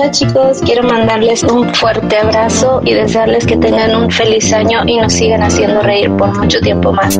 [0.00, 4.96] Hola chicos, quiero mandarles un fuerte abrazo y desearles que tengan un feliz año y
[4.96, 7.18] nos sigan haciendo reír por mucho tiempo más.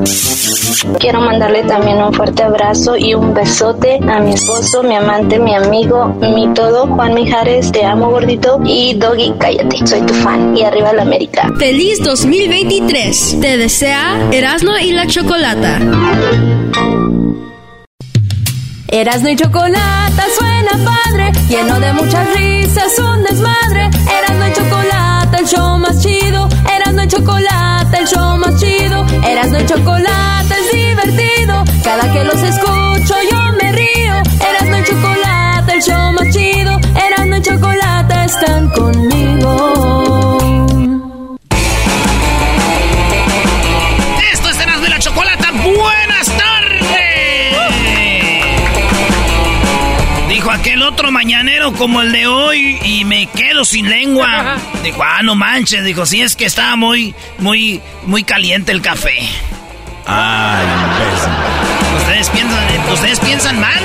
[1.00, 5.56] Quiero mandarle también un fuerte abrazo y un besote a mi esposo, mi amante, mi
[5.56, 10.62] amigo, mi todo, Juan Mijares, te amo gordito y Doggy, cállate, soy tu fan y
[10.62, 11.50] arriba la América.
[11.58, 15.80] Feliz 2023, te desea Erasmo y la Chocolata.
[18.86, 20.24] Erasmo y Chocolata
[20.58, 23.90] suena padre, lleno de muchas risas, un desmadre.
[24.18, 26.48] Erasmo y Chocolata, el show más chido.
[26.74, 29.04] Erasmo y Chocolata, el show más chido.
[29.24, 31.64] Erasmo y Chocolata es divertido.
[31.84, 34.14] Cada que los escucho yo me río.
[34.48, 36.78] Erasmo y Chocolata, el show más chido.
[37.06, 39.17] Erasmo y Chocolata están conmigo.
[51.72, 54.56] Como el de hoy y me quedo sin lengua.
[54.82, 55.84] Dijo, ah, no manches.
[55.84, 59.18] Dijo, sí, es que estaba muy, muy, muy caliente el café.
[60.06, 61.32] Ay, imbécil.
[61.98, 63.82] Ustedes piensan, ustedes piensan mal.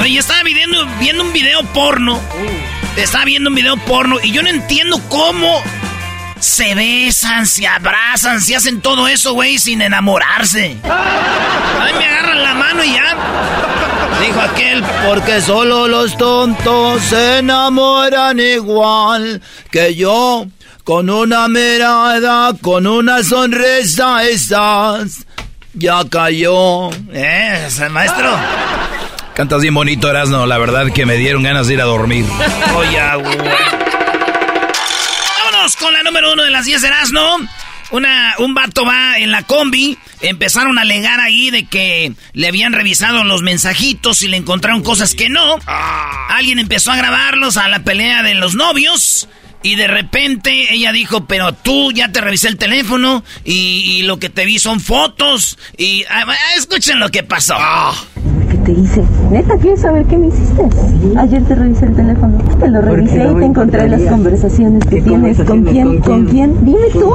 [0.00, 2.20] Oye, estaba viendo, viendo un video porno.
[2.96, 5.62] Estaba viendo un video porno y yo no entiendo cómo
[6.42, 10.76] se besan, se abrazan, se hacen todo eso, güey, sin enamorarse.
[10.84, 13.16] A mí me agarran la mano y ya.
[14.20, 20.46] Dijo aquel, porque solo los tontos se enamoran igual que yo.
[20.82, 25.24] Con una mirada, con una sonrisa, estás.
[25.74, 26.90] Ya cayó.
[27.12, 27.68] ¿Eh?
[27.88, 28.36] maestro?
[29.34, 30.44] Cantas bien bonito, Erasno.
[30.46, 32.26] La verdad que me dieron ganas de ir a dormir.
[32.76, 33.91] Oye, güey.
[35.82, 37.38] Con la número uno de las 10 de Erasmo.
[37.90, 42.72] Una, un vato va en la combi, empezaron a alegar ahí de que le habían
[42.72, 45.58] revisado los mensajitos y le encontraron cosas que no.
[46.28, 49.28] Alguien empezó a grabarlos a la pelea de los novios.
[49.64, 54.18] Y de repente ella dijo, pero tú ya te revisé el teléfono y, y lo
[54.18, 55.58] que te vi son fotos.
[55.76, 56.26] Y ah,
[56.56, 57.56] escuchen lo que pasó.
[58.50, 59.02] ¿Qué te hice?
[59.30, 60.62] Neta, ¿quieres saber qué me hiciste?
[61.18, 62.01] Ayer te revisé el teléfono.
[62.62, 65.38] Te lo revisé y te encontré las conversaciones que tienes.
[65.42, 65.98] ¿Con quién?
[66.00, 66.54] ¿Con quién?
[66.64, 67.12] Dime tú.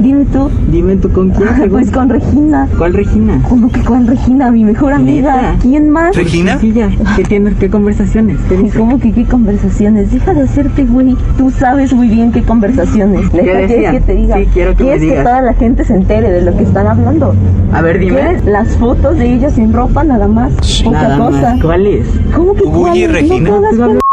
[0.00, 0.50] Dime tú.
[0.70, 1.48] Dime tú con quién.
[1.48, 2.68] Ah, pues con Regina.
[2.78, 3.40] ¿Cuál Regina?
[3.48, 4.50] ¿Cómo que con Regina?
[4.50, 5.34] Mi mejor amiga.
[5.36, 5.56] ¿Neta?
[5.62, 6.16] ¿Quién más?
[6.16, 6.58] ¿Regina?
[6.58, 6.90] Sí, ya.
[7.16, 7.54] ¿Qué tienes?
[7.56, 8.38] ¿Qué conversaciones?
[8.48, 8.78] ¿Qué dice?
[8.78, 10.12] ¿Cómo que qué conversaciones?
[10.12, 11.16] Deja de hacerte, güey.
[11.36, 13.28] Tú sabes muy bien qué conversaciones.
[13.30, 14.36] ¿Qué ¿Quieres que te diga?
[14.36, 15.24] Sí, quiero que me ¿Quieres que digas.
[15.24, 17.34] toda la gente se entere de lo que están hablando?
[17.72, 18.20] A ver, dime.
[18.20, 20.52] ¿Quieres las fotos de ella sin ropa nada más?
[20.84, 21.40] Poca Nada cosa.
[21.54, 21.62] más.
[21.62, 22.06] ¿Cuál es?
[22.34, 23.12] ¿Cómo que ¿Tú, Bully, cuál?
[23.12, 23.50] Regina?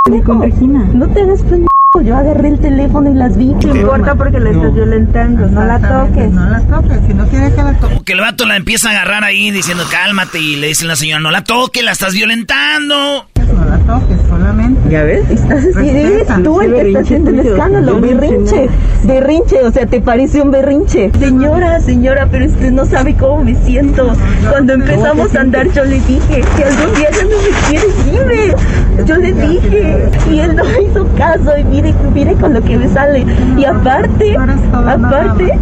[0.04, 0.26] Pendejo.
[0.26, 0.86] con Regina.
[0.94, 1.68] No te hagas pendejo.
[2.04, 3.48] Yo agarré el teléfono y las vi.
[3.48, 5.46] No importa porque la estás violentando.
[5.48, 6.32] No la toques.
[6.32, 7.90] No la toques, si no quieres que la toques.
[7.90, 10.96] Como que el vato la empieza a agarrar ahí diciendo cálmate y le dice la
[10.96, 13.26] señora no la toque, la estás violentando.
[13.54, 14.81] No la toques, solamente.
[14.92, 15.24] ¿Ya ves?
[15.30, 18.68] Estás así, eres tú el que está haciendo el escándalo, berrinche,
[19.04, 21.10] berrinche, o sea, te parece un berrinche.
[21.18, 24.12] Señora, señora, pero usted no sabe cómo me siento.
[24.50, 29.06] Cuando empezamos a andar yo le dije que algún día ya no me quieres, dime.
[29.06, 32.78] Yo le dije y él no me hizo caso y mire, mire con lo que
[32.78, 33.26] me sale.
[33.58, 35.58] Y aparte, aparte,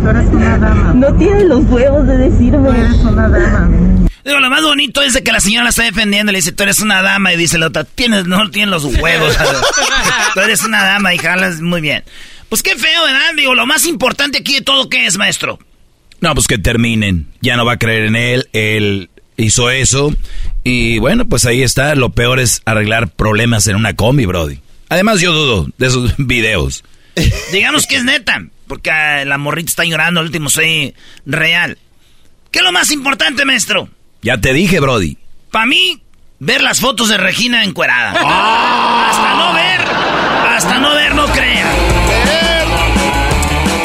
[0.95, 2.69] no tiene los huevos de Tú decirme.
[2.69, 3.69] eres una dama.
[4.25, 6.31] Digo, lo más bonito es de que la señora la está defendiendo.
[6.31, 7.33] Le dice, tú eres una dama.
[7.33, 9.38] Y dice la otra, tienes, no tienes los huevos.
[10.33, 12.04] tú eres una dama y jalas muy bien.
[12.50, 13.33] Pues qué feo, ¿verdad?
[13.36, 15.60] Digo, lo más importante aquí de todo, ¿qué es, maestro?
[16.19, 17.27] No, pues que terminen.
[17.42, 18.50] Ya no va a creer en él.
[18.54, 20.13] Él hizo eso.
[20.63, 21.95] Y bueno, pues ahí está.
[21.95, 24.60] Lo peor es arreglar problemas en una combi, Brody.
[24.89, 26.83] Además, yo dudo de esos videos.
[27.51, 28.44] Digamos que es neta.
[28.68, 30.94] Porque ah, la morrita está llorando, el último soy
[31.25, 31.77] real.
[32.51, 33.89] ¿Qué es lo más importante, maestro?
[34.21, 35.18] Ya te dije, Brody.
[35.51, 36.01] Para mí,
[36.39, 38.12] ver las fotos de Regina encuerada.
[38.12, 39.81] Hasta no ver,
[40.56, 41.71] hasta no ver, no crea.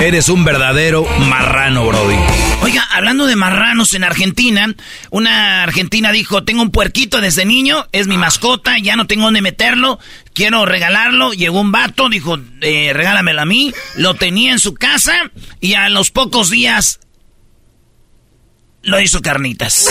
[0.00, 2.16] Eres un verdadero marrano, Brody.
[2.62, 4.74] Oiga, hablando de marranos en Argentina,
[5.10, 9.40] una argentina dijo, tengo un puerquito desde niño, es mi mascota, ya no tengo dónde
[9.40, 9.98] meterlo,
[10.34, 11.32] quiero regalarlo.
[11.32, 15.14] Llegó un vato, dijo, eh, regálamelo a mí, lo tenía en su casa
[15.60, 17.00] y a los pocos días
[18.84, 19.88] lo hizo carnitas.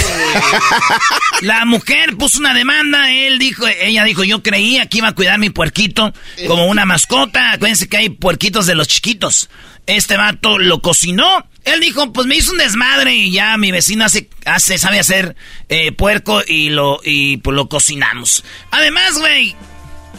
[1.42, 5.40] La mujer puso una demanda, él dijo, ella dijo, yo creía que iba a cuidar
[5.40, 6.13] mi puerquito
[6.48, 7.51] como una mascota.
[7.51, 9.50] Acuérdense que hay puerquitos de los chiquitos.
[9.86, 11.45] Este vato lo cocinó.
[11.66, 15.36] Él dijo, pues me hizo un desmadre y ya mi vecino hace, hace sabe hacer
[15.69, 18.44] eh, puerco y lo, y pues lo cocinamos.
[18.72, 19.56] Además, güey,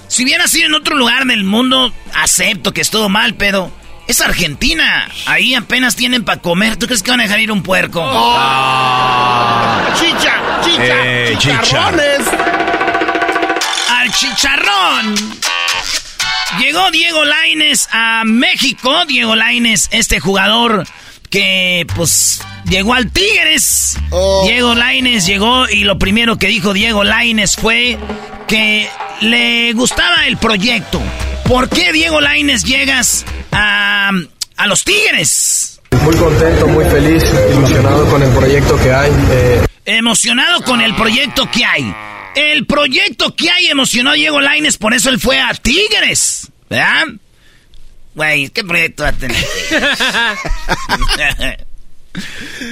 [0.08, 3.72] si hubiera sido en otro lugar del mundo, acepto que estuvo mal, pero
[4.06, 5.08] es Argentina.
[5.26, 6.76] Ahí apenas tienen para comer.
[6.76, 8.00] ¿Tú crees que van a dejar ir un puerco?
[9.98, 10.34] Chicha,
[10.64, 12.20] chicha, Eh, chicharrones.
[13.90, 15.14] Al chicharrón.
[16.58, 19.04] Llegó Diego Laines a México.
[19.06, 20.86] Diego Laines, este jugador
[21.30, 23.96] que pues llegó al Tigres.
[24.46, 27.98] Diego Laines llegó y lo primero que dijo Diego Laines fue
[28.48, 28.88] que
[29.20, 31.00] le gustaba el proyecto.
[31.44, 34.10] ¿Por qué Diego Laines llegas a,
[34.56, 35.80] a los Tigres?
[36.02, 37.22] Muy contento, muy feliz,
[37.52, 39.12] ilusionado con el proyecto que hay.
[39.30, 41.94] eh, Emocionado con el proyecto que hay.
[42.34, 46.48] El proyecto que hay emocionó a Diego Laines, por eso él fue a Tigres.
[46.68, 47.04] ¿Verdad?
[48.14, 49.36] Güey, ¿qué proyecto va a tener?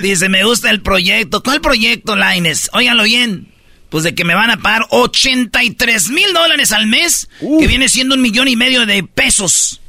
[0.03, 1.43] Dice, me gusta el proyecto.
[1.43, 2.71] ¿Cuál proyecto, Laines?
[2.73, 3.49] Óiganlo bien.
[3.89, 7.29] Pues de que me van a pagar 83 mil dólares al mes,
[7.61, 9.81] que viene siendo un millón y medio de pesos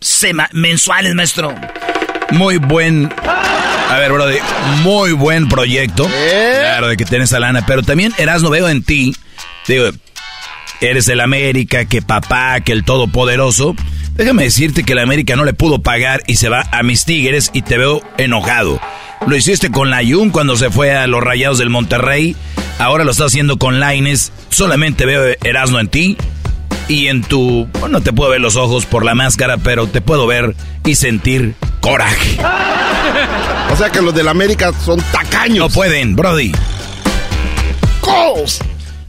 [0.00, 1.54] sema- mensuales, maestro.
[2.32, 3.12] Muy buen.
[3.88, 4.36] A ver, Brody,
[4.82, 6.04] muy buen proyecto.
[6.06, 7.64] Claro, de que tienes esa lana.
[7.66, 9.14] Pero también, Erasmo, veo en ti.
[9.68, 9.90] Digo,
[10.80, 13.74] eres el América, que papá, que el todopoderoso.
[14.14, 17.50] Déjame decirte que el América no le pudo pagar y se va a mis Tigres
[17.52, 18.80] y te veo enojado.
[19.26, 22.36] Lo hiciste con la Jun cuando se fue a los Rayados del Monterrey.
[22.78, 24.32] Ahora lo estás haciendo con Laines.
[24.50, 26.16] Solamente veo Erasmo en ti.
[26.88, 27.68] Y en tu...
[27.72, 30.54] Bueno, no te puedo ver los ojos por la máscara, pero te puedo ver
[30.84, 32.38] y sentir coraje.
[33.70, 35.58] O sea que los del América son tacaños.
[35.58, 36.52] No pueden, Brody.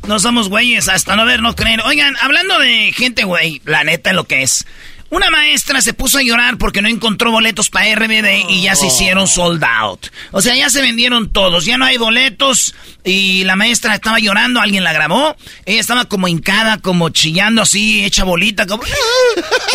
[0.07, 1.81] No somos güeyes, hasta no ver, no creer.
[1.85, 4.65] Oigan, hablando de gente güey, la neta lo que es.
[5.13, 8.87] Una maestra se puso a llorar porque no encontró boletos para RBD y ya se
[8.87, 10.07] hicieron sold out.
[10.31, 12.73] O sea, ya se vendieron todos, ya no hay boletos
[13.03, 15.35] y la maestra estaba llorando, alguien la grabó.
[15.67, 18.81] Ella estaba como hincada, como chillando así, hecha bolita, como...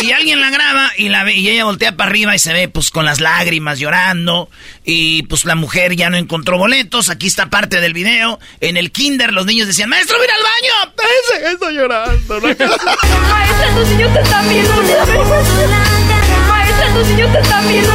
[0.01, 2.69] Y alguien la graba y, la ve, y ella voltea para arriba y se ve
[2.69, 4.49] pues con las lágrimas llorando.
[4.85, 7.09] Y pues la mujer ya no encontró boletos.
[7.09, 8.39] Aquí está parte del video.
[8.61, 11.53] En el kinder los niños decían, maestro, mira al baño.
[11.53, 12.41] Está llorando.
[13.29, 15.28] Maestra, tus niños te están viendo.
[15.29, 17.93] Maestra, tus niños te están viendo.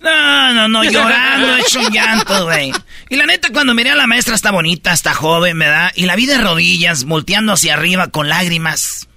[0.00, 2.72] No, no, no, llorando, hecho un llanto, güey.
[3.08, 5.90] Y la neta, cuando miré a la maestra, está bonita, está joven, ¿verdad?
[5.96, 9.08] Y la vi de rodillas, volteando hacia arriba con lágrimas.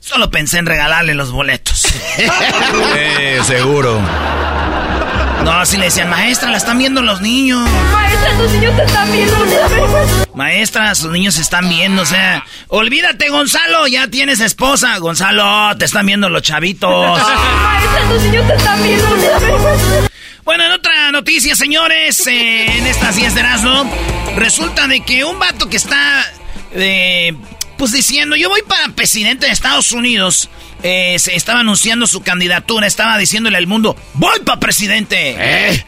[0.00, 1.86] Solo pensé en regalarle los boletos.
[2.96, 4.00] Eh, seguro.
[5.44, 7.68] No, así le decían, maestra, la están viendo los niños.
[7.92, 9.36] Maestra, tus niños te están viendo.
[10.34, 14.96] Maestra, sus niños se están viendo, o sea, olvídate, Gonzalo, ya tienes esposa.
[14.98, 17.18] Gonzalo, te están viendo los chavitos.
[17.18, 20.10] Maestra, tus niños te están viendo.
[20.44, 23.90] Bueno, en otra noticia, señores, eh, en estas 10 de Erasmo,
[24.36, 26.24] resulta de que un vato que está,
[26.72, 27.34] eh,
[27.80, 30.50] pues diciendo, yo voy para presidente de Estados Unidos,
[30.82, 35.34] eh, se estaba anunciando su candidatura, estaba diciéndole al mundo, voy para presidente.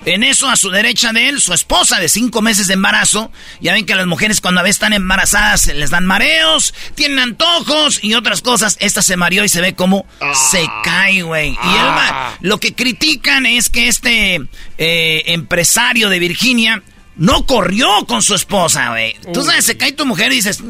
[0.06, 3.30] En eso, a su derecha de él, su esposa de cinco meses de embarazo,
[3.60, 8.02] ya ven que las mujeres cuando a veces están embarazadas les dan mareos, tienen antojos
[8.02, 8.78] y otras cosas.
[8.80, 10.06] Esta se mareó y se ve como
[10.50, 11.50] se cae, güey.
[11.50, 14.40] Y él va- lo que critican es que este
[14.78, 16.82] eh, empresario de Virginia
[17.16, 19.14] no corrió con su esposa, güey.
[19.32, 20.60] Tú sabes, se cae tu mujer y dices,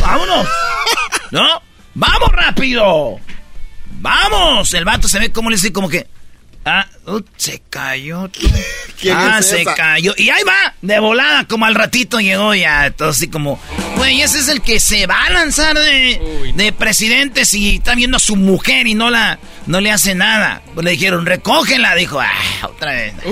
[0.00, 0.46] vámonos.
[1.30, 1.62] ¿No?
[1.94, 3.18] ¡Vamos rápido!
[4.00, 4.72] ¡Vamos!
[4.74, 6.06] El vato se ve como le dice como que...
[6.68, 8.28] Ah, uh, se cayó.
[8.28, 8.40] tú.
[9.00, 9.74] ¿Quién ah, es se esa?
[9.74, 10.14] cayó.
[10.16, 12.90] Y ahí va, de volada, como al ratito llegó ya.
[12.90, 13.60] Todo así como,
[13.96, 18.16] güey, ese es el que se va a lanzar de, de presidente si está viendo
[18.16, 20.62] a su mujer y no la no le hace nada.
[20.74, 21.94] Pues le dijeron, recógela.
[21.94, 22.32] Dijo, ah,
[22.62, 23.14] otra vez.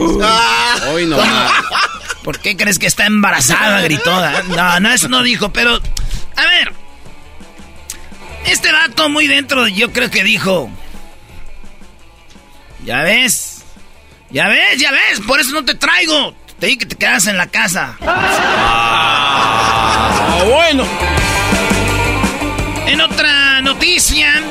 [0.92, 1.18] Hoy no.
[2.22, 3.80] ¿Por qué crees que está embarazada?
[3.82, 4.12] Gritó.
[4.48, 5.80] No, no, eso no dijo, pero.
[6.36, 6.72] A ver.
[8.72, 10.70] vato muy dentro, yo creo que dijo...
[12.84, 13.64] Ya ves,
[14.30, 16.34] ya ves, ya ves, por eso no te traigo.
[16.58, 17.96] Te dije que te quedas en la casa.
[18.02, 19.24] Ah,
[20.44, 20.84] bueno.
[22.86, 24.42] En otra noticia,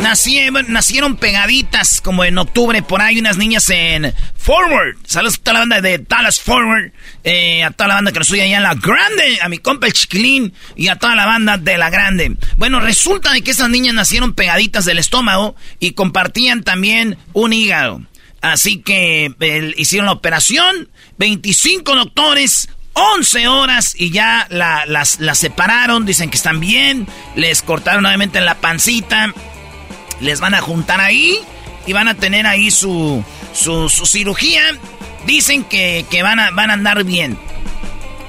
[0.00, 4.96] nacieron, nacieron pegaditas como en octubre por ahí unas niñas en Forward.
[5.06, 6.92] Saludos a toda la banda de Dallas Forward,
[7.24, 9.86] eh, a toda la banda que nos oye allá en La Grande, a mi compa
[9.86, 12.36] el chiquilín y a toda la banda de La Grande.
[12.56, 18.02] Bueno, resulta de que esas niñas nacieron pegaditas del estómago y compartían también un hígado.
[18.40, 19.32] Así que
[19.76, 20.88] hicieron la operación,
[21.18, 27.62] 25 doctores, 11 horas y ya la- las, las separaron, dicen que están bien, les
[27.62, 29.32] cortaron nuevamente en la pancita,
[30.20, 31.38] les van a juntar ahí
[31.86, 34.62] y van a tener ahí su, su, su cirugía.
[35.26, 37.38] Dicen que, que van, a, van a andar bien.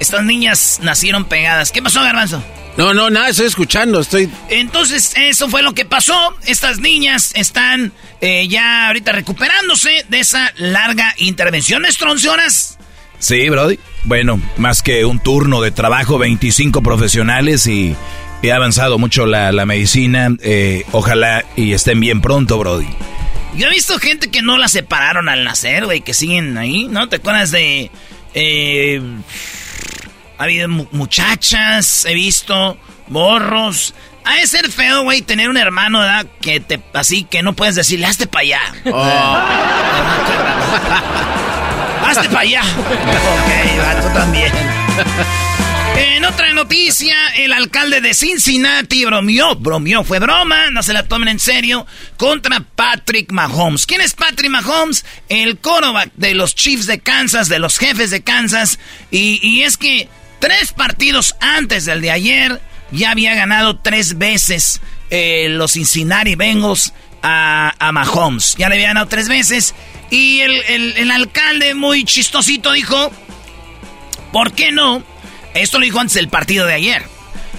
[0.00, 1.72] Estas niñas nacieron pegadas.
[1.72, 2.42] ¿Qué pasó, Garbanzo?
[2.76, 4.30] No, no, nada, estoy escuchando, estoy...
[4.48, 6.14] Entonces, eso fue lo que pasó.
[6.46, 11.84] Estas niñas están eh, ya ahorita recuperándose de esa larga intervención.
[11.84, 12.78] ¿Es 11 horas?
[13.18, 13.78] Sí, Brody.
[14.04, 17.94] Bueno, más que un turno de trabajo, 25 profesionales y
[18.48, 20.28] ha avanzado mucho la, la medicina.
[20.42, 22.88] eh, ojalá y estén bien pronto, Brody.
[23.54, 27.08] Yo he visto gente que no la separaron al nacer, güey, que siguen ahí, ¿no?
[27.08, 27.90] ¿Te acuerdas de...
[28.34, 29.02] eh,
[30.38, 32.78] ha habido mu- muchachas, he visto
[33.08, 33.92] morros.
[34.24, 36.26] Ha de ser feo, güey, tener un hermano, ¿verdad?
[36.40, 38.60] Que te, así que no puedes decirle, hazte para allá.
[42.06, 42.62] hazte para allá.
[42.80, 44.52] ok, va, tú también.
[46.02, 51.28] En otra noticia, el alcalde de Cincinnati bromeó, bromeó, fue broma, no se la tomen
[51.28, 53.84] en serio, contra Patrick Mahomes.
[53.84, 55.04] ¿Quién es Patrick Mahomes?
[55.28, 58.78] El quarterback de los Chiefs de Kansas, de los jefes de Kansas.
[59.10, 64.80] Y, es que tres partidos antes del de ayer ya había ganado tres veces
[65.10, 68.54] eh, los Cincinnati Bengals a, Mahomes.
[68.56, 69.74] Ya le había ganado tres veces.
[70.10, 73.12] Y el alcalde muy chistosito dijo,
[74.32, 75.04] ¿por qué no?
[75.54, 77.02] Esto lo dijo antes del partido de ayer.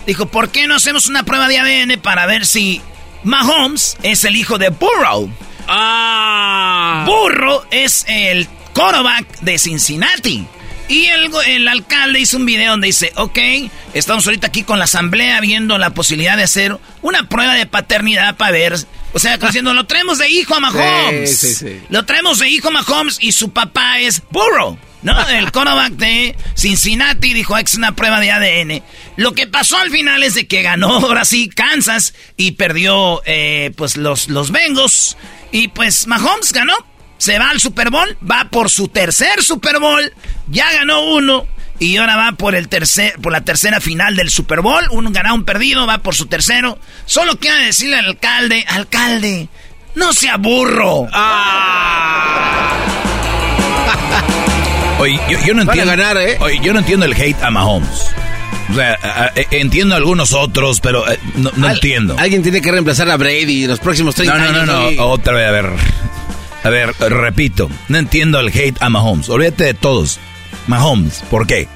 [0.05, 2.81] Dijo, ¿por qué no hacemos una prueba de ADN para ver si
[3.24, 5.29] Mahomes es el hijo de Burrow?
[5.67, 7.03] Ah.
[7.05, 10.45] Burrow es el quarterback de Cincinnati.
[10.88, 13.38] Y el, el alcalde hizo un video donde dice, ok,
[13.93, 18.36] estamos ahorita aquí con la asamblea viendo la posibilidad de hacer una prueba de paternidad
[18.36, 18.75] para ver...
[19.13, 21.38] O sea, diciendo, lo traemos de hijo a Mahomes.
[21.38, 21.81] Sí, sí, sí.
[21.89, 24.77] Lo traemos de hijo a Mahomes y su papá es Burrow.
[25.03, 25.20] ¿No?
[25.29, 28.84] El quarterback de Cincinnati dijo, es una prueba de ADN.
[29.15, 33.72] Lo que pasó al final es de que ganó ahora sí Kansas y perdió eh,
[33.75, 35.17] pues los, los Bengals.
[35.51, 36.74] Y pues Mahomes ganó.
[37.17, 40.12] Se va al Super Bowl, va por su tercer Super Bowl,
[40.48, 41.46] ya ganó uno
[41.81, 45.34] y ahora va por el tercer, por la tercera final del Super Bowl, un ganado,
[45.34, 46.77] un perdido, va por su tercero.
[47.05, 49.50] Solo quiero decirle al alcalde, alcalde,
[49.96, 51.08] no sea burro.
[55.01, 55.91] Oye, yo, yo no Van a entiendo.
[56.03, 56.38] ganar, ¿eh?
[56.39, 58.08] Oye, yo no entiendo el hate a Mahomes.
[58.72, 62.15] O sea, a- a- entiendo a algunos otros, pero eh, no, no Al- entiendo.
[62.17, 64.86] Alguien tiene que reemplazar a Brady en los próximos 30 No, no, no, no.
[64.88, 65.00] oye.
[65.00, 65.70] Otra vez, a ver.
[66.63, 67.70] A ver, repito.
[67.89, 69.27] No entiendo el hate a Mahomes.
[69.29, 70.20] Olvídate de todos.
[70.67, 71.67] Mahomes, ¿por qué?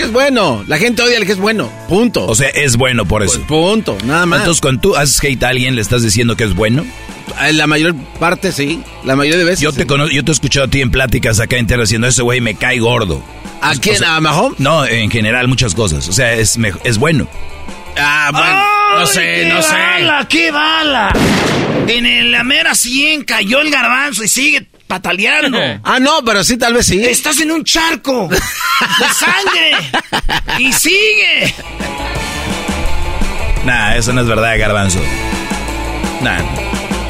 [0.00, 0.64] Que es bueno.
[0.66, 1.70] La gente odia al que es bueno.
[1.88, 2.24] Punto.
[2.26, 3.34] O sea, es bueno por eso.
[3.34, 3.98] Pues punto.
[4.04, 4.40] Nada más.
[4.40, 6.84] Entonces, cuando tú haces hate a alguien, le estás diciendo que es bueno.
[7.42, 8.82] Eh, La mayor parte sí.
[9.04, 9.60] La mayoría de veces.
[9.60, 9.86] Yo te, sí.
[9.86, 12.54] cono- yo te he escuchado a ti en pláticas acá enteras diciendo, ese güey me
[12.54, 13.22] cae gordo.
[13.60, 13.96] ¿A quién?
[13.96, 14.58] O sea, ¿A Mahomes?
[14.58, 16.08] No, en general, muchas cosas.
[16.08, 17.28] O sea, es, es bueno.
[17.98, 19.00] Ah, bueno.
[19.02, 19.74] no sé, ¡Ay, no qué sé.
[19.74, 21.12] bala, qué bala!
[21.88, 25.58] En el- la mera 100 cayó el garbanzo y sigue pataleando.
[25.84, 27.02] Ah, no, pero sí, tal vez sí.
[27.02, 28.36] Estás en un charco de
[29.14, 29.76] sangre
[30.58, 31.54] y sigue.
[33.64, 34.98] Nah, eso no es verdad, garbanzo.
[36.22, 36.40] Nah.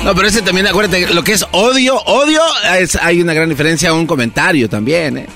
[0.04, 2.40] No, pero ese también, acuérdate, lo que es odio, odio,
[2.78, 5.26] es- hay una gran diferencia a un comentario también, ¿eh?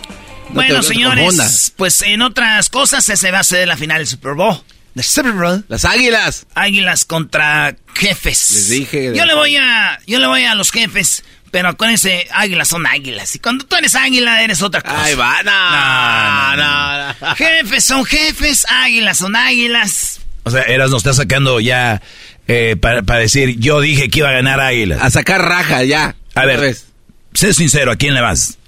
[0.49, 4.07] No bueno, te señores, pues en otras cosas ese va a ser la final del
[4.07, 4.57] Super Bowl.
[4.95, 5.65] The Super Bowl.
[5.69, 6.47] Las águilas.
[6.55, 8.51] Águilas contra jefes.
[8.53, 11.25] Les dije Yo le voy a, yo le voy a los jefes,
[11.55, 13.37] pero acuérdense, águilas son águilas.
[13.37, 15.05] Y cuando tú eres águila, eres otra cosa.
[15.05, 17.35] Ahí va, no, no, no.
[17.37, 20.21] Jefes son jefes, águilas son águilas.
[20.43, 22.03] O sea, Eras nos está sacando ya
[22.49, 24.99] eh, para, para decir, yo dije que iba a ganar Águila.
[25.01, 26.17] A sacar raja ya.
[26.35, 26.89] A ver, vez.
[27.35, 28.59] sé sincero, ¿a quién le vas?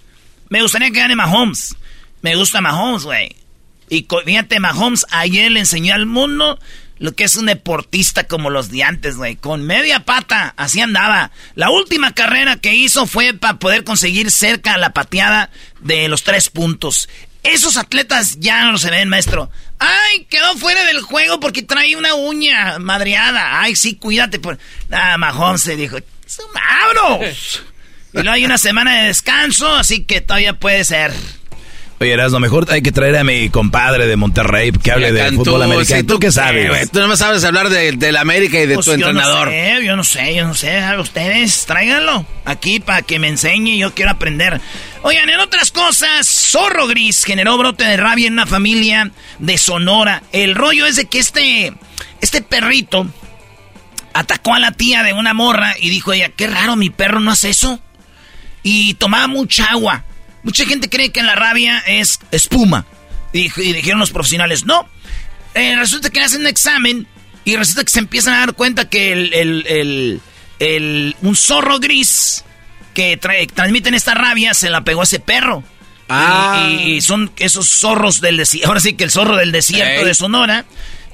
[0.49, 1.75] Me gustaría que gane Mahomes.
[2.23, 3.35] Me gusta Mahomes, güey.
[3.91, 6.57] Y fíjate, Mahomes ayer le enseñó al mundo
[6.99, 9.37] lo que es un deportista como los de antes, güey.
[9.37, 11.31] Con media pata, así andaba.
[11.55, 15.51] La última carrera que hizo fue para poder conseguir cerca la pateada
[15.81, 17.09] de los tres puntos.
[17.43, 19.51] Esos atletas ya no se ven, maestro.
[19.79, 23.61] Ay, quedó fuera del juego porque trae una uña madreada.
[23.61, 24.39] Ay, sí, cuídate.
[24.39, 24.59] Por...
[24.91, 25.99] Ah, Mahomes se dijo,
[26.55, 27.63] ¡vámonos!
[28.13, 31.13] Y luego hay una semana de descanso, así que todavía puede ser.
[31.99, 35.63] Oye, lo mejor hay que traer a mi compadre de Monterrey que hable de fútbol
[35.63, 36.05] americano.
[36.07, 36.69] ¿Tú, qué sabes?
[36.69, 36.87] güey?
[36.87, 39.51] tú no me sabes hablar de, la América y de Pues tu entrenador.
[39.83, 41.01] Yo no sé, yo no sé, yo no sé.
[41.01, 43.79] Ustedes, tráiganlo aquí para que me enseñe.
[43.79, 44.61] Yo quiero aprender.
[45.03, 50.23] Oigan, en otras cosas, Zorro Gris generó brote de rabia en una familia de Sonora.
[50.33, 51.73] El rollo es de que este,
[52.21, 53.07] este perrito
[54.13, 57.31] atacó a la tía de una morra y dijo ella, qué raro, mi perro no
[57.31, 57.81] hace eso.
[58.63, 60.05] Y tomaba mucha agua.
[60.47, 62.87] Mucha gente cree que la rabia es espuma.
[63.33, 64.89] Y, dijeron los profesionales, no.
[65.55, 67.09] Eh, resulta que hacen un examen
[67.45, 70.21] y resulta que se empiezan a dar cuenta que el,
[70.61, 72.45] el, un zorro gris
[72.95, 75.65] que transmiten esta rabia se la pegó a ese perro.
[76.09, 76.71] Ah.
[76.71, 78.69] Y, son esos zorros del desierto.
[78.69, 80.65] Ahora sí que el zorro del desierto de Sonora.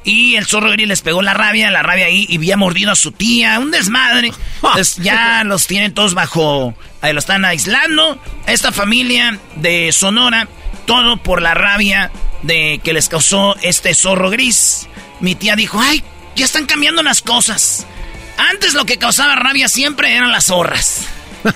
[0.04, 2.96] Y el zorro gris les pegó la rabia, la rabia ahí, y había mordido a
[2.96, 4.32] su tía, un desmadre.
[4.56, 8.18] Entonces ya los tienen todos bajo, ahí lo están aislando.
[8.46, 10.48] Esta familia de Sonora,
[10.86, 12.10] todo por la rabia
[12.42, 14.88] de que les causó este zorro gris.
[15.20, 16.02] Mi tía dijo, ay,
[16.34, 17.86] ya están cambiando las cosas.
[18.38, 21.02] Antes lo que causaba rabia siempre eran las zorras.
[21.44, 21.52] ay,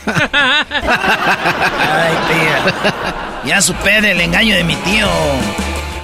[2.29, 2.75] tía.
[3.45, 5.09] Ya supe del engaño de mi tío.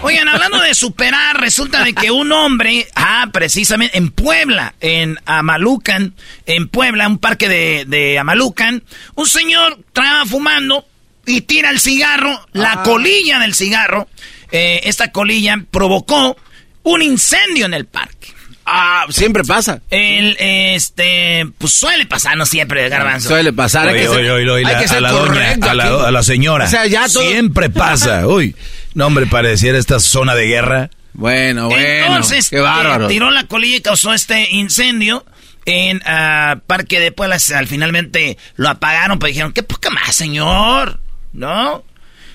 [0.05, 6.15] Oigan, hablando de superar, resulta de que un hombre, ah, precisamente en Puebla, en Amalucan,
[6.45, 8.83] en Puebla, un parque de, de Amalucan,
[9.15, 10.85] un señor estaba fumando
[11.25, 12.83] y tira el cigarro, la ah.
[12.83, 14.09] colilla del cigarro,
[14.51, 16.37] eh, esta colilla provocó
[16.83, 18.35] un incendio en el parque.
[18.65, 19.81] Ah, siempre pasa.
[19.91, 23.29] El, este, pues suele pasar, no siempre, garbanzo.
[23.29, 23.89] Suele pasar.
[23.89, 26.67] hay que ser, a, la doña, a la, señora.
[26.67, 28.27] O sea, ya Siempre pasa.
[28.27, 28.55] Uy,
[28.95, 30.91] no, hombre, pareciera esta zona de guerra.
[31.15, 32.07] Bueno, bueno.
[32.07, 33.07] Entonces, qué bárbaro.
[33.09, 35.25] tiró la colilla y causó este incendio
[35.67, 37.39] en uh, Parque de Puebla.
[37.55, 41.01] Al finalmente lo apagaron, pero dijeron, qué poca más, señor.
[41.33, 41.85] ¿No?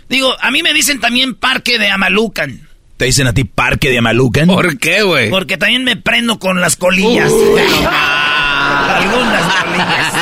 [0.10, 2.68] Digo, a mí me dicen también Parque de Amalucan.
[2.98, 4.48] ¿Te dicen a ti parque de Amalucan?
[4.48, 5.30] ¿Por qué, güey?
[5.30, 7.32] Porque también me prendo con las colillas.
[8.90, 10.14] Algunas colillas.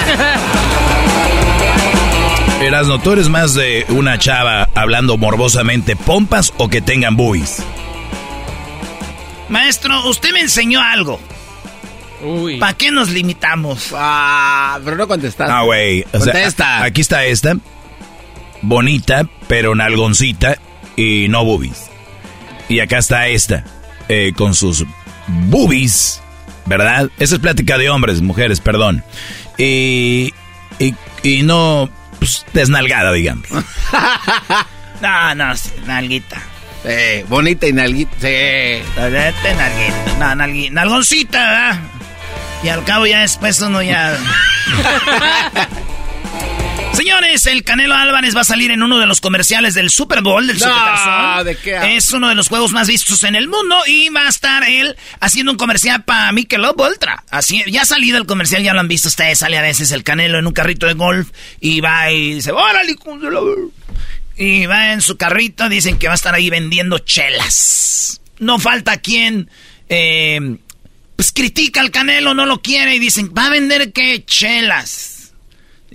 [2.66, 7.64] Erasno, ¿tú eres más de una chava hablando morbosamente pompas o que tengan boobies?
[9.50, 11.20] Maestro, usted me enseñó algo.
[12.24, 12.58] Uy.
[12.58, 13.94] ¿Para qué nos limitamos?
[13.96, 15.54] Ah, pero no contestaste.
[15.54, 16.04] Ah, güey.
[16.12, 16.84] Contesta.
[16.84, 17.56] aquí está esta.
[18.64, 20.58] Bonita, pero nalgoncita
[20.96, 21.92] y no boobies.
[22.68, 23.64] Y acá está esta,
[24.10, 24.86] eh, con sus
[25.28, 26.22] boobies,
[26.66, 27.12] ¿verdad?
[27.20, 29.04] Esa es plática de hombres, mujeres, perdón.
[29.58, 30.34] Y,
[31.24, 33.48] y, no, pues, desnalgada, digamos.
[35.02, 35.54] no, no,
[35.86, 36.42] nalguita.
[36.84, 38.84] Sí, bonita y nalguita, sí.
[38.96, 41.80] nalguita, no, nalguita, nalgoncita, ¿verdad?
[42.64, 44.18] Y al cabo ya después uno ya...
[46.96, 50.48] Señores, el Canelo Álvarez va a salir en uno de los comerciales del Super Bowl
[50.48, 51.98] del no, ¿de qué?
[51.98, 54.96] Es uno de los juegos más vistos en el mundo y va a estar él
[55.20, 57.26] haciendo un comercial para Michelob Ultra.
[57.30, 60.04] Así, ya ha salido el comercial, ya lo han visto ustedes, sale a veces el
[60.04, 62.96] Canelo en un carrito de golf y va y dice, órale,
[64.38, 68.22] y va en su carrito, dicen que va a estar ahí vendiendo chelas.
[68.40, 69.50] No falta quien
[69.90, 70.58] eh,
[71.18, 74.24] pues critica al Canelo, no lo quiere y dicen, ¿va a vender qué?
[74.26, 75.15] Chelas.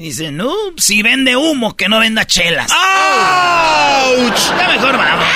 [0.00, 2.72] Dice, no, si vende humo, que no venda chelas.
[2.72, 4.58] ¡Auch!
[4.58, 5.26] Ya mejor vamos.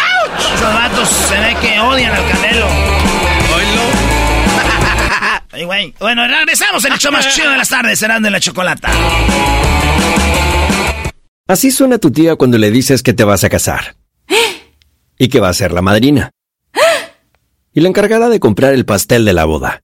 [0.54, 2.66] Esos vatos se ve que odian al canelo.
[5.52, 5.94] Ay, güey.
[6.00, 8.88] Bueno, regresamos el hecho más chido de las tardes, serán de la chocolata.
[11.46, 13.96] Así suena tu tía cuando le dices que te vas a casar.
[15.18, 16.30] Y que va a ser la madrina.
[17.74, 19.83] Y la encargada de comprar el pastel de la boda.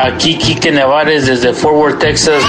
[0.00, 2.42] Aquí Quique Nevares desde Fort Worth, Texas.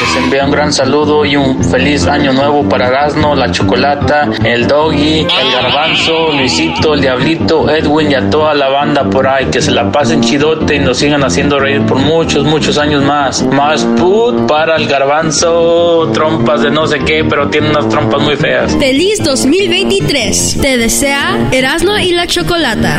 [0.00, 4.66] Les envía un gran saludo y un feliz año nuevo para Erasmo, la Chocolata, el
[4.66, 9.46] Doggy, el Garbanzo, Luisito, el Diablito, Edwin y a toda la banda por ahí.
[9.46, 13.42] Que se la pasen chidote y nos sigan haciendo reír por muchos, muchos años más.
[13.46, 18.36] Más put para el Garbanzo, trompas de no sé qué, pero tiene unas trompas muy
[18.36, 18.76] feas.
[18.76, 20.58] Feliz 2023.
[20.60, 22.98] Te desea Erasmo y la Chocolata.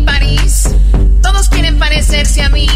[0.00, 0.68] París.
[1.22, 2.66] Todos quieren parecerse a mí.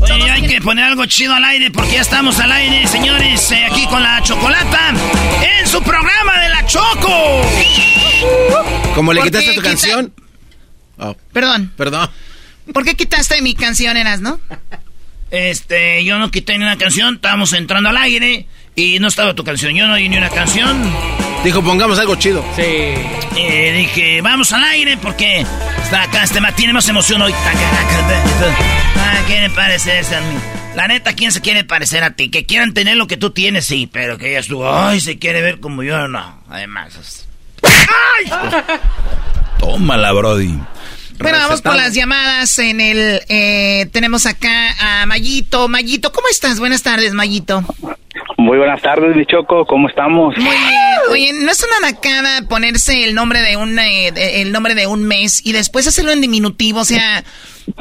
[0.00, 3.64] Oye, hay que poner algo chido al aire porque ya estamos al aire, señores, eh,
[3.64, 4.92] aquí con la chocolata
[5.60, 7.42] en su programa de la Choco.
[8.94, 10.12] Como le ¿Por quitaste tu quita- canción.
[10.98, 11.72] Oh, Perdón.
[11.76, 12.10] perdón.
[12.72, 14.40] ¿Por qué quitaste mi canción, Eras, no?
[15.30, 19.42] Este, yo no quité ni una canción, estábamos entrando al aire y no estaba tu
[19.42, 20.80] canción, yo no oí ni una canción.
[21.44, 22.42] Dijo, pongamos algo chido.
[22.56, 22.62] Sí.
[22.62, 25.44] Eh, dije, vamos al aire porque
[25.82, 27.34] está acá, este ma- tiene más emoción hoy.
[28.96, 30.36] Ah, quiere parecerse a mí.
[30.74, 32.30] La neta, ¿quién se quiere parecer a ti?
[32.30, 35.42] Que quieran tener lo que tú tienes, sí, pero que ella estuvo, ay, se quiere
[35.42, 36.42] ver como yo, no.
[36.48, 37.28] Además, es-
[39.58, 40.58] Tómala, Brody.
[41.18, 41.76] Bueno, vamos por Recetado.
[41.76, 43.20] las llamadas en el...
[43.28, 45.68] eh, tenemos acá a Mayito.
[45.68, 46.58] Mayito, ¿cómo estás?
[46.58, 47.62] Buenas tardes, Mayito.
[48.36, 50.36] Muy buenas tardes, mi Choco, ¿cómo estamos?
[50.36, 50.80] Muy bien.
[51.10, 55.04] Oye, ¿no es una nacada ponerse el nombre de un, eh, el nombre de un
[55.04, 56.80] mes y después hacerlo en diminutivo?
[56.80, 57.24] O sea,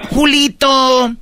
[0.10, 1.14] Julito,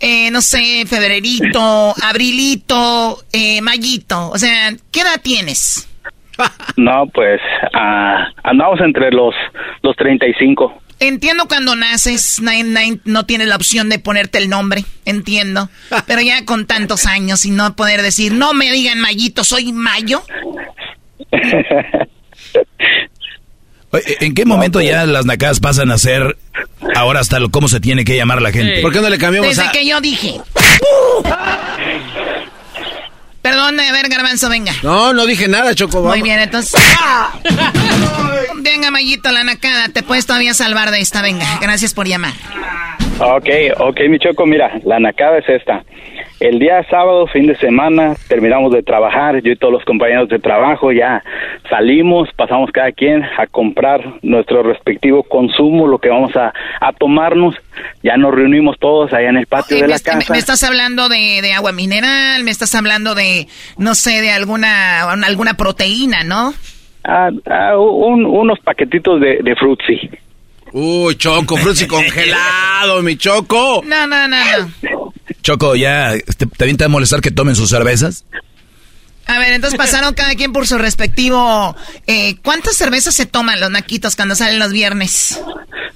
[0.00, 4.30] eh, no sé, Febrerito, Abrilito, eh, Mayito.
[4.30, 5.88] O sea, ¿qué edad tienes?
[6.76, 7.40] No, pues
[7.74, 9.34] ah, andamos entre los,
[9.82, 10.82] los 35.
[10.98, 15.68] Entiendo cuando naces, na- na- no tienes la opción de ponerte el nombre, entiendo.
[16.06, 20.22] Pero ya con tantos años y no poder decir, no me digan Mayito, soy Mayo.
[24.20, 26.36] ¿En qué momento ya las nacadas pasan a ser
[26.94, 28.80] ahora hasta lo, cómo se tiene que llamar la gente?
[28.82, 29.72] ¿Por qué no le cambiamos Desde a...?
[29.72, 30.40] que yo dije.
[33.46, 34.72] Perdón, a ver, Garbanzo, venga.
[34.82, 36.02] No, no dije nada, Choco.
[36.02, 36.80] Muy bien, entonces.
[38.56, 41.46] Venga, Mayito, la nacada, te puedes todavía salvar de esta, venga.
[41.60, 42.32] Gracias por llamar.
[43.20, 45.84] Ok, ok, mi Choco, mira, la nacada es esta.
[46.38, 50.38] El día sábado, fin de semana, terminamos de trabajar, yo y todos los compañeros de
[50.38, 51.22] trabajo ya
[51.70, 57.54] salimos, pasamos cada quien a comprar nuestro respectivo consumo, lo que vamos a, a tomarnos,
[58.02, 60.32] ya nos reunimos todos allá en el patio de la me- casa.
[60.32, 63.46] me estás hablando de, de agua mineral, me estás hablando de,
[63.78, 66.52] no sé, de alguna, alguna proteína, ¿no?
[67.04, 70.10] Ah, ah, un- unos paquetitos de, de frutzi.
[70.72, 73.82] Uy, Choco, frutzi congelado, mi Choco.
[73.84, 75.12] No, no, no, no.
[75.42, 78.24] Choco, ¿ya te, también te va a molestar que tomen sus cervezas?
[79.26, 81.74] A ver, entonces pasaron cada quien por su respectivo...
[82.06, 85.42] Eh, ¿Cuántas cervezas se toman los naquitos cuando salen los viernes?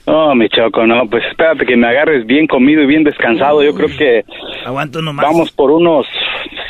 [0.06, 3.62] No, mi Choco, no, pues espérate que me agarres bien comido y bien descansado.
[3.62, 4.24] Yo creo que
[4.66, 5.24] Aguanto nomás.
[5.24, 6.06] vamos por unos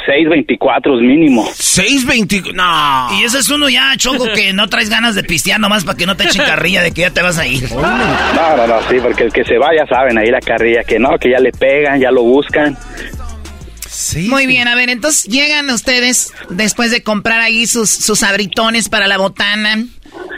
[0.06, 1.44] 6.24 mínimo.
[1.46, 2.52] ¿6.24?
[2.52, 3.18] No.
[3.18, 6.06] Y ese es uno ya, Choco, que no traes ganas de pistear nomás para que
[6.06, 7.70] no te echen carrilla de que ya te vas a ir.
[7.72, 10.98] No, no, no, sí, porque el que se va ya saben, ahí la carrilla, que
[10.98, 12.76] no, que ya le pegan, ya lo buscan.
[14.28, 19.06] Muy bien, a ver, entonces llegan ustedes después de comprar ahí sus, sus abritones para
[19.06, 19.84] la botana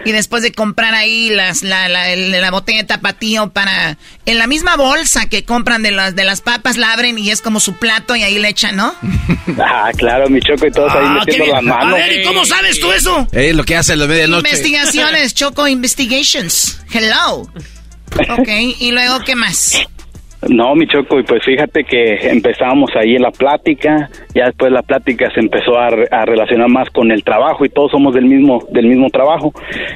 [0.05, 3.97] y después de comprar ahí las, la, la, la botella de tapatío para...
[4.27, 7.41] En la misma bolsa que compran de las, de las papas, la abren y es
[7.41, 8.95] como su plato y ahí le echan, ¿no?
[9.59, 11.95] Ah, claro, mi Choco, y todos ahí Ah, metiendo la mano.
[11.97, 13.27] A ver, ¿y cómo sabes tú eso?
[13.33, 14.49] Es lo que hace a la medianoche.
[14.49, 16.81] Investigaciones, Choco Investigations.
[16.93, 17.49] Hello.
[18.39, 18.49] Ok,
[18.79, 19.73] y luego, ¿qué más?
[20.49, 24.83] No, mi Choco, y pues fíjate que empezamos ahí en la plática, ya después la
[24.83, 28.25] plática se empezó a, re- a relacionar más con el trabajo y todos somos del
[28.25, 29.53] mismo del mismo trabajo.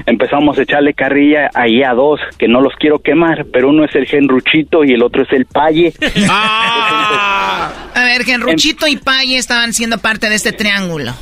[0.06, 3.94] Empezamos a echarle carrilla ahí a dos, que no los quiero quemar, pero uno es
[3.96, 5.92] el Genruchito y el otro es el Paye.
[6.28, 11.12] A ver, Genruchito y Paye estaban siendo parte de este triángulo.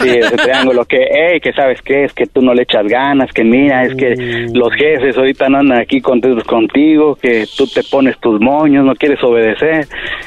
[0.00, 3.30] Sí, ese triángulo que, hey, que sabes qué, es que tú no le echas ganas,
[3.32, 4.14] que mira, es que
[4.52, 9.22] los jefes ahorita andan aquí contentos contigo, que tú te pones tus moños, no quieres
[9.22, 9.86] obedecer.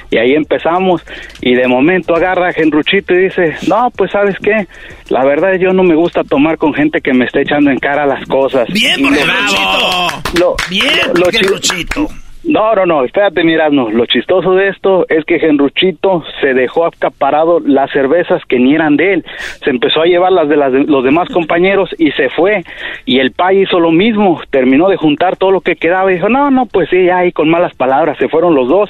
[0.09, 1.03] Y ahí empezamos,
[1.41, 4.67] y de momento agarra a Genruchito y dice, no, pues sabes qué,
[5.09, 8.05] la verdad yo no me gusta tomar con gente que me esté echando en cara
[8.05, 8.67] las cosas.
[8.69, 10.39] Bien, por lo- Genruchito.
[10.39, 12.07] lo- Bien, lo- lo Genruchito.
[12.47, 13.89] No, no, no, espérate, mirando.
[13.89, 18.95] Lo chistoso de esto es que Genruchito se dejó acaparado las cervezas que ni eran
[18.95, 19.25] de él.
[19.63, 22.63] Se empezó a llevar las de, las de los demás compañeros y se fue.
[23.05, 24.39] Y el Pay hizo lo mismo.
[24.49, 27.49] Terminó de juntar todo lo que quedaba y dijo, no, no, pues sí, ahí con
[27.49, 28.89] malas palabras se fueron los dos.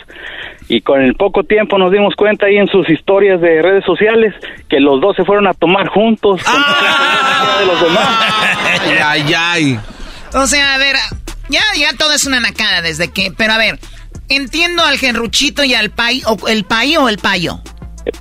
[0.69, 4.35] Y con el poco tiempo nos dimos cuenta ahí en sus historias de redes sociales
[4.69, 6.43] que los dos se fueron a tomar juntos.
[6.43, 8.07] con de los demás.
[9.03, 9.79] Ay, ay.
[10.33, 10.95] O sea, a ver,
[11.49, 13.31] ya, ya todo es una nacada desde que.
[13.35, 13.79] Pero a ver,
[14.29, 17.61] entiendo al Genruchito y al Pay, o el Pay o el Payo.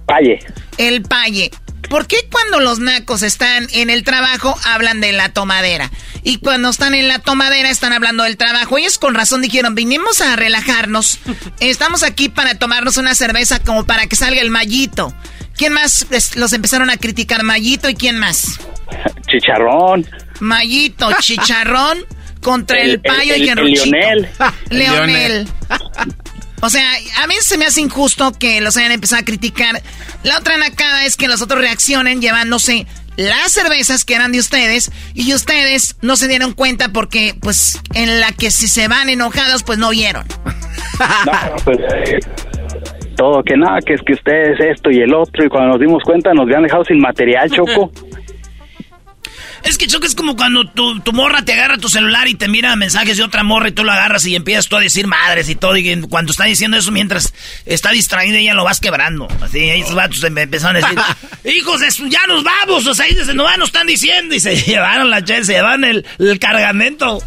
[0.07, 0.39] Paye.
[0.79, 1.51] El Paye.
[1.89, 5.91] ¿Por qué cuando los nacos están en el trabajo hablan de la tomadera?
[6.25, 8.77] Y cuando están en la tomadera están hablando del trabajo.
[8.77, 11.21] Ellos con razón dijeron, vinimos a relajarnos.
[11.61, 15.15] Estamos aquí para tomarnos una cerveza como para que salga el mallito.
[15.57, 17.45] ¿Quién más los empezaron a criticar?
[17.45, 18.59] Mallito y quién más?
[19.29, 20.07] Chicharrón.
[20.41, 21.99] Mallito, chicharrón
[22.47, 23.85] contra el, El- payo el- y el Genruchito.
[23.87, 24.29] Lionel.
[24.71, 25.49] El Leonel.
[26.63, 26.91] O sea,
[27.23, 29.83] a mí se me hace injusto que los hayan empezado a criticar.
[30.23, 32.87] La otra nacada es que los otros reaccionen llevándose
[33.19, 38.21] las cervezas que eran de ustedes y ustedes no se dieron cuenta porque, pues, en
[38.21, 40.27] la que si se van enojados, pues no vieron.
[40.99, 42.21] No, pues, eh,
[43.17, 46.03] todo que nada, que es que ustedes esto y el otro, y cuando nos dimos
[46.05, 47.93] cuenta nos habían dejado sin material, Choco.
[49.67, 52.47] Es que Choco es como cuando tu, tu morra te agarra tu celular y te
[52.47, 55.49] mira mensajes de otra morra y tú lo agarras y empiezas tú a decir madres
[55.49, 55.77] y todo.
[55.77, 59.27] Y cuando está diciendo eso mientras está distraída ella lo vas quebrando.
[59.43, 60.99] Así, ahí esos vatos em- empezaron a decir,
[61.57, 62.87] hijos de su, ya nos vamos.
[62.87, 64.35] O sea, ahí desde no nos están diciendo.
[64.35, 67.23] Y se llevaron la chela, se llevaron el, el cargamento.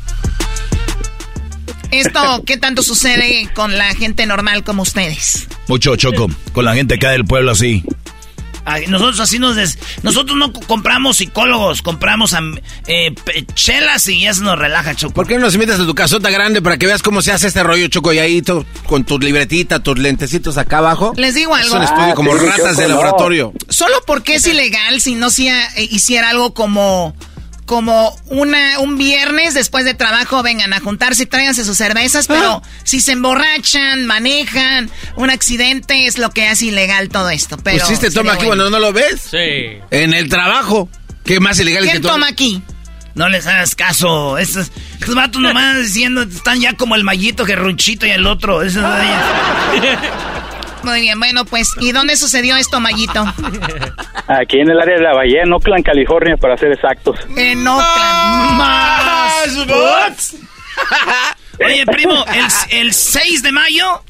[1.91, 5.47] Esto, ¿qué tanto sucede con la gente normal como ustedes?
[5.67, 6.29] Mucho choco.
[6.53, 7.83] Con la gente acá del pueblo así.
[8.87, 9.77] Nosotros así nos des...
[10.03, 13.13] Nosotros no co- compramos psicólogos, compramos am- eh,
[13.53, 15.13] chelas y eso nos relaja, Choco.
[15.13, 17.47] ¿Por qué no nos invitas a tu casota grande para que veas cómo se hace
[17.47, 18.13] este rollo, Choco?
[18.13, 21.13] Y ahí tú, con tu libretita, tus lentecitos acá abajo.
[21.17, 21.77] Les digo Es algo.
[21.77, 22.95] un estudio como Ah, sí, ratas Choco, de no.
[22.95, 23.53] laboratorio.
[23.69, 27.15] Solo porque es ilegal si no se ha- eh, hiciera algo como
[27.69, 32.63] como una un viernes después de trabajo vengan a juntarse y tráiganse sus cervezas, pero
[32.83, 37.57] si se emborrachan, manejan, un accidente es lo que hace ilegal todo esto.
[37.57, 38.63] Pero Pusiste sería toma aquí bueno.
[38.63, 39.21] cuando no lo ves.
[39.29, 39.77] Sí.
[39.91, 40.89] En el trabajo.
[41.23, 42.13] ¿Qué más ilegal que ¿Quién todo?
[42.13, 42.63] toma aquí?
[43.13, 44.39] No les hagas caso.
[44.39, 48.63] Estos, estos vatos nomás diciendo, están ya como el mallito, que y el otro.
[48.63, 49.09] Esos ahí.
[50.83, 53.23] Muy bien, bueno, pues, ¿y dónde sucedió esto, Mayito?
[54.27, 57.19] Aquí en el área de la Bahía, en Oakland, California, para ser exactos.
[57.35, 58.57] En Oakland.
[58.57, 60.35] ¡Más bots!
[61.61, 62.45] Oye, primo, el,
[62.85, 64.01] el 6 de mayo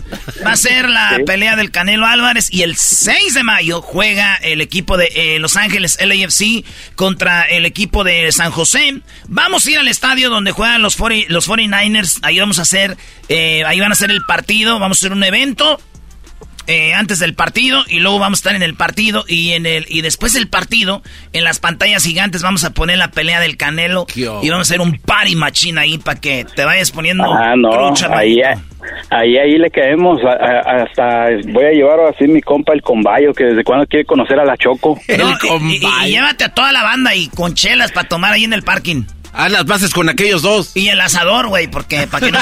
[0.45, 1.23] va a ser la Sí.
[1.23, 5.57] pelea del Canelo Álvarez y el 6 de mayo juega el equipo de eh, Los
[5.57, 6.63] Ángeles LAFC
[6.95, 9.01] contra el equipo de San José.
[9.27, 12.19] Vamos a ir al estadio donde juegan los, 40 los 49ers.
[12.21, 12.95] Ahí vamos a hacer,
[13.29, 15.81] eh, ahí van a hacer el partido, vamos a hacer un evento.
[16.69, 19.85] Eh, antes del partido y luego vamos a estar en el partido y en el
[19.89, 21.01] y después del partido
[21.33, 24.05] en las pantallas gigantes vamos a poner la pelea del Canelo
[24.43, 27.69] y vamos a hacer un party machine ahí para que te vayas poniendo Ah, no,
[27.71, 28.39] trucha, ahí,
[29.09, 30.19] ahí, ahí le caemos.
[30.23, 34.05] a- a- hasta voy a llevar así mi compa el combayo, que desde cuando quiere
[34.05, 34.99] conocer a la Choco.
[35.17, 35.29] No,
[35.69, 38.53] y, y- y llévate a toda la banda y con chelas para tomar ahí en
[38.53, 39.03] el parking.
[39.33, 40.75] Haz las bases con aquellos dos.
[40.75, 42.39] Y el asador, güey, porque para que no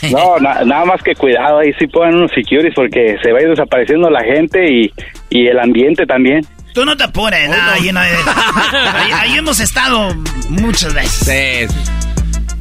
[0.00, 0.10] se.
[0.10, 3.42] No, na- nada más que cuidado, ahí sí ponen unos securities porque se va a
[3.42, 4.92] ir desapareciendo la gente y,
[5.30, 6.46] y el ambiente también.
[6.74, 10.14] Tú no te apures, nada, ahí, no hay- ahí- ahí hemos estado
[10.50, 11.70] muchas veces.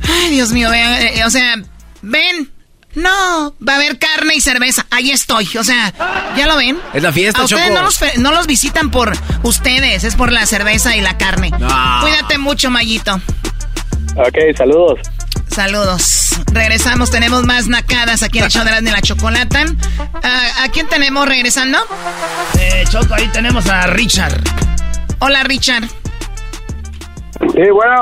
[0.08, 1.56] Ay, Dios mío, vean, eh, o sea,
[2.02, 2.52] ven.
[2.94, 4.86] No, va a haber carne y cerveza.
[4.90, 5.46] Ahí estoy.
[5.60, 5.94] O sea,
[6.38, 6.78] ¿ya lo ven?
[6.94, 7.76] Es la fiesta, A ustedes Choco.
[7.78, 9.12] no los, no los visitan por
[9.44, 11.50] ustedes, es por la cerveza y la carne.
[11.60, 12.00] No.
[12.02, 13.20] Cuídate mucho, Mayito.
[14.16, 15.00] Ok, saludos.
[15.48, 16.30] Saludos.
[16.52, 19.66] Regresamos, tenemos más nacadas aquí en el show de la, la chocolata.
[20.24, 21.78] Ah, ¿A quién tenemos regresando?
[22.60, 24.42] Eh, Choco, ahí tenemos a Richard.
[25.20, 25.84] Hola, Richard.
[27.40, 28.00] Sí, bueno.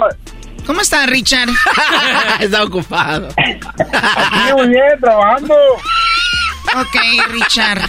[0.65, 1.49] ¿Cómo está, Richard?
[2.39, 3.27] Está ocupado.
[3.37, 5.55] Aquí muy bien, trabajando.
[6.75, 6.95] Ok,
[7.31, 7.81] Richard.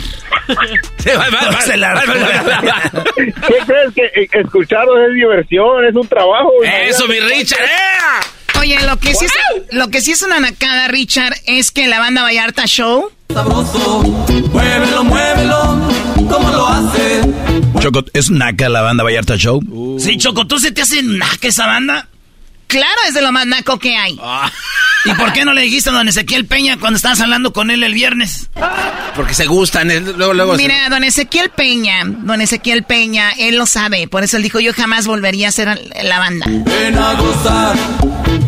[0.99, 3.05] Se va, va, va, Se la- va, va, va, va.
[3.15, 6.51] ¿Qué crees que eh, escucharlos es diversión, es un trabajo?
[6.65, 7.61] Eso, mi Richard.
[7.63, 8.59] ¡eh!
[8.61, 9.33] Oye, lo que sí es,
[9.75, 13.11] lo que sí es una nacada, Richard, es que la banda Vallarta Show
[14.53, 15.91] Muévelo, muévelo,
[16.31, 17.21] ¿cómo lo hace?
[17.81, 19.61] Choco, ¿es naca la banda Vallarta Show?
[19.99, 22.09] Sí, Choco, ¿tú se te hace naca esa banda?
[22.75, 24.19] Claro, es de lo más naco que hay.
[25.07, 27.83] ¿Y por qué no le dijiste a don Ezequiel Peña cuando estabas hablando con él
[27.85, 28.49] el viernes?
[29.15, 29.89] Porque se gustan.
[30.17, 30.57] Luego, luego.
[30.57, 34.61] se- Mira, don Ezequiel Peña, don Ezequiel Peña, él lo sabe, por eso él dijo,
[34.61, 36.47] yo jamás volvería a ser la banda.
[36.49, 37.77] Ven a gozar,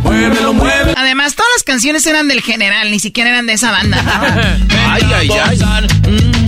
[0.02, 0.94] muévelo, muévelo.
[0.96, 4.02] Además, todas las canciones eran del general, ni siquiera eran de esa banda.
[4.02, 4.66] ¿no?
[4.90, 6.45] Ay, ay, ay.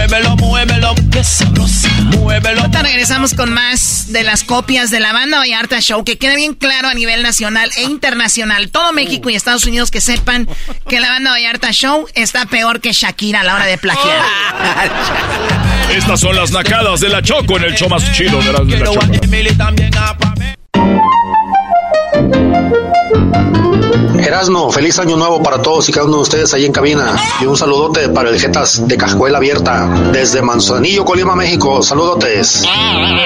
[0.00, 1.90] Muévelo, muévelo, qué sabrosa.
[2.16, 2.60] Muévelo.
[2.60, 6.54] Ahorita regresamos con más de las copias de la banda Vallarta Show, que quede bien
[6.54, 10.48] claro a nivel nacional e internacional, todo México y Estados Unidos que sepan
[10.88, 14.24] que la banda Vallarta Show está peor que Shakira a la hora de plagiar.
[15.94, 18.64] Estas son las nacadas de la Choco en el show más chido de la, de
[18.64, 19.06] la Quiero Choco.
[24.30, 27.16] Erasno, feliz año nuevo para todos y cada uno de ustedes ahí en cabina.
[27.40, 31.82] Y un saludote para el Jetas de Cajuela Abierta, desde Manzanillo, Colima, México.
[31.82, 32.64] Saludotes.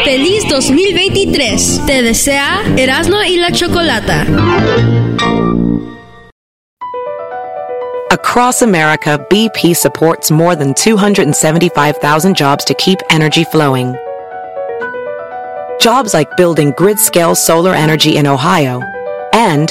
[0.05, 1.83] Feliz 2023.
[1.87, 4.25] Te desea Erasmo y la Chocolata.
[8.11, 13.95] Across America, BP supports more than 275,000 jobs to keep energy flowing.
[15.79, 18.81] Jobs like building grid-scale solar energy in Ohio
[19.35, 19.71] and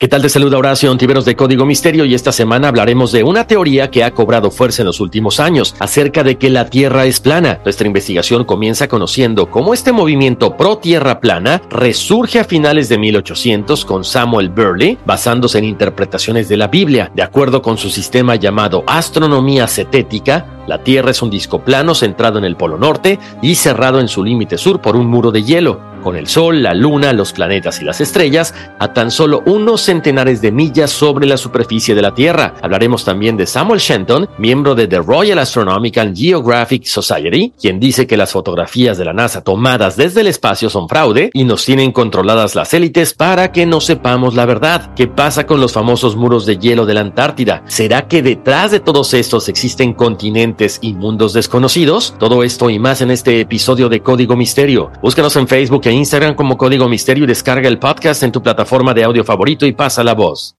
[0.00, 0.22] ¿Qué tal?
[0.22, 4.04] Te saluda Horacio Ontiveros de Código Misterio y esta semana hablaremos de una teoría que
[4.04, 7.58] ha cobrado fuerza en los últimos años acerca de que la Tierra es plana.
[7.64, 13.84] Nuestra investigación comienza conociendo cómo este movimiento pro Tierra plana resurge a finales de 1800
[13.84, 17.10] con Samuel Burley basándose en interpretaciones de la Biblia.
[17.16, 22.38] De acuerdo con su sistema llamado astronomía cetética, la Tierra es un disco plano centrado
[22.38, 25.88] en el polo norte y cerrado en su límite sur por un muro de hielo
[26.02, 30.40] con el Sol, la Luna, los planetas y las estrellas a tan solo unos centenares
[30.40, 32.54] de millas sobre la superficie de la Tierra.
[32.62, 38.16] Hablaremos también de Samuel Shenton, miembro de The Royal Astronomical Geographic Society, quien dice que
[38.16, 42.54] las fotografías de la NASA tomadas desde el espacio son fraude y nos tienen controladas
[42.54, 44.94] las élites para que no sepamos la verdad.
[44.94, 47.62] ¿Qué pasa con los famosos muros de hielo de la Antártida?
[47.66, 52.14] ¿Será que detrás de todos estos existen continentes y mundos desconocidos?
[52.18, 54.90] Todo esto y más en este episodio de Código Misterio.
[55.00, 58.92] Búscanos en Facebook e Instagram como Código Misterio y descarga el podcast en tu plataforma
[58.92, 60.56] de audio favorito y pasa la voz.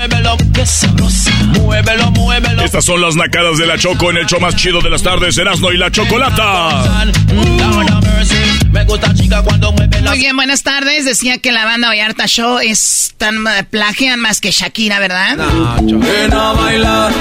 [0.00, 1.30] Muévelo, qué sabrosa.
[1.60, 2.62] Muévelo, muévelo.
[2.64, 5.38] Estas son las nacadas de la Choco en el show más chido de las tardes,
[5.38, 7.04] Erasmo y la Chocolata.
[7.32, 8.34] Lord have mercy.
[8.72, 11.04] Me gusta chica cuando mueve la Muy bien, buenas tardes.
[11.04, 15.36] Decía que la banda Vallarta Show es tan eh, plagian más que Shakira, ¿verdad?
[15.80, 17.12] Ven a bailar,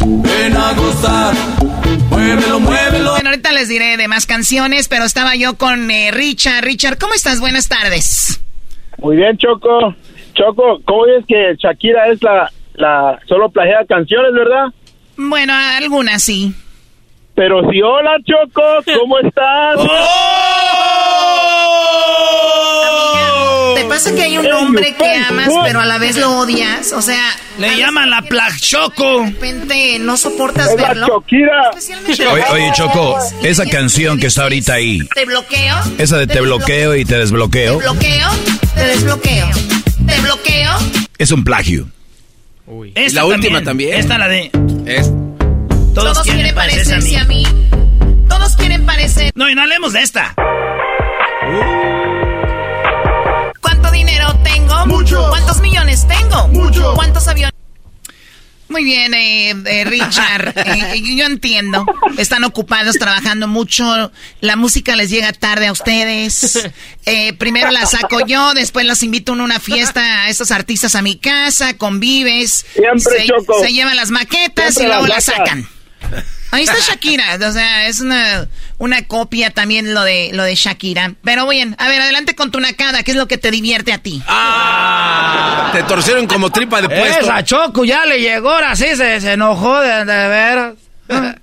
[0.00, 1.34] ven a gozar.
[2.08, 3.10] Muévelo, muévelo.
[3.10, 6.62] Bueno, ahorita les diré de más canciones, pero estaba yo con eh, Richard.
[6.62, 7.40] Richard, ¿cómo estás?
[7.40, 8.40] Buenas tardes.
[8.98, 9.94] Muy bien, Choco.
[10.36, 14.66] Choco, ¿cómo es que Shakira es la, la solo plagia canciones, verdad?
[15.16, 16.54] Bueno, algunas sí.
[17.34, 18.62] Pero sí, hola, Choco,
[18.98, 19.78] ¿cómo estás?
[23.76, 26.92] ¿Te pasa que hay un hombre que amas, pero a la vez lo odias?
[26.92, 27.20] O sea...
[27.58, 28.22] Le llaman la
[28.60, 29.20] Choco.
[29.20, 31.06] De repente no soportas Es la verlo.
[31.20, 31.70] Shakira.
[32.32, 35.76] Oye, oye, Choco, esa canción que está ahorita ahí, Te bloqueo.
[35.98, 38.28] esa de te bloqueo y te Te desbloqueo, bloqueo.
[38.74, 39.46] Te desbloqueo.
[40.06, 40.70] Te bloqueo.
[41.18, 41.88] es un plagio.
[42.94, 43.94] Esta la última también.
[43.94, 44.50] Esta la de.
[44.86, 45.10] Es-
[45.94, 47.44] Todos, quieren parecerse a mí.
[48.28, 49.30] Todos quieren parecer.
[49.34, 50.34] No, y no hablemos de esta.
[53.62, 54.86] ¿Cuánto dinero tengo?
[54.86, 55.26] Mucho.
[55.28, 56.48] ¿Cuántos millones tengo?
[56.48, 56.92] Mucho.
[56.94, 57.55] ¿Cuántos aviones?
[58.68, 60.52] Muy bien, eh, eh, Richard.
[60.56, 61.84] eh, yo entiendo.
[62.18, 64.10] Están ocupados trabajando mucho.
[64.40, 66.68] La música les llega tarde a ustedes.
[67.08, 71.02] Eh, primero la saco yo, después los invito a una fiesta a estos artistas a
[71.02, 72.66] mi casa, convives.
[72.74, 73.60] Siempre, se, Choco.
[73.60, 75.68] se llevan las maquetas Siempre y luego las sacan.
[76.52, 81.12] Ahí está Shakira, o sea, es una, una copia también lo de lo de Shakira.
[81.24, 83.98] Pero bien, a ver, adelante con tu nacada, ¿qué es lo que te divierte a
[83.98, 84.22] ti?
[84.26, 87.24] Ah, te torcieron como tripa de puesto.
[87.24, 90.74] Esa Choco ya le llegó, ahora sí se, se enojó de, de veras.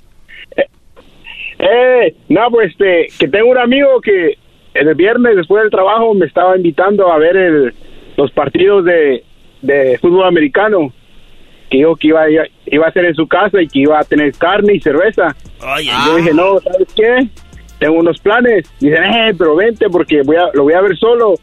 [1.65, 4.37] Eh, no, pues este, que tengo un amigo que
[4.73, 7.73] el viernes después del trabajo me estaba invitando a ver el,
[8.17, 9.23] los partidos de,
[9.61, 10.91] de fútbol americano.
[11.73, 12.27] Que dijo que iba, a-
[12.67, 15.35] iba a hacer en su casa y que iba a tener carne y cerveza.
[15.81, 17.27] Y yo dije, no, ¿sabes qué?
[17.79, 18.69] Tengo unos planes.
[18.79, 21.33] Dicen, eh, pero vente porque voy a, lo voy a ver solo.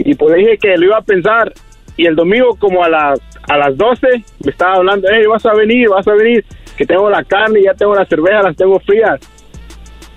[0.00, 1.52] Y pues le dije que lo iba a pensar.
[1.96, 4.08] Y el domingo como a las, a las 12
[4.44, 6.44] me estaba hablando, hey, vas a venir, vas a venir.
[6.76, 9.20] Que tengo la carne, ya tengo la cerveza, las tengo frías.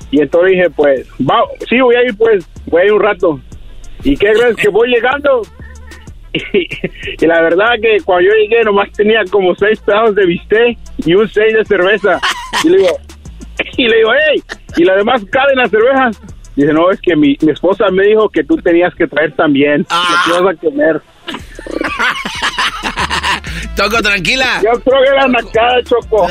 [0.10, 3.40] Y entonces dije, pues, va, sí, voy a ir, pues, voy a ir un rato.
[4.04, 4.56] ¿Y qué crees?
[4.56, 5.44] Que voy llegando.
[6.54, 6.68] Y,
[7.20, 11.14] y la verdad que cuando yo llegué nomás tenía como seis pedazos de bistec y
[11.14, 12.20] un seis de cerveza.
[12.64, 12.98] Y le digo,
[13.78, 14.42] y le digo, hey,
[14.78, 16.20] y las demás caben las cervezas.
[16.56, 19.86] Dice, no, es que mi, mi esposa me dijo que tú tenías que traer también.
[19.90, 21.00] Lo que ibas a comer.
[23.76, 24.60] Choco, tranquila.
[24.64, 26.28] Yo creo que era nacada, Choco.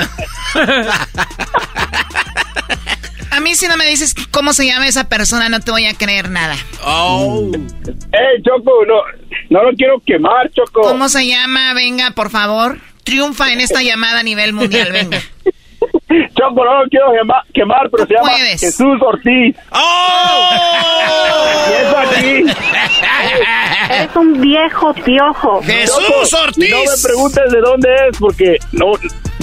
[3.36, 5.92] A mí si no me dices cómo se llama esa persona, no te voy a
[5.92, 6.56] creer nada.
[6.84, 7.50] Oh.
[7.52, 8.94] Hey, Choco, no,
[9.50, 10.80] no lo quiero quemar, Choco.
[10.80, 11.74] ¿Cómo se llama?
[11.74, 12.78] Venga, por favor.
[13.04, 15.18] Triunfa en esta llamada a nivel mundial, venga.
[16.34, 18.60] Choco, no lo quiero quema- quemar, pero se llama puedes.
[18.60, 19.54] Jesús Ortiz.
[19.70, 20.50] ¡Oh!
[21.70, 22.44] Es aquí.
[23.90, 25.60] Es un viejo piojo.
[25.62, 28.92] Choco, y No me preguntes de dónde es, porque no,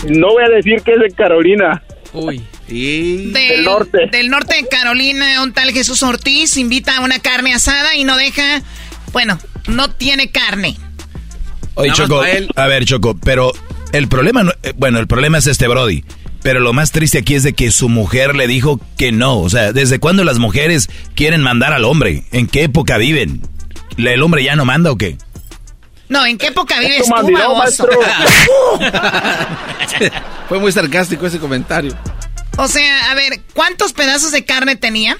[0.10, 1.82] no voy a decir que es de Carolina.
[2.14, 2.44] Uy.
[2.68, 4.08] Del, norte.
[4.12, 8.16] Del norte de Carolina, un tal Jesús Ortiz invita a una carne asada y no
[8.18, 8.62] deja,
[9.12, 10.78] bueno, no tiene carne.
[11.76, 12.50] Oye, Choco, él.
[12.56, 13.52] a ver, Choco, pero
[13.92, 16.04] el problema, no- eh, bueno, el problema es este Brody.
[16.44, 19.40] Pero lo más triste aquí es de que su mujer le dijo que no.
[19.40, 22.26] O sea, ¿desde cuándo las mujeres quieren mandar al hombre?
[22.34, 23.42] ¿En qué época viven?
[23.98, 25.18] ¿El hombre ya no manda o qué?
[26.10, 27.88] No, ¿en qué época vives tú, baboso?
[30.50, 31.94] Fue muy sarcástico ese comentario.
[32.58, 35.18] O sea, a ver, ¿cuántos pedazos de carne tenía?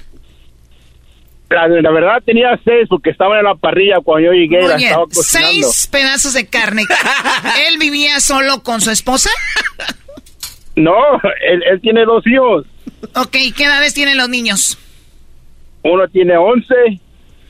[1.50, 4.58] La, la verdad tenía seis porque estaba en la parrilla cuando yo llegué.
[4.60, 5.50] Muy la bien, estaba cocinando.
[5.50, 6.82] seis pedazos de carne.
[7.68, 9.30] ¿Él vivía solo con su esposa?
[10.76, 10.92] No,
[11.46, 12.66] él, él tiene dos hijos.
[13.14, 14.78] Ok, ¿qué edades tienen los niños?
[15.82, 16.74] Uno tiene once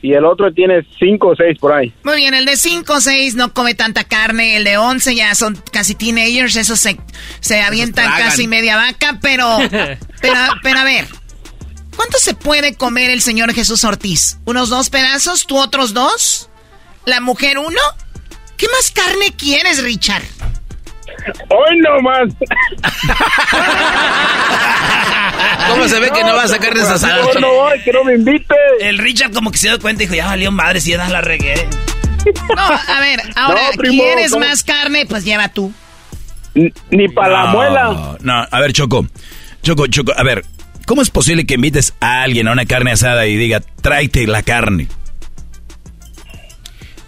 [0.05, 1.91] y el otro tiene cinco o seis por ahí.
[2.03, 5.33] Muy bien, el de 5 o 6 no come tanta carne, el de 11 ya
[5.33, 6.99] son casi teenagers, esos se,
[7.39, 9.57] se avientan casi media vaca, pero,
[10.21, 11.07] pero, pero a ver,
[11.95, 14.37] ¿cuánto se puede comer el señor Jesús Ortiz?
[14.45, 15.47] ¿Unos dos pedazos?
[15.47, 16.51] ¿Tú otros dos?
[17.07, 17.81] ¿La mujer uno?
[18.57, 20.23] ¿Qué más carne quieres, Richard?
[21.49, 22.33] Hoy no más.
[25.69, 27.21] ¿Cómo se ve que no va a sacar de esa sala?
[27.33, 28.53] No, no voy, que no me invite.
[28.81, 31.21] El Richard como que se dio cuenta y dijo, ya valió madre si ya la
[31.21, 31.67] regué.
[32.55, 34.45] No, a ver, ahora, No, primo, ¿quieres ¿cómo?
[34.45, 35.05] más carne?
[35.05, 35.73] Pues lleva tú.
[36.89, 38.17] Ni para la No, muela.
[38.21, 39.07] No, a ver, Choco.
[39.61, 40.45] Choco, Choco, a ver,
[40.85, 44.43] ¿cómo es posible que invites a alguien a una carne asada y diga, tráete la
[44.43, 44.87] carne?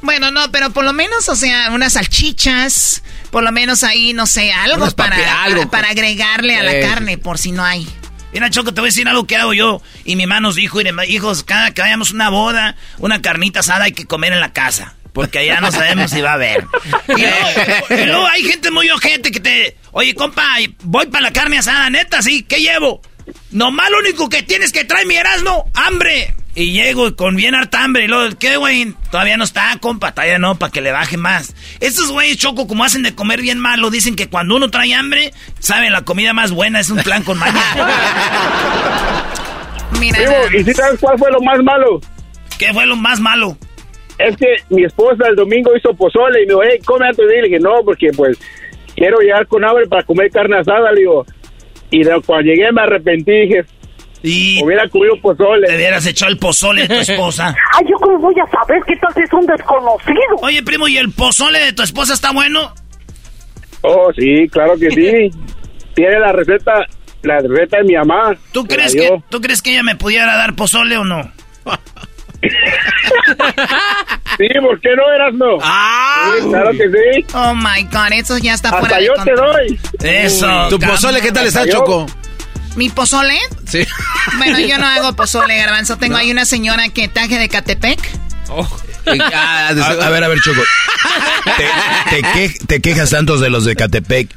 [0.07, 4.25] Bueno, no, pero por lo menos, o sea, unas salchichas, por lo menos ahí, no
[4.25, 5.57] sé, algo para, algo.
[5.63, 7.85] para, para agregarle a la carne, por si no hay.
[8.31, 9.81] Mira, Choco, te voy a decir algo que hago yo.
[10.05, 13.59] Y mi mamá nos dijo, "Mire, hijos, cada que vayamos a una boda, una carnita
[13.59, 14.95] asada hay que comer en la casa.
[15.11, 16.65] Porque allá no sabemos si va a haber.
[17.09, 17.47] Y luego,
[17.89, 19.75] y luego hay gente muy ojete que te...
[19.91, 23.01] Oye, compa, voy para la carne asada, neta, sí, ¿qué llevo?
[23.51, 26.33] Nomás lo único que tienes que traer mi Erasmo, hambre.
[26.59, 28.05] Y llego con bien harta hambre.
[28.05, 28.91] Y luego, ¿qué, güey?
[29.11, 30.11] Todavía no está, compa.
[30.11, 31.55] Todavía no, para que le baje más.
[31.79, 35.33] Estos güeyes, Choco, como hacen de comer bien malo, dicen que cuando uno trae hambre,
[35.59, 37.61] saben, la comida más buena es un plan con maña.
[39.99, 42.01] Mira, Primo, ¿y si sabes cuál fue lo más malo?
[42.57, 43.55] ¿Qué fue lo más malo?
[44.17, 47.35] Es que mi esposa el domingo hizo pozole y me dijo, hey, come antes de
[47.37, 47.43] ir.
[47.43, 48.35] Le dije, no, porque pues
[48.95, 50.91] quiero llegar con hambre para comer carne asada.
[50.91, 51.23] Le digo,
[51.91, 53.31] y de- cuando llegué me arrepentí.
[53.31, 53.63] Dije,
[54.23, 55.67] Y hubiera comido pozole.
[55.67, 57.55] te hubieras echado el pozole de tu esposa.
[57.73, 60.35] Ay, ¿yo cómo voy a saber que tal es un desconocido?
[60.41, 62.73] Oye, primo, ¿y el pozole de tu esposa está bueno?
[63.81, 65.29] Oh, sí, claro que sí.
[65.95, 66.85] Tiene la receta,
[67.23, 68.35] la receta de mi mamá.
[68.51, 71.21] ¿Tú crees, que, ¿Tú crees que ella me pudiera dar pozole o no?
[74.37, 75.57] Sí, ¿por qué no eras no?
[75.63, 76.31] ¡Ah!
[76.39, 77.25] Sí, claro que sí.
[77.33, 79.79] Oh my god, eso ya está fuera Hasta de yo te doy.
[80.03, 80.67] Eso.
[80.69, 82.05] ¿Tu pozole qué tal está, Yo- Choco?
[82.77, 83.37] ¿Mi pozole?
[83.69, 83.79] Sí.
[84.37, 85.97] Bueno, yo no hago pozole, garbanzo.
[85.97, 87.99] Tengo ahí una señora que taje de Catepec.
[89.33, 90.61] Ah, de- A, a ver, a ver, Choco.
[91.57, 94.29] Te, te que- te quejas tantos de los de Catepec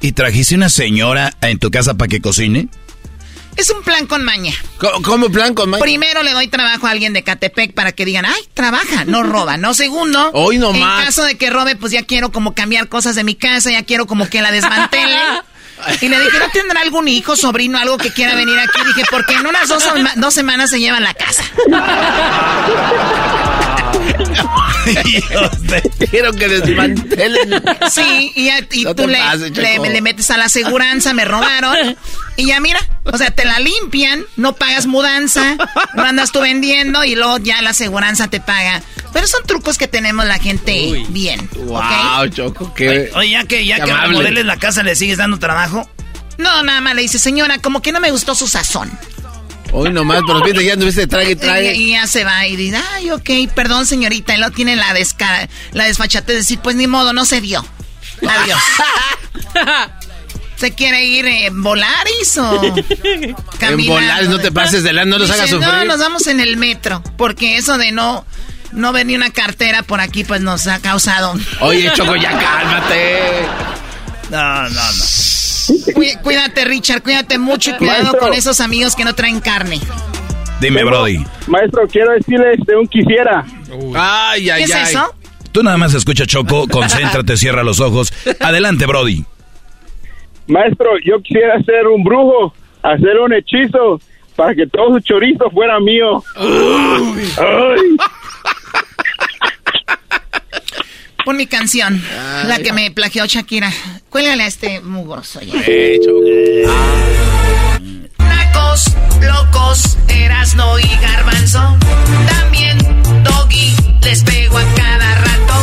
[0.00, 2.68] y trajiste una señora en tu casa para que cocine.
[3.56, 4.52] Es un plan con maña.
[4.78, 5.82] ¿Cómo, cómo plan con Mike?
[5.84, 9.56] Primero le doy trabajo a alguien de Catepec para que digan, ay, trabaja, no roba.
[9.56, 11.04] No, segundo, Hoy no en más.
[11.04, 14.06] caso de que robe, pues ya quiero como cambiar cosas de mi casa, ya quiero
[14.06, 15.16] como que la desmantele.
[16.00, 18.80] Y le dije, ¿no tendrá algún hijo, sobrino, algo que quiera venir aquí?
[18.84, 19.84] Dije, porque en unas dos,
[20.16, 21.44] dos semanas se llevan la casa.
[26.10, 27.62] Quiero que desmantelen.
[27.90, 31.96] Sí, y, ya- y No tú le, pases, le- metes a la aseguranza, me robaron.
[32.36, 35.56] Y ya mira, o sea, te la limpian, no pagas mudanza,
[35.94, 38.82] no andas tú vendiendo y luego ya la aseguranza te paga.
[39.12, 41.48] Pero son trucos que tenemos la gente bien.
[41.54, 43.10] Wow, Choco, qué.
[43.14, 45.88] Oye, ya que, ya que remodeles la casa, ¿le sigues dando trabajo?
[46.36, 48.90] No, nada más le dice, señora, como que no me gustó su sazón.
[49.76, 51.74] Hoy nomás, pero fíjate, ya anduviste trague y trague.
[51.74, 54.34] Y, y ya se va y dice, ay, ok, perdón, señorita.
[54.34, 57.64] Y luego tiene la, desca la desfachatez de decir, pues ni modo, no se dio.
[58.26, 58.60] Adiós.
[60.56, 62.62] ¿Se quiere ir en Volaris o
[63.60, 63.86] En?
[63.86, 65.86] Volaris, no te pases de lado, no los hagas No, sufrir.
[65.88, 68.24] nos vamos en el metro, porque eso de no,
[68.70, 71.34] no ver ni una cartera por aquí, pues nos ha causado...
[71.60, 73.46] Oye, Choco, ya cálmate.
[74.30, 75.04] No, no, no.
[75.94, 78.20] Cuí- Cuídate, Richard, cuídate mucho y cuidado Maestro.
[78.20, 79.80] con esos amigos que no traen carne.
[80.60, 81.24] Dime, Brody.
[81.46, 83.44] Maestro, quiero decirles de un quisiera.
[83.96, 84.82] Ay, ay, ¿Qué es ay.
[84.94, 85.14] eso?
[85.52, 88.12] Tú nada más escucha Choco, concéntrate, cierra los ojos.
[88.40, 89.24] Adelante, Brody.
[90.46, 94.00] Maestro, yo quisiera ser un brujo, hacer un hechizo
[94.36, 96.22] para que todo su chorizo fuera mío.
[96.36, 97.96] Ay.
[101.24, 102.02] Pon mi canción,
[102.46, 103.72] la que me plagió Shakira.
[104.10, 105.54] Cuélgale a este mugroso ya.
[105.66, 106.20] Eh, Choco.
[108.18, 111.78] Nacos, locos, Erasno y Garbanzo.
[112.28, 112.78] También
[113.24, 115.54] Doggy les pego a cada rato.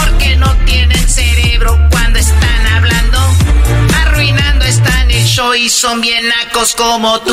[0.00, 3.18] Porque no tienen cerebro cuando están hablando.
[4.02, 7.32] Arruinando están el show y son bien nacos como tú.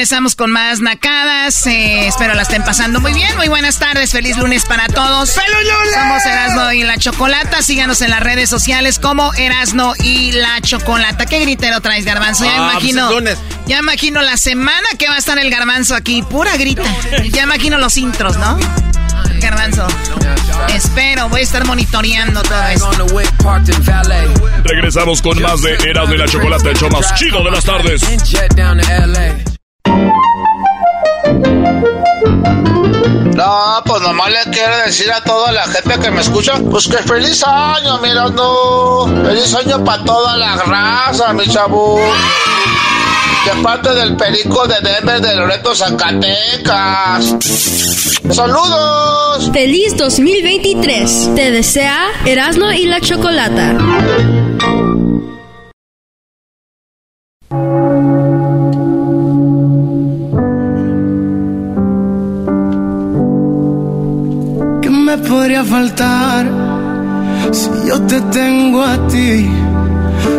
[0.00, 1.66] Regresamos con más nacadas.
[1.66, 3.36] eh, espero la estén pasando muy bien.
[3.36, 5.28] Muy buenas tardes, feliz lunes para todos.
[5.28, 7.60] Somos Erasno y la Chocolata.
[7.60, 11.26] Síganos en las redes sociales como Erasno y la Chocolata.
[11.26, 12.46] ¿Qué gritero traes, Garbanzo?
[12.46, 13.10] Ya Ah, pues imagino.
[13.12, 13.36] lunes.
[13.66, 16.22] Ya imagino la semana que va a estar el Garbanzo aquí.
[16.22, 16.82] Pura grita.
[17.32, 18.58] Ya imagino los intros, ¿no?
[19.42, 19.86] Garbanzo.
[20.74, 22.90] Espero, voy a estar monitoreando todo esto.
[24.64, 28.00] Regresamos con más de Erasmo y la Chocolate, el show más chido de las tardes.
[33.34, 36.98] No, pues nomás le quiero decir a toda la gente que me escucha, pues que
[36.98, 39.10] feliz año, mirando.
[39.24, 41.98] Feliz año para toda la raza, mi chavo.
[43.46, 47.34] De parte del perico de Denver de Loreto, Zacatecas.
[48.30, 49.50] ¡Saludos!
[49.54, 51.30] Feliz 2023.
[51.34, 53.74] Te desea Erasmo y la Chocolata.
[65.30, 66.44] Podría faltar
[67.52, 69.48] si yo te tengo a ti?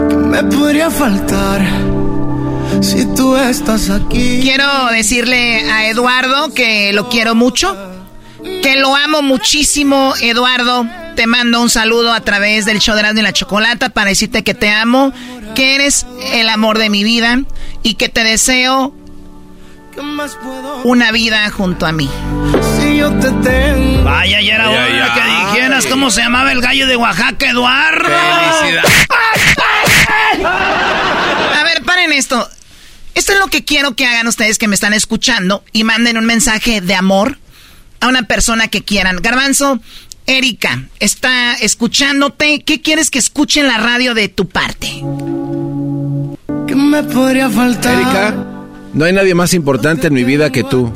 [0.09, 1.61] ¿Qué me podría faltar
[2.81, 4.41] si tú estás aquí?
[4.41, 7.75] Quiero decirle a Eduardo que lo quiero mucho,
[8.43, 10.85] que lo amo muchísimo, Eduardo.
[11.15, 14.43] Te mando un saludo a través del show de Erasmo y la Chocolata para decirte
[14.43, 15.13] que te amo,
[15.55, 17.41] que eres el amor de mi vida
[17.81, 18.93] y que te deseo
[20.83, 22.09] una vida junto a mí.
[23.01, 24.03] Si yo te tengo.
[24.03, 25.45] Vaya, ya era Ay, hora ay, que ay.
[25.55, 28.07] dijeras cómo se llamaba el gallo de Oaxaca, Eduardo.
[30.43, 32.47] A ver, paren esto.
[33.15, 36.25] Esto es lo que quiero que hagan ustedes que me están escuchando y manden un
[36.25, 37.39] mensaje de amor
[38.01, 39.17] a una persona que quieran.
[39.19, 39.79] Garbanzo,
[40.27, 42.61] Erika, está escuchándote.
[42.63, 44.87] ¿Qué quieres que escuche en la radio de tu parte?
[46.67, 47.95] ¿Qué me podría faltar?
[47.95, 48.35] Erika,
[48.93, 50.93] no hay nadie más importante en mi vida que tú.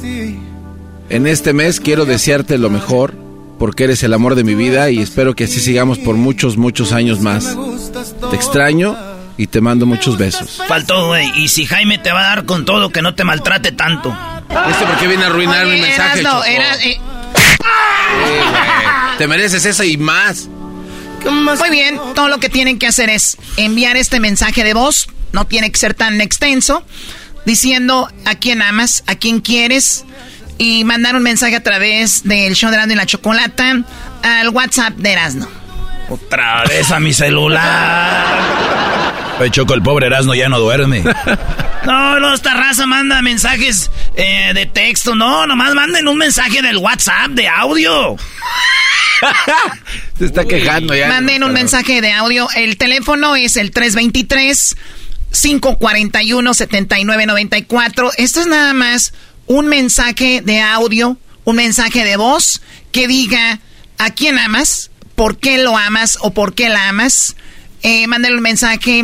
[1.09, 3.15] En este mes quiero desearte lo mejor
[3.59, 6.91] porque eres el amor de mi vida y espero que así sigamos por muchos, muchos
[6.91, 7.55] años más.
[8.29, 8.97] Te extraño
[9.37, 10.61] y te mando muchos besos.
[10.67, 11.29] Faltó, güey.
[11.37, 14.15] Y si Jaime te va a dar con todo, que no te maltrate tanto.
[14.69, 16.19] ¿Este por qué viene a arruinar Oye, mi mensaje?
[16.21, 16.99] Eras- eh, Sí,
[18.23, 19.17] güey.
[19.17, 20.47] Te mereces eso y más.
[21.29, 25.45] Muy bien, todo lo que tienen que hacer es enviar este mensaje de voz, no
[25.47, 26.83] tiene que ser tan extenso,
[27.45, 30.05] diciendo a quién amas, a quién quieres,
[30.57, 33.83] y mandar un mensaje a través del show de Erasmo y la Chocolata
[34.23, 35.47] al WhatsApp de Erasmo.
[36.09, 38.25] Otra vez a mi celular.
[39.39, 41.03] Oye, Choco, el pobre Erasmo ya no duerme.
[41.85, 45.13] No, no, esta raza manda mensajes eh, de texto.
[45.13, 48.15] No, nomás manden un mensaje del WhatsApp, de audio.
[50.17, 51.09] Se está quejando ya.
[51.09, 52.47] Manden un mensaje de audio.
[52.55, 54.75] El teléfono es el 323
[55.31, 58.11] 541-7994.
[58.17, 59.13] Esto es nada más
[59.47, 63.59] un mensaje de audio, un mensaje de voz que diga
[63.97, 67.35] a quién amas, por qué lo amas o por qué la amas.
[67.83, 69.03] Eh, mándale un mensaje,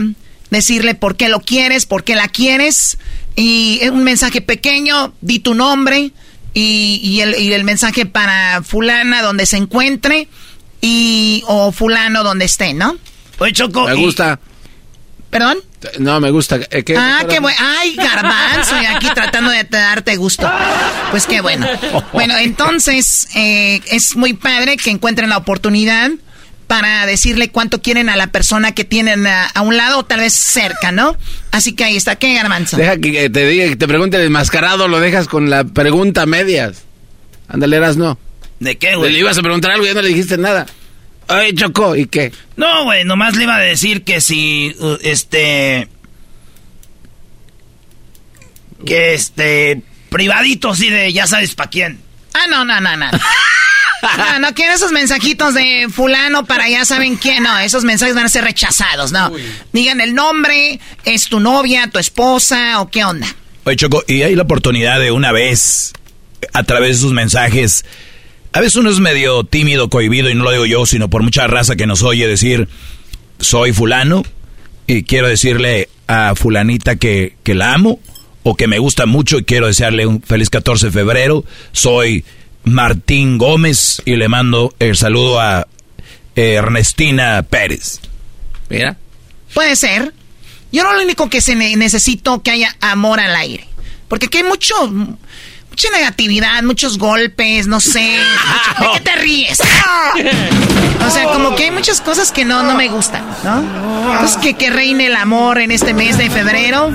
[0.50, 2.98] decirle por qué lo quieres, por qué la quieres.
[3.36, 6.12] Y un mensaje pequeño, di tu nombre
[6.54, 10.28] y, el, mensaje para fulana donde se encuentre
[10.82, 12.98] y o fulano donde esté, ¿no?
[13.40, 13.88] Oye, Choco.
[13.88, 14.40] Me gusta.
[15.30, 15.60] ¿Perdón?
[16.00, 16.60] No, me gusta.
[16.70, 17.58] Eh, ah, qué bueno.
[17.60, 20.50] Ay, garbanzo, y aquí tratando de darte gusto.
[21.10, 21.68] Pues qué bueno.
[22.14, 26.12] Bueno, entonces, eh, es muy padre que encuentren la oportunidad
[26.68, 30.34] para decirle cuánto quieren a la persona que tienen a, un lado o tal vez
[30.34, 31.18] cerca, ¿no?
[31.52, 32.16] Así que ahí está.
[32.16, 32.78] ¿Qué, garbanzo?
[32.78, 36.84] Deja que te diga, que te pregunte el desmascarado, lo dejas con la pregunta medias.
[37.50, 38.18] Ándale, eras no.
[38.60, 39.12] ¿De qué, güey?
[39.12, 40.66] Le ibas a preguntar algo y ya no le dijiste nada.
[41.32, 42.32] Ay, Chocó, ¿y qué?
[42.56, 45.88] No, güey, nomás le iba a decir que si, uh, este...
[48.86, 49.82] Que este...
[50.10, 52.02] Privadito, sí, de ya sabes para quién.
[52.34, 53.10] Ah, no, no, no, no.
[54.18, 57.44] No, no quiero esos mensajitos de fulano para ya saben quién.
[57.44, 59.32] No, esos mensajes van a ser rechazados, no.
[59.74, 63.28] Digan el nombre, es tu novia, tu esposa o qué onda.
[63.64, 65.94] Oye, Choco, y hay la oportunidad de una vez,
[66.52, 67.86] a través de sus mensajes,
[68.54, 71.48] a veces uno es medio tímido, cohibido, y no lo digo yo, sino por mucha
[71.48, 72.68] raza que nos oye decir,
[73.40, 74.24] soy fulano,
[74.88, 78.00] y quiero decirle a fulanita que, que la amo,
[78.44, 82.26] o que me gusta mucho, y quiero desearle un feliz 14 de febrero, soy
[82.64, 85.68] Martín Gómez, y le mando el saludo a
[86.36, 88.00] Ernestina Pérez.
[88.70, 88.98] Mira.
[89.54, 90.14] Puede ser.
[90.72, 93.68] Yo no lo único que se necesito que haya amor al aire.
[94.08, 94.76] Porque aquí hay mucho
[95.72, 98.00] mucha negatividad, muchos golpes, no sé.
[98.80, 99.60] ¿De qué te ríes?
[101.08, 104.12] O sea, como que hay muchas cosas que no, no me gustan, ¿no?
[104.14, 106.92] Entonces, que, que reine el amor en este mes de febrero.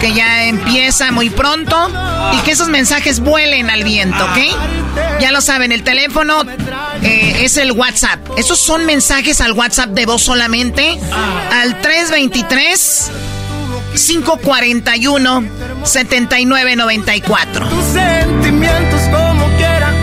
[0.00, 1.90] Que ya empieza muy pronto.
[2.34, 5.18] Y que esos mensajes vuelen al viento, ¿ok?
[5.20, 6.42] Ya lo saben, el teléfono
[7.02, 8.18] eh, es el WhatsApp.
[8.36, 10.98] Esos son mensajes al WhatsApp de voz solamente.
[11.52, 13.10] Al 323.
[13.94, 15.44] 541
[15.84, 17.68] 7994.
[17.68, 19.94] Tus sentimientos como quieran.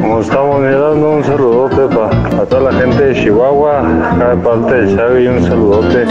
[0.00, 4.96] Como estamos mirando, un saludote para toda la gente de Chihuahua, acá de parte de
[4.96, 6.06] Xavi, un saludote.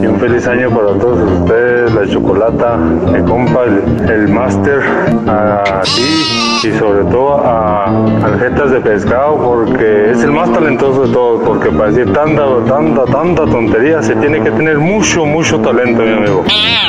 [0.00, 4.82] Y un feliz año para todos ustedes, la chocolata, mi compa, el, el máster,
[5.26, 7.86] a ti y sobre todo a
[8.22, 13.04] Aljetas de Pescado, porque es el más talentoso de todos, porque para decir tanta, tanta,
[13.06, 16.44] tanta tontería se tiene que tener mucho, mucho talento, mi amigo.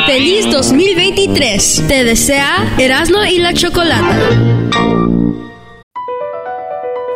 [0.05, 1.85] Feliz 2023.
[1.87, 4.17] Te desea Erasmo y la Chocolata.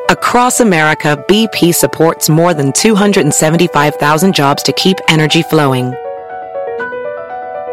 [0.10, 5.94] Across America, BP supports more than 275,000 jobs to keep energy flowing.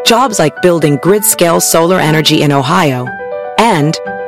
[0.05, 3.07] Jobs like building grid-scale solar energy in Ohio
[3.59, 3.97] and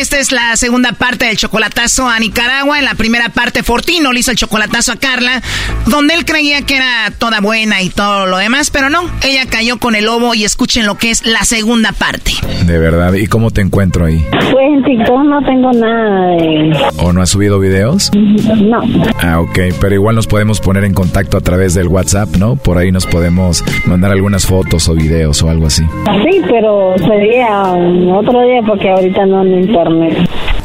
[0.00, 2.78] esta es la segunda parte del chocolatazo a Nicaragua.
[2.78, 5.40] En la primera parte, Fortino le hizo el chocolatazo a Carla,
[5.86, 9.02] donde él creía que era toda buena y todo lo demás, pero no.
[9.22, 12.32] Ella cayó con el lobo y escuchen lo que es la segunda parte.
[12.66, 14.24] De verdad, ¿y cómo te encuentro ahí?
[14.50, 16.72] Pues en TikTok no tengo nada de...
[16.98, 18.10] ¿O no has subido videos?
[18.14, 18.80] No.
[19.22, 22.56] Ah, ok, pero igual nos podemos poner en contacto a través del WhatsApp, ¿no?
[22.56, 25.84] Por ahí nos podemos mandar algunas fotos o videos o algo así.
[26.24, 27.72] Sí, pero sería
[28.12, 29.60] otro día porque ahorita no me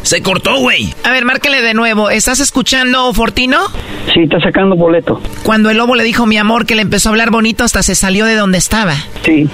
[0.04, 0.94] Se cortó, güey.
[1.04, 2.10] A ver, márquele de nuevo.
[2.10, 3.60] ¿Estás escuchando, Fortino?
[4.14, 5.22] Sí, está sacando boleto.
[5.44, 7.96] Cuando el lobo le dijo mi amor que le empezó a hablar bonito, hasta se
[7.96, 8.96] salió de donde estaba.
[9.24, 9.48] Sí.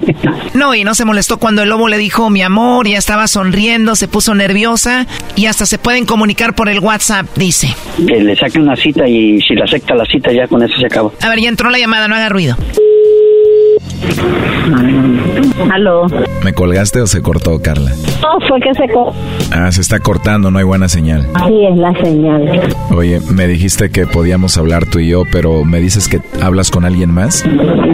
[0.54, 3.96] no, y no se molestó cuando el lobo le dijo mi amor, ya estaba sonriendo,
[3.96, 7.74] se puso nerviosa y hasta se pueden comunicar por el WhatsApp, dice.
[7.96, 10.86] Que le saque una cita y si le acepta la cita ya con eso se
[10.86, 11.10] acaba.
[11.20, 12.56] A ver, ya entró la llamada, no haga ruido.
[15.72, 16.06] Aló.
[16.44, 17.92] ¿Me colgaste o se cortó, Carla?
[18.22, 19.14] No, fue que se cortó.
[19.52, 21.26] Ah, se está cortando, no hay buena señal.
[21.46, 22.60] Sí, es la señal.
[22.90, 26.84] Oye, me dijiste que podíamos hablar tú y yo, pero ¿me dices que hablas con
[26.84, 27.44] alguien más?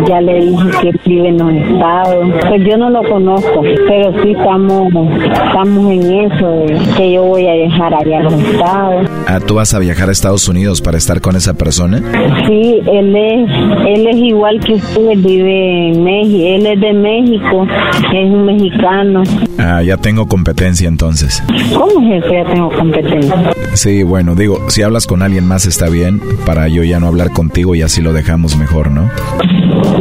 [0.09, 2.27] Ya le dije que vive en los estados.
[2.49, 4.89] Pues yo no lo conozco, pero sí estamos,
[5.23, 9.07] estamos en eso, de que yo voy a viajar allá a los estados.
[9.27, 11.99] Ah, ¿tú vas a viajar a Estados Unidos para estar con esa persona?
[12.47, 13.51] Sí, él es,
[13.87, 17.67] él es igual que usted, vive en México, él es de México,
[18.13, 19.23] es un mexicano.
[19.59, 21.43] Ah, ya tengo competencia entonces.
[21.73, 22.33] ¿Cómo es eso?
[22.33, 23.53] Ya tengo competencia.
[23.75, 27.33] Sí, bueno, digo, si hablas con alguien más está bien, para yo ya no hablar
[27.33, 29.09] contigo y así lo dejamos mejor, ¿no?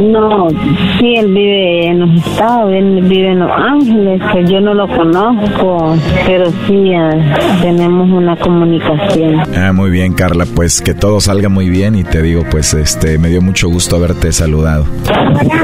[0.00, 0.48] No,
[0.98, 4.88] sí, él vive en los estados, él vive en Los Ángeles, que yo no lo
[4.88, 6.92] conozco, pero sí
[7.60, 9.40] tenemos una comunicación.
[9.56, 13.18] Ah, muy bien, Carla, pues que todo salga muy bien y te digo, pues este,
[13.18, 14.86] me dio mucho gusto haberte saludado.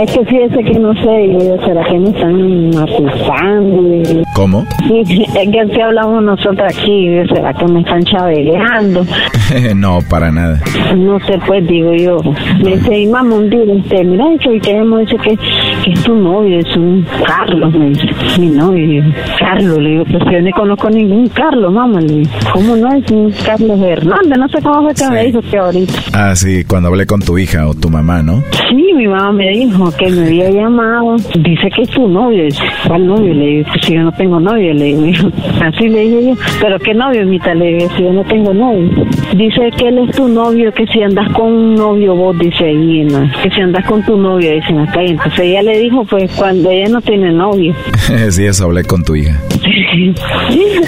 [0.03, 4.23] Es que fíjese que no sé, yo, ¿será que me están acusando?
[4.35, 4.67] ¿Cómo?
[4.87, 9.05] Sí, es que si hablamos nosotros aquí, ¿será que me están chaveleando?
[9.77, 10.61] no, para nada.
[10.97, 12.21] No sé, pues digo yo.
[12.63, 15.37] Me dice, y mamá, un día, este, mira, eso, y queremos dice que,
[15.85, 18.09] que es tu novio, es un Carlos, me dice.
[18.39, 19.05] Mi novio,
[19.39, 23.11] Carlos, le digo, pues yo no conozco ningún Carlos, mamá, le digo, ¿cómo no es
[23.11, 24.39] un Carlos Hernández?
[24.39, 25.93] No sé cómo fue que me dijo que ahorita.
[26.13, 28.43] Ah, sí, cuando hablé con tu hija o tu mamá, ¿no?
[28.69, 31.17] Sí, mi mamá me dijo que me había llamado.
[31.17, 32.45] Dice que es tu novio.
[32.45, 33.35] Dice, ¿Cuál novio?
[33.35, 34.75] Le digo, pues si yo no tengo novio.
[34.75, 35.31] Le digo,
[35.61, 36.35] así le dije yo.
[36.61, 37.55] ¿Pero qué novio, mitad?
[37.55, 38.89] Le digo, si yo no tengo novio.
[39.37, 43.05] Dice que él es tu novio, que si andas con un novio vos, dice ahí,
[43.05, 43.29] ¿no?
[43.43, 44.51] que si andas con tu novio,
[44.83, 45.03] acá.
[45.03, 47.75] Y entonces ella le dijo, pues cuando ella no tiene novio.
[48.31, 49.41] sí, eso hablé con tu hija.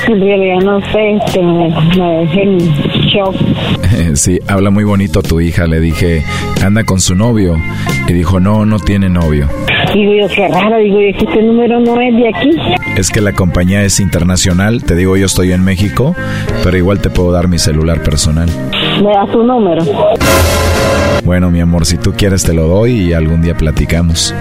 [0.09, 1.69] en realidad no sé, este, me,
[1.99, 2.47] me dejé
[3.13, 3.35] shock.
[4.15, 5.67] sí, habla muy bonito tu hija.
[5.67, 6.25] Le dije,
[6.65, 7.57] anda con su novio.
[8.09, 9.49] Y dijo, no, no tiene novio.
[9.95, 12.51] Digo yo, qué raro, digo yo, este número no es de aquí.
[12.97, 14.85] Es que la compañía es internacional.
[14.85, 16.15] Te digo, yo estoy en México,
[16.63, 18.49] pero igual te puedo dar mi celular personal.
[19.03, 19.83] Me da tu número.
[21.25, 24.35] Bueno, mi amor, si tú quieres te lo doy y algún día platicamos.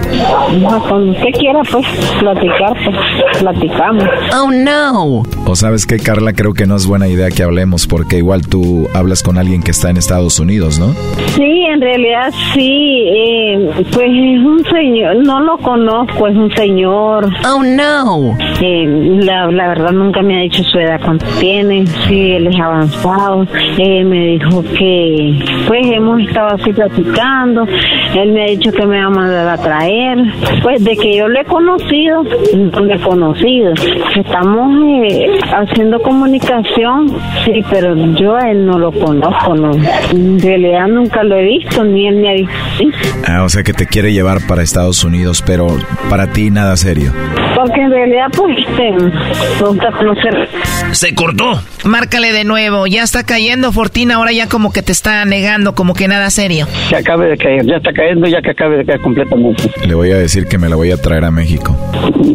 [0.60, 1.86] No, cuando usted quiera, pues,
[2.18, 4.04] platicar, pues, platicamos.
[4.34, 5.22] Oh, no.
[5.46, 8.88] O sabes que, Carla, creo que no es buena idea que hablemos porque igual tú
[8.94, 10.94] hablas con alguien que está en Estados Unidos, ¿no?
[11.36, 17.28] Sí, en realidad sí, eh, pues es un señor, no lo conozco, es un señor.
[17.46, 18.36] Oh, no.
[18.62, 22.58] Eh, la, la verdad nunca me ha dicho su edad cuánto tiene, sí, él es
[22.60, 23.46] avanzado.
[23.78, 27.66] Eh, me dijo que, pues hemos estado así platicando,
[28.14, 30.18] él me ha dicho que me va a mandar a traer.
[30.62, 32.22] Pues de que yo lo he conocido,
[32.54, 33.72] no he conocido.
[34.16, 34.72] Estamos
[35.04, 37.08] eh, haciendo comunicación,
[37.44, 39.72] sí, pero yo a él no lo conozco, no.
[40.12, 42.52] En realidad nunca lo he visto, ni él me ha visto.
[42.78, 42.90] sí.
[43.26, 45.68] Ah, o sea que te quiere llevar para Estados Unidos, pero
[46.08, 47.12] para ti nada serio.
[47.60, 50.48] Porque en realidad, pues, este, gusta conocer.
[50.92, 51.60] Se cortó.
[51.84, 52.86] Márcale de nuevo.
[52.86, 54.16] Ya está cayendo, Fortina.
[54.16, 56.66] Ahora ya como que te está negando, como que nada serio.
[56.88, 59.70] Que acabe de caer, ya está cayendo, ya que acabe de caer completamente.
[59.86, 61.76] Le voy a decir que me la voy a traer a México.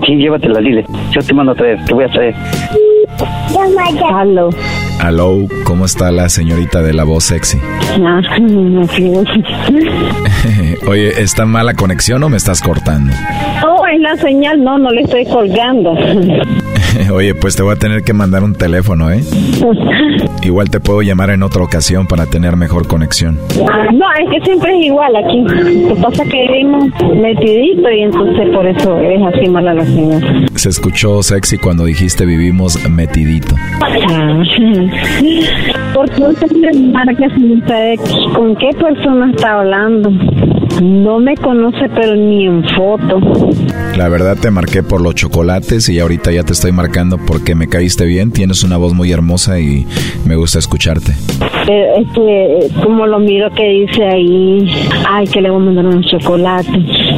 [0.05, 0.85] Sí, llévatela, dile.
[1.11, 2.35] Yo te mando a traer, te voy a traer.
[4.13, 4.49] Aló.
[4.99, 7.57] Aló, ¿cómo está la señorita de la voz sexy?
[8.03, 8.21] Ah,
[8.83, 9.27] así es.
[10.87, 13.13] Oye, ¿está mala conexión o me estás cortando?
[13.65, 14.63] Oh, es la señal.
[14.63, 15.93] No, no le estoy colgando.
[17.13, 19.21] Oye, pues te voy a tener que mandar un teléfono, ¿eh?
[20.43, 23.39] Igual te puedo llamar en otra ocasión para tener mejor conexión.
[23.57, 25.41] No, es que siempre es igual aquí.
[25.41, 26.85] Lo que pasa es que vivimos
[27.15, 30.47] metidito y entonces por eso es así mala la señal.
[30.55, 33.55] Se escuchó sexy cuando dijiste vivimos metidito.
[33.81, 34.43] Ah,
[35.93, 37.97] ¿Por qué usted marca si sabe
[38.35, 40.11] con qué persona está hablando?
[40.81, 43.19] No me conoce, pero ni en foto.
[43.97, 47.67] La verdad te marqué por los chocolates y ahorita ya te estoy marcando porque me
[47.67, 49.85] caíste bien, tienes una voz muy hermosa y
[50.25, 51.13] me gusta escucharte.
[51.67, 54.69] Eh, es que, como lo miro que dice ahí,
[55.07, 56.71] ay, que le voy a mandar un chocolate,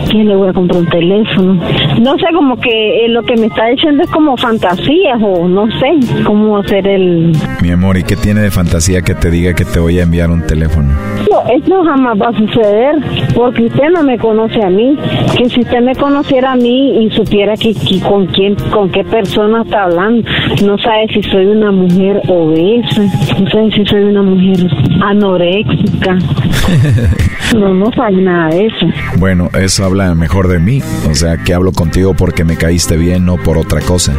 [0.09, 1.53] que le voy a comprar un teléfono.
[2.01, 5.67] No sé, como que eh, lo que me está diciendo es como fantasías o no
[5.79, 7.31] sé cómo hacer el...
[7.61, 10.29] Mi amor, ¿y qué tiene de fantasía que te diga que te voy a enviar
[10.29, 10.89] un teléfono?
[11.29, 12.95] No, eso jamás va a suceder
[13.35, 14.97] porque usted no me conoce a mí.
[15.37, 19.03] Que si usted me conociera a mí y supiera que, que con quién, con qué
[19.03, 20.27] persona está hablando,
[20.63, 23.03] no sabe si soy una mujer obesa,
[23.39, 24.67] no sabe si soy una mujer
[25.01, 26.17] anoréxica.
[27.55, 28.87] No, no sabe nada de eso.
[29.17, 33.25] Bueno, eso habla mejor de mí, o sea que hablo contigo porque me caíste bien,
[33.25, 34.13] no por otra cosa.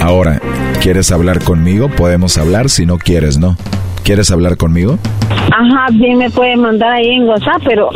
[0.00, 0.40] Ahora,
[0.80, 1.88] ¿quieres hablar conmigo?
[1.88, 3.56] Podemos hablar, si no quieres, ¿no?
[4.04, 4.98] ¿Quieres hablar conmigo?
[5.54, 7.90] Ajá, bien me puede mandar ahí en WhatsApp, pero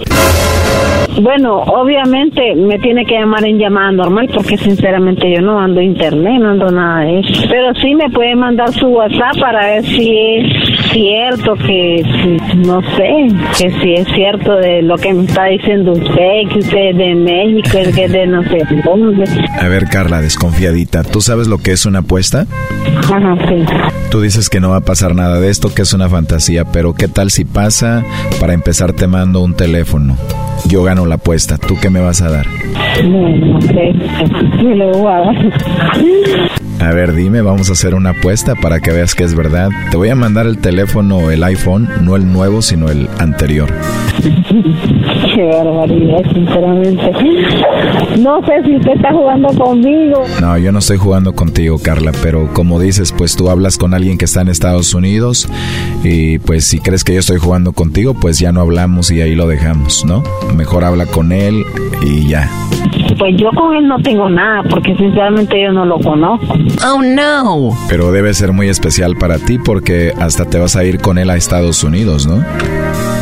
[1.22, 6.34] Bueno, obviamente me tiene que llamar en llamada normal porque sinceramente yo no ando internet,
[6.40, 7.42] no ando nada de eso.
[7.48, 12.82] Pero sí me puede mandar su WhatsApp para ver si es cierto que, si- no
[12.96, 13.28] sé,
[13.58, 17.14] que si es cierto de lo que me está diciendo usted, que usted es de
[17.14, 19.24] México, que es de no sé dónde.
[19.58, 22.46] A ver, Carla, desconfiadita, ¿tú sabes lo que es una apuesta?
[23.10, 23.64] Ajá, sí.
[24.10, 26.94] Tú dices que no va a pasar nada de esto, que es una fantasía, pero
[26.94, 28.04] ¿qué tal si pasa?
[28.38, 30.16] Para empezar te mando un teléfono.
[30.68, 32.46] Yo gano la apuesta, ¿tú qué me vas a dar?
[33.02, 33.58] Bueno,
[36.78, 39.70] a ver, dime, vamos a hacer una apuesta para que veas que es verdad.
[39.90, 43.72] Te voy a mandar el teléfono el iPhone, no el nuevo, sino el anterior.
[45.36, 47.12] Qué barbaridad, sinceramente.
[48.20, 50.24] No sé si usted está jugando conmigo.
[50.40, 54.16] No, yo no estoy jugando contigo, Carla, pero como dices, pues tú hablas con alguien
[54.16, 55.46] que está en Estados Unidos
[56.02, 59.34] y pues si crees que yo estoy jugando contigo, pues ya no hablamos y ahí
[59.34, 60.22] lo dejamos, ¿no?
[60.54, 61.64] Mejor habla con él
[62.02, 62.48] y ya.
[63.18, 66.54] Pues yo con él no tengo nada, porque sinceramente yo no lo conozco.
[66.82, 67.76] Oh no.
[67.90, 71.28] Pero debe ser muy especial para ti porque hasta te vas a ir con él
[71.28, 72.42] a Estados Unidos, ¿no?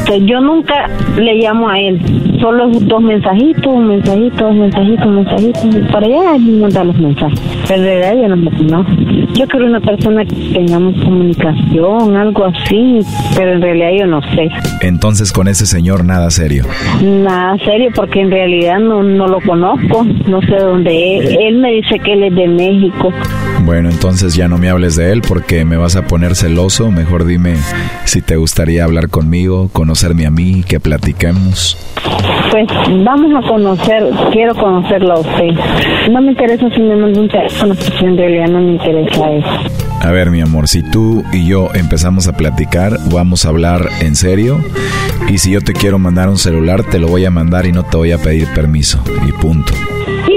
[0.06, 0.86] Pues yo nunca
[1.16, 1.98] le llamo a él,
[2.40, 7.40] solo dos mensajitos, mensajitos, mensajitos, mensajitos, y para allá él me manda los mensajes.
[7.68, 8.92] Realidad yo no conozco.
[9.34, 13.00] Yo quiero una persona que tengamos comunicación, algo así,
[13.34, 14.48] pero en realidad yo no sé.
[14.82, 16.64] Entonces con ese señor nada serio.
[17.02, 21.36] Nada serio, porque en realidad no, no lo conozco, no sé dónde es.
[21.40, 23.12] Él me dice que él es de México.
[23.64, 26.90] Bueno, entonces ya no me hables de él porque me vas a poner celoso.
[26.90, 27.56] Mejor dime
[28.04, 31.78] si te gustaría hablar conmigo, conocerme a mí, que platiquemos.
[32.50, 32.66] Pues
[33.04, 35.50] vamos a conocer, quiero conocerlo a usted.
[36.10, 39.84] No me interesa si me manda un porque en realidad no me interesa eso.
[40.00, 44.16] A ver, mi amor, si tú y yo empezamos a platicar, vamos a hablar en
[44.16, 44.58] serio.
[45.28, 47.84] Y si yo te quiero mandar un celular, te lo voy a mandar y no
[47.84, 49.02] te voy a pedir permiso.
[49.26, 49.72] Y punto.
[50.26, 50.36] Sí,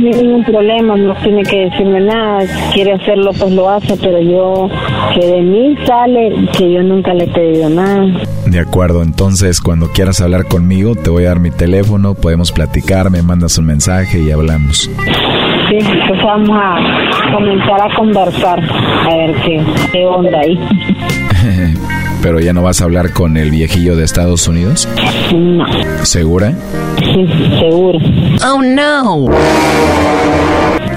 [0.00, 2.40] no hay ningún problema, no tiene que decirme nada.
[2.46, 4.68] Si quiere hacerlo, pues lo hace, pero yo,
[5.14, 8.06] que de mí sale, que yo nunca le he pedido nada.
[8.46, 13.10] De acuerdo, entonces cuando quieras hablar conmigo, te voy a dar mi teléfono, podemos platicar,
[13.10, 14.90] me mandas un mensaje y hablamos.
[15.72, 20.60] Sí, pues vamos a comenzar a conversar, a ver qué, qué onda ahí.
[22.22, 24.86] Pero ya no vas a hablar con el viejillo de Estados Unidos.
[25.34, 25.64] No.
[26.02, 26.52] ¿Segura?
[26.98, 27.26] Sí,
[27.58, 27.98] seguro.
[28.46, 29.28] Oh no.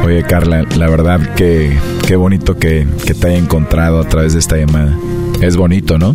[0.06, 4.40] Oye, Carla, la verdad que qué bonito que, que te haya encontrado a través de
[4.40, 4.94] esta llamada.
[5.42, 6.14] Es bonito, ¿no?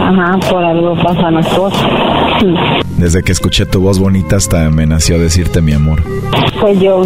[0.00, 1.82] Ajá, por algo pasan las cosas.
[2.98, 6.02] Desde que escuché tu voz bonita hasta me nació decirte mi amor.
[6.60, 7.04] Pues yo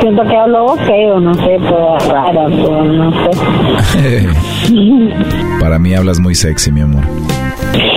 [0.00, 3.10] siento que hablo feo, no sé, pues rara, pero no
[3.92, 4.28] sé.
[5.60, 7.02] Para mí hablas muy sexy, mi amor.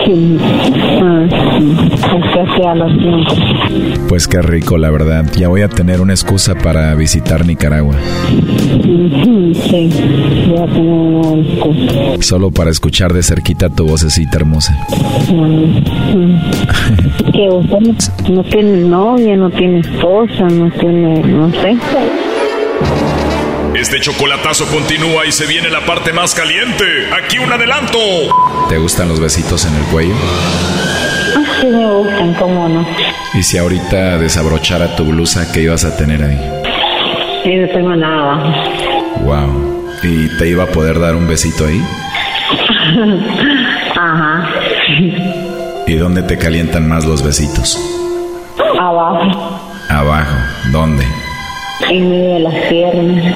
[0.10, 0.38] Sí.
[1.04, 1.28] Ah,
[2.98, 3.38] tiempos.
[4.08, 5.24] Pues qué rico, la verdad.
[5.38, 7.94] Ya voy a tener una excusa para visitar Nicaragua.
[8.82, 9.90] Sí,
[10.52, 12.22] ya tengo una excusa.
[12.22, 14.76] Solo para escuchar de cerquita tu vocecita hermosa.
[17.32, 21.78] Que usted no tiene novia, no tiene esposa, no tiene, no sé.
[23.80, 26.84] Este chocolatazo continúa y se viene la parte más caliente.
[27.14, 27.98] Aquí un adelanto.
[28.68, 30.14] ¿Te gustan los besitos en el cuello?
[30.16, 32.86] Ah, Sí me gustan, cómo no.
[33.34, 36.38] Y si ahorita desabrochara tu blusa, ¿qué ibas a tener ahí?
[37.44, 38.54] Sí, no tengo nada.
[39.22, 39.94] Wow.
[40.04, 41.82] ¿Y te iba a poder dar un besito ahí?
[43.96, 44.50] Ajá.
[45.88, 47.80] ¿Y dónde te calientan más los besitos?
[48.78, 49.60] Abajo,
[49.90, 50.36] Abajo.
[50.72, 51.06] ¿Dónde?
[51.90, 53.36] en medio de las piernas.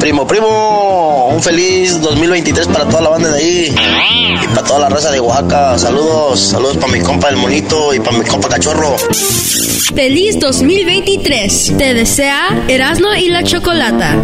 [0.00, 3.74] Primo, primo, un feliz 2023 para toda la banda de ahí
[4.42, 5.76] y para toda la raza de Oaxaca.
[5.76, 8.96] Saludos, saludos para mi compa el monito y para mi compa cachorro.
[9.94, 11.74] Feliz 2023.
[11.76, 14.16] Te desea Erasmo y la Chocolata.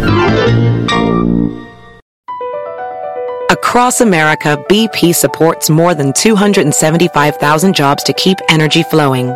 [3.51, 9.35] Across America, BP supports more than 275,000 jobs to keep energy flowing.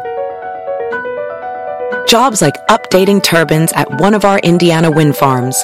[2.07, 5.63] Jobs like updating turbines at one of our Indiana wind farms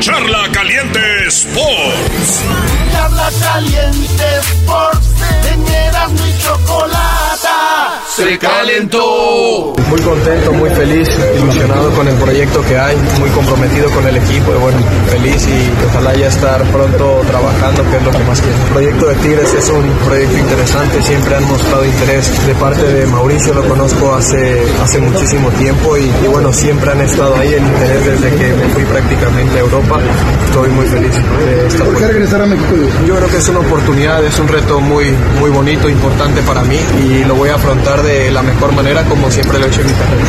[0.00, 2.42] Charla Caliente Sports.
[2.90, 5.08] Charla Caliente Sports.
[5.52, 8.00] En Erasmo y Chocolata.
[8.16, 9.74] Se calentó.
[9.90, 14.52] Muy contento, muy feliz, ilusionado con el proyecto que hay, muy comprometido con el equipo
[14.52, 14.78] y bueno,
[15.08, 18.56] feliz y ojalá ya estar pronto trabajando, que es lo que más quiero.
[18.56, 23.06] El proyecto de Tigres es un proyecto interesante, siempre han mostrado interés de parte de
[23.06, 27.66] Mauricio, lo conozco hace, hace muchísimo tiempo y, y bueno, siempre han estado ahí el
[27.66, 29.89] interés desde que me fui prácticamente a Europa.
[29.98, 32.76] Estoy muy feliz de esta ¿Por qué regresar a México?
[33.06, 35.06] Yo creo que es una oportunidad, es un reto muy,
[35.40, 36.78] muy bonito, importante para mí
[37.08, 39.86] y lo voy a afrontar de la mejor manera como siempre lo he hecho en
[39.88, 40.28] mi carrera.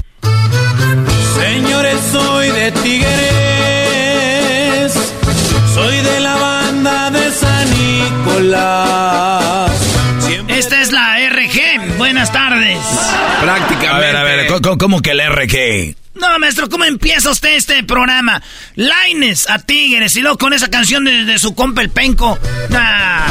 [1.39, 3.11] Señores, soy de Tigres.
[5.75, 9.30] Soy de la banda de San Nicolás.
[12.21, 12.77] Buenas tardes.
[13.41, 13.87] Prácticamente.
[13.87, 15.95] A ver, a ver, ¿cómo, cómo que el RG?
[16.13, 18.43] No, maestro, ¿cómo empieza usted este programa?
[18.75, 22.37] Laines a Tigres y luego con esa canción de, de su compa el Penco.
[22.69, 23.25] Nah.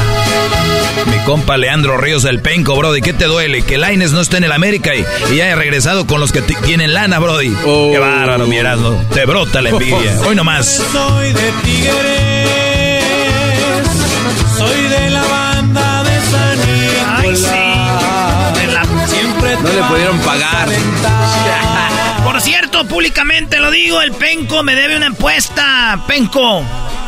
[1.07, 3.01] Mi compa Leandro Ríos del Penco, Brody.
[3.01, 3.63] ¿Qué te duele?
[3.63, 6.43] Que Laines no esté en el América y, y ya haya regresado con los que
[6.43, 7.55] ti- tienen lana, Brody.
[7.93, 9.01] Qué bárbaro, mi Erasmo.
[9.15, 10.21] Te brota la envidia.
[10.27, 10.83] Hoy nomás.
[10.93, 13.05] Soy de Tigres.
[14.59, 17.60] Soy de la banda de San Nicolás.
[19.63, 20.69] No le pudieron pagar.
[22.25, 26.01] Por cierto, públicamente lo digo, el Penco me debe una apuesta.
[26.07, 26.63] Penco,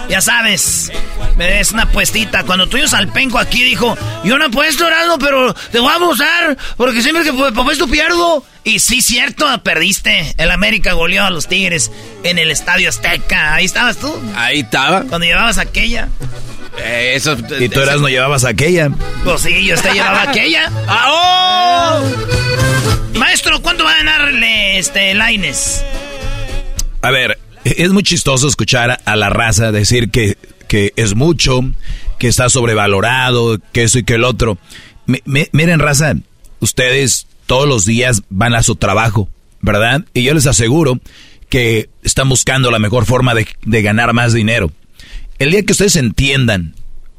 [0.09, 0.93] ya sabes,
[1.37, 2.45] me debes una apuestita.
[2.45, 6.57] Cuando tuvimos al Penco aquí dijo, yo no apuesto, Erasmo, pero te voy a abusar,
[6.77, 8.45] porque siempre que apuesto pierdo.
[8.65, 10.35] Y sí, cierto, perdiste.
[10.37, 11.91] El América goleó a los Tigres
[12.23, 13.55] en el Estadio Azteca.
[13.55, 14.15] Ahí estabas tú.
[14.37, 15.03] Ahí estaba.
[15.03, 16.09] Cuando llevabas aquella.
[16.79, 18.89] Eh, eso, Y tú eras no llevabas aquella.
[19.25, 20.71] Pues sí, yo te llevaba aquella.
[20.87, 23.19] ¡Ah, oh!
[23.19, 25.85] Maestro, ¿cuánto va a ganarle este Laines?
[27.03, 30.37] A ver, es muy chistoso escuchar a la raza decir que,
[30.69, 31.63] que es mucho,
[32.19, 34.59] que está sobrevalorado, que eso y que el otro.
[35.07, 36.15] Mi- mi- miren, raza,
[36.61, 39.29] ustedes todos los días van a su trabajo,
[39.61, 40.05] ¿verdad?
[40.15, 41.01] Y yo les aseguro
[41.49, 44.73] que están buscando la mejor forma de, de ganar más dinero.
[45.39, 46.75] El día que ustedes entiendan,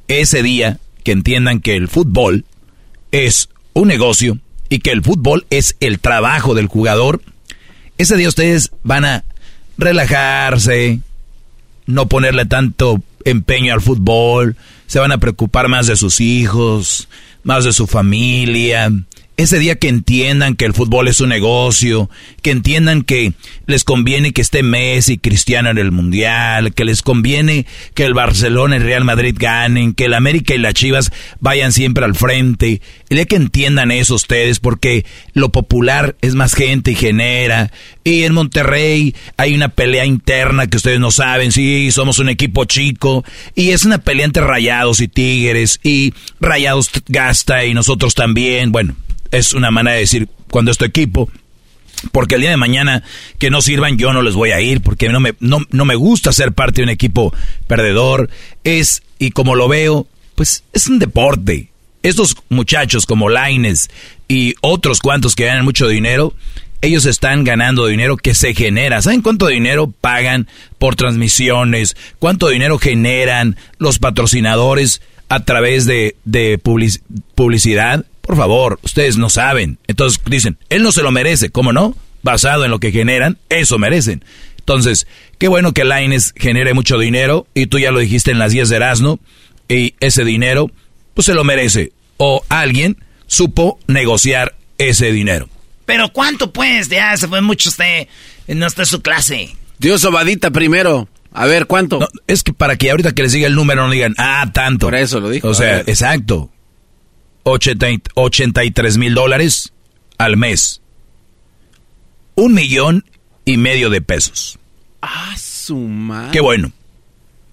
[0.08, 2.46] ese día que entiendan que el fútbol
[3.12, 4.39] es un negocio
[4.70, 7.22] y que el fútbol es el trabajo del jugador,
[7.98, 9.24] ese día ustedes van a
[9.78, 11.00] relajarse,
[11.86, 14.56] no ponerle tanto empeño al fútbol,
[14.88, 17.08] se van a preocupar más de sus hijos,
[17.44, 18.92] más de su familia.
[19.36, 22.08] Ese día que entiendan que el fútbol es un negocio,
[22.44, 23.34] que entiendan que
[23.66, 27.66] les conviene que esté Messi, Cristiano en el Mundial, que les conviene
[27.96, 31.74] que el Barcelona y el Real Madrid ganen, que el América y las Chivas vayan
[31.74, 32.80] siempre al frente.
[33.10, 35.04] El día que entiendan eso ustedes, porque
[35.34, 37.72] lo popular es más gente y genera.
[38.04, 42.66] Y en Monterrey hay una pelea interna que ustedes no saben, sí, somos un equipo
[42.66, 43.26] chico.
[43.56, 48.72] Y es una pelea entre Rayados y Tigres, y Rayados gasta y nosotros también.
[48.72, 48.96] Bueno,
[49.34, 51.30] es una manera de decir cuando es tu equipo.
[52.12, 53.04] Porque el día de mañana
[53.40, 55.96] que no sirvan yo no les voy a ir porque no me, no, no me
[55.96, 57.34] gusta ser parte de un equipo
[57.68, 58.30] perdedor.
[58.64, 61.70] Es, y como lo veo, pues es un deporte.
[62.02, 63.90] Estos muchachos como Laines
[64.28, 66.34] y otros cuantos que ganan mucho dinero,
[66.82, 69.02] ellos están ganando dinero que se genera.
[69.02, 71.96] ¿Saben cuánto dinero pagan por transmisiones?
[72.20, 77.02] ¿Cuánto dinero generan los patrocinadores a través de, de public-
[77.36, 78.06] publicidad?
[78.26, 79.80] Por favor, ustedes no saben.
[79.88, 81.50] Entonces dicen, él no se lo merece.
[81.50, 81.94] ¿Cómo no?
[82.22, 84.24] Basado en lo que generan, eso merecen.
[84.60, 85.08] Entonces,
[85.40, 88.70] qué bueno que Laines genere mucho dinero y tú ya lo dijiste en las 10
[88.70, 89.20] de Erasmo
[89.68, 90.72] y ese dinero,
[91.14, 91.92] pues se lo merece.
[92.16, 92.96] O alguien
[93.28, 95.50] supo negociar ese dinero.
[95.86, 96.88] Pero ¿cuánto pues?
[96.88, 98.08] Ya se fue mucho usted.
[98.48, 99.54] No está en su clase.
[99.80, 101.10] Dios sobadita primero.
[101.34, 102.00] A ver, ¿cuánto?
[102.00, 104.88] No, es que para que ahorita que les diga el número no digan, ah, tanto.
[104.88, 105.50] Por eso lo dijo.
[105.50, 106.53] O sea, exacto.
[107.44, 109.74] 80 y- 83 mil dólares
[110.18, 110.82] al mes.
[112.36, 113.06] Un millón
[113.46, 114.58] y medio de pesos.
[115.02, 116.32] Ah, su madre.
[116.32, 116.72] Qué bueno.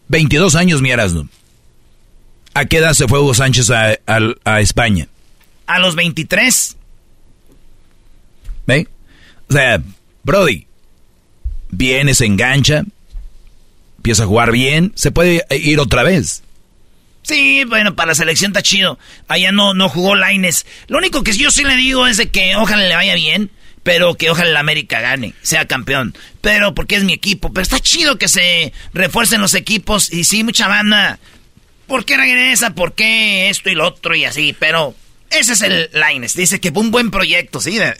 [0.08, 1.28] 22 años, mi Erasmo.
[2.54, 5.08] ¿A qué edad se fue Hugo Sánchez a, a- a España?
[5.66, 6.76] A los 23.
[8.66, 8.88] ¿Ve?
[9.48, 9.82] O sea,
[10.22, 10.66] Brody,
[11.70, 12.84] viene, se engancha,
[13.98, 16.42] empieza a jugar bien, se puede ir otra vez.
[17.22, 18.98] Sí, bueno, para la selección está chido.
[19.28, 20.66] Allá no, no jugó Laines.
[20.88, 23.50] Lo único que yo sí le digo es de que ojalá le vaya bien.
[23.82, 26.14] pero que ojalá el América gane, sea campeón.
[26.40, 27.52] Pero porque es mi equipo.
[27.52, 30.12] Pero está chido que se refuercen los equipos.
[30.12, 31.18] Y sí, mucha banda.
[31.86, 32.74] ¿Por qué regresa?
[32.74, 34.54] ¿Por qué esto y lo otro y así?
[34.58, 34.94] Pero
[35.30, 36.34] ese es el Lines.
[36.34, 37.96] Dice que fue un buen proyecto, sí, de,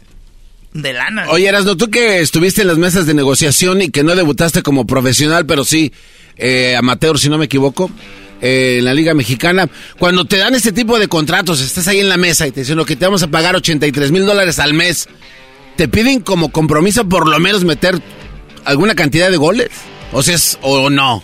[0.74, 1.28] de lana.
[1.30, 4.86] Oye, Erasno, tú que estuviste en las mesas de negociación y que no debutaste como
[4.86, 5.92] profesional, pero sí
[6.36, 7.90] eh, amateur, si no me equivoco.
[8.42, 9.68] Eh, en la Liga Mexicana,
[9.98, 12.76] cuando te dan este tipo de contratos, estás ahí en la mesa y te dicen
[12.76, 15.08] lo que te vamos a pagar 83 mil dólares al mes,
[15.76, 18.00] te piden como compromiso por lo menos meter
[18.64, 19.68] alguna cantidad de goles,
[20.12, 21.22] o sea, o no.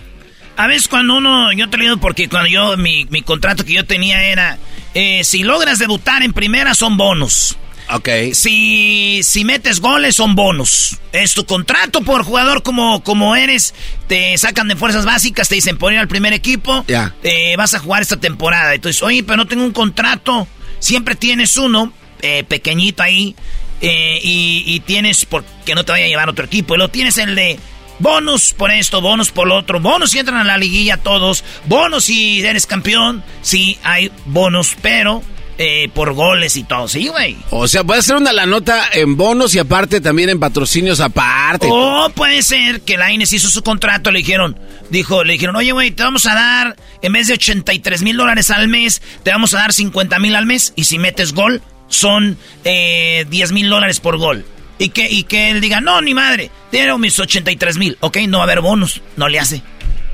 [0.57, 3.85] A veces cuando uno, yo te digo porque cuando yo, mi, mi contrato que yo
[3.85, 4.59] tenía era,
[4.95, 7.57] eh, si logras debutar en primera son bonos.
[7.93, 8.09] Ok.
[8.33, 10.99] Si, si metes goles son bonus.
[11.13, 13.75] Es tu contrato por jugador como, como eres.
[14.09, 16.85] Te sacan de fuerzas básicas, te dicen poner al primer equipo.
[16.89, 17.15] Ya.
[17.23, 18.75] Eh, vas a jugar esta temporada.
[18.75, 20.49] Entonces, oye, pero no tengo un contrato.
[20.79, 23.37] Siempre tienes uno, eh, pequeñito ahí.
[23.81, 26.75] Eh, y, y, tienes, porque no te vaya a llevar otro equipo.
[26.75, 27.59] Y lo tienes el de
[27.99, 29.81] bonus por esto, bonus por lo otro.
[29.81, 31.45] Bonus si entran a la liguilla todos.
[31.67, 33.23] Bonus si eres campeón.
[33.43, 35.23] Sí, hay bonus, pero
[35.59, 37.37] eh, por goles y todo, sí, güey.
[37.51, 41.69] O sea, puede ser una la nota en bonos y aparte también en patrocinios aparte.
[41.71, 44.59] O puede ser que la Ines hizo su contrato, le dijeron,
[44.91, 48.51] dijo, le dijeron, oye, güey, te vamos a dar, en vez de 83 mil dólares
[48.51, 52.37] al mes, te vamos a dar 50 mil al mes y si metes gol, son
[52.65, 54.45] eh, 10 mil dólares por gol.
[54.79, 58.39] Y que, y que él diga, no, ni madre, dieron mis 83 mil, ok, no
[58.39, 59.63] va a haber bonos, no le hace.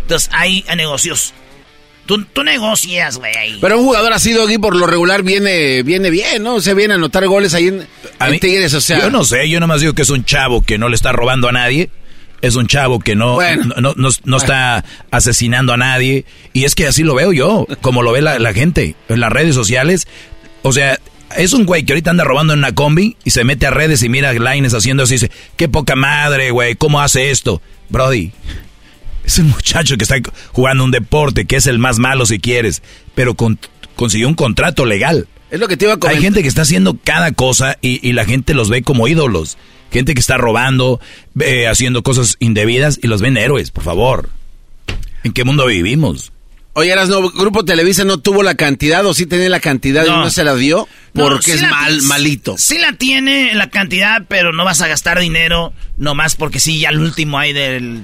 [0.03, 1.35] Entonces hay negocios.
[2.13, 3.59] Tú, tú negocias, güey.
[3.59, 6.57] Pero un jugador así, Doggy, por lo regular viene, viene bien, ¿no?
[6.57, 7.87] O sea, viene a anotar goles ahí en,
[8.21, 9.01] en Tigres, o sea.
[9.01, 11.49] Yo no sé, yo nomás digo que es un chavo que no le está robando
[11.49, 11.89] a nadie.
[12.43, 13.39] Es un chavo que no,
[13.81, 16.27] no, no, no, está asesinando a nadie.
[16.53, 19.33] Y es que así lo veo yo, como lo ve la, la gente en las
[19.33, 20.07] redes sociales.
[20.61, 20.99] O sea,
[21.37, 24.03] es un güey que ahorita anda robando en una combi y se mete a redes
[24.03, 27.63] y mira a Lines haciendo así y dice, qué poca madre, güey, ¿cómo hace esto?
[27.89, 28.33] Brody,
[29.33, 30.17] es un muchacho que está
[30.53, 32.83] jugando un deporte, que es el más malo si quieres,
[33.15, 33.59] pero con,
[33.97, 35.29] consiguió un contrato legal.
[35.51, 36.17] Es lo que te iba a comentar.
[36.17, 39.59] Hay gente que está haciendo cada cosa y, y la gente los ve como ídolos.
[39.91, 41.01] Gente que está robando,
[41.41, 44.31] eh, haciendo cosas indebidas y los ven héroes, por favor.
[45.23, 46.33] ¿En qué mundo vivimos?
[46.75, 50.15] Oye, eras no, Grupo Televisa no tuvo la cantidad o sí tenía la cantidad no.
[50.15, 52.55] y no se la dio porque no, sí es mal, malito.
[52.57, 56.89] Sí la tiene la cantidad, pero no vas a gastar dinero nomás porque sí, ya
[56.89, 58.03] el último hay del...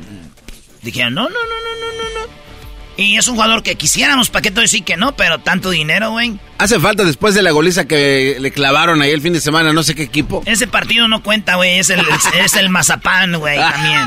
[0.93, 2.39] Dijeron, no, no, no, no, no, no, no.
[2.97, 5.15] Y es un jugador que quisiéramos, ¿para qué te decir que no?
[5.15, 6.39] Pero tanto dinero, güey.
[6.59, 9.85] Hace falta después de la goliza que le clavaron ahí el fin de semana, no
[9.85, 10.43] sé qué equipo.
[10.47, 11.79] Ese partido no cuenta, güey.
[11.79, 12.01] Es el,
[12.43, 14.01] es el Mazapán, güey, también.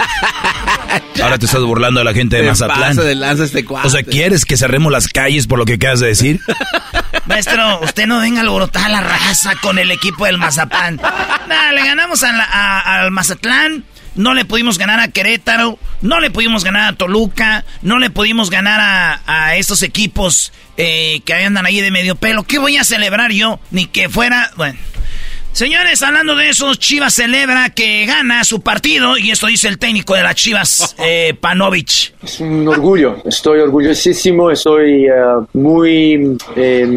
[1.23, 2.97] Ahora te estás burlando de la gente de Te Mazatlán.
[2.97, 3.87] de lanza este cuate.
[3.87, 6.41] O sea, ¿quieres que cerremos las calles por lo que acabas de decir?
[7.27, 10.97] Maestro, usted no venga a alborotar a la raza con el equipo del Mazapán.
[10.97, 13.85] Nada, le ganamos a la- a- al Mazatlán.
[14.15, 18.49] No le pudimos ganar a Querétaro, no le pudimos ganar a Toluca, no le pudimos
[18.49, 22.43] ganar a, estos equipos eh, que andan ahí de medio pelo.
[22.43, 23.59] ¿Qué voy a celebrar yo?
[23.71, 24.51] Ni que fuera...
[24.57, 24.79] Bueno.
[25.53, 30.15] Señores, hablando de eso, Chivas celebra que gana su partido y esto dice el técnico
[30.15, 32.13] de las Chivas, eh, Panovich.
[32.23, 35.11] Es un orgullo, estoy orgullosísimo, estoy eh,
[35.53, 36.87] muy eh,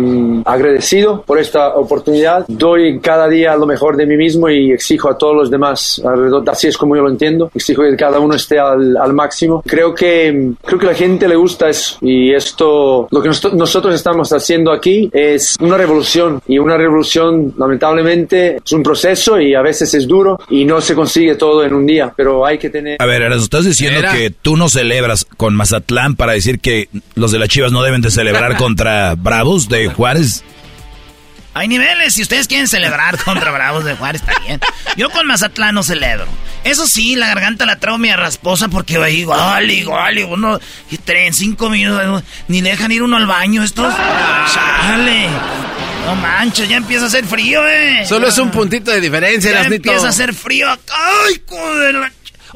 [0.45, 2.45] agradecido por esta oportunidad.
[2.47, 6.49] Doy cada día lo mejor de mí mismo y exijo a todos los demás alrededor,
[6.49, 9.63] así es como yo lo entiendo, exijo que cada uno esté al, al máximo.
[9.67, 13.53] Creo que, creo que a la gente le gusta eso y esto, lo que nos-
[13.55, 19.55] nosotros estamos haciendo aquí es una revolución y una revolución lamentablemente es un proceso y
[19.55, 22.71] a veces es duro y no se consigue todo en un día, pero hay que
[22.71, 22.97] tener...
[23.01, 24.13] A ver, Eras, estás diciendo Era.
[24.13, 28.01] que tú no celebras con Mazatlán para decir que los de las Chivas no deben
[28.01, 30.45] de celebrar contra Bravos de Juárez.
[31.57, 34.61] Hay niveles, si ustedes quieren celebrar contra Bravos de Juárez, está bien.
[34.97, 36.27] Yo con Mazatlán no celebro.
[36.65, 40.61] Eso sí, la garganta la traigo media rasposa porque va igual, igual, igual, uno,
[40.91, 43.95] y tres, en cinco minutos, ni dejan ir uno al baño estos.
[44.53, 45.29] Chale.
[46.07, 48.05] No manches, ya empieza a hacer frío, eh.
[48.07, 49.89] Solo es un puntito de diferencia, Ya Erasnito.
[49.89, 50.95] empieza a hacer frío acá.
[51.27, 51.97] Ay, joder.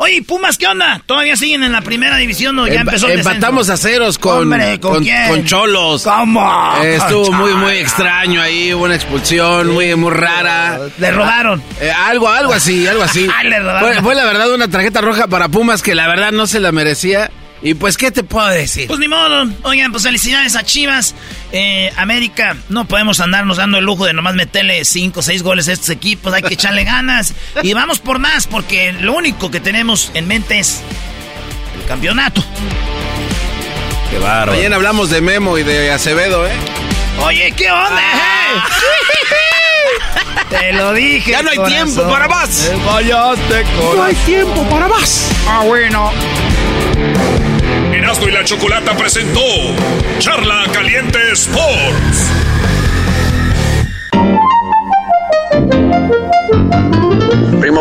[0.01, 1.03] Oye, ¿y Pumas, ¿qué onda?
[1.07, 4.43] ¿Todavía siguen en la primera división o ya Empa- empezó el empatamos a ceros con,
[4.53, 6.05] Hombre, ¿con con Cholos.
[6.05, 6.75] ¿Cómo?
[6.85, 10.79] Eh, estuvo muy, muy extraño ahí, hubo una expulsión muy, muy rara.
[10.99, 11.61] Le robaron.
[11.81, 13.27] Eh, algo, algo así, algo así.
[13.45, 13.93] Le robaron.
[13.95, 16.70] Fue, fue la verdad una tarjeta roja para Pumas que la verdad no se la
[16.70, 17.31] merecía.
[17.60, 18.86] Y pues, ¿qué te puedo decir?
[18.86, 19.47] Pues ni modo.
[19.64, 21.14] Oigan, pues felicidades a Chivas.
[21.51, 25.68] Eh, América, no podemos andarnos dando el lujo de nomás meterle 5 o 6 goles
[25.68, 26.32] a estos equipos.
[26.32, 27.35] Hay que echarle ganas.
[27.62, 30.80] Y vamos por más, porque lo único que tenemos en mente es
[31.80, 32.44] el campeonato.
[34.10, 34.52] Qué bárbaro.
[34.52, 36.52] Mañana hablamos de Memo y de Acevedo, ¿eh?
[37.24, 38.01] Oye, ¿qué onda?
[40.51, 41.32] Te lo dije.
[41.32, 42.70] Ya no hay tiempo para más.
[42.85, 45.28] No hay tiempo para más.
[45.47, 46.10] Ah, bueno.
[47.93, 49.40] Erasmo y la Chocolata presentó
[50.19, 52.48] Charla Caliente Sports.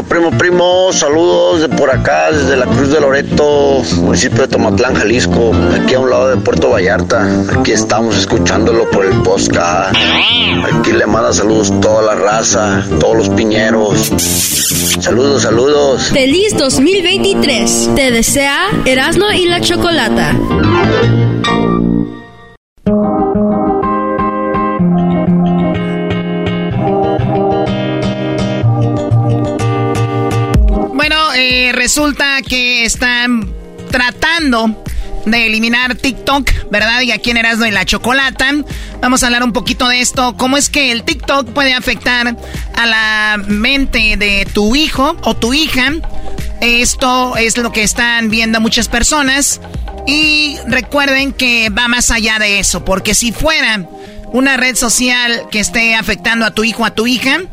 [0.04, 5.52] Primo, primo, saludos de por acá, desde la Cruz de Loreto, municipio de Tomatlán, Jalisco,
[5.74, 7.28] aquí a un lado de Puerto Vallarta.
[7.58, 9.96] Aquí estamos escuchándolo por el podcast.
[10.72, 14.12] Aquí le manda saludos toda la raza, todos los piñeros.
[15.00, 16.04] Saludos, saludos.
[16.04, 17.90] Feliz 2023.
[17.96, 20.36] Te desea Erasmo y la Chocolata.
[31.88, 33.50] Resulta que están
[33.90, 34.84] tratando
[35.26, 37.00] de eliminar TikTok, ¿verdad?
[37.00, 38.52] Y aquí en Erasmo y la Chocolata.
[39.02, 40.36] Vamos a hablar un poquito de esto.
[40.36, 42.36] ¿Cómo es que el TikTok puede afectar
[42.76, 45.94] a la mente de tu hijo o tu hija?
[46.60, 49.62] Esto es lo que están viendo muchas personas.
[50.06, 53.88] Y recuerden que va más allá de eso, porque si fuera
[54.34, 57.44] una red social que esté afectando a tu hijo o a tu hija,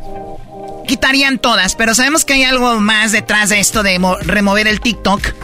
[0.87, 1.75] quitarían todas.
[1.75, 5.35] Pero sabemos que hay algo más detrás de esto de remover el TikTok.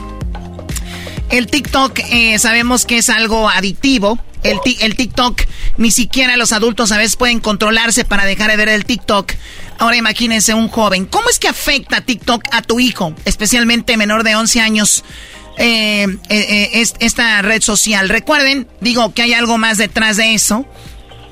[1.30, 4.18] El TikTok eh, sabemos que es algo adictivo.
[4.42, 4.60] El,
[4.96, 5.42] TikTok,
[5.76, 9.32] ni siquiera los adultos a veces pueden controlarse para dejar de ver el TikTok.
[9.78, 11.04] Ahora imagínense un joven.
[11.04, 15.04] ¿Cómo es que afecta TikTok a tu hijo, especialmente menor de 11 años?
[15.58, 18.08] Eh, eh esta red social.
[18.08, 20.66] Recuerden, digo que hay algo más detrás de eso.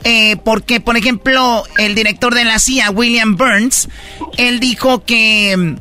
[0.05, 3.89] Eh, porque, por ejemplo, el director de la CIA, William Burns,
[4.37, 5.77] él dijo que,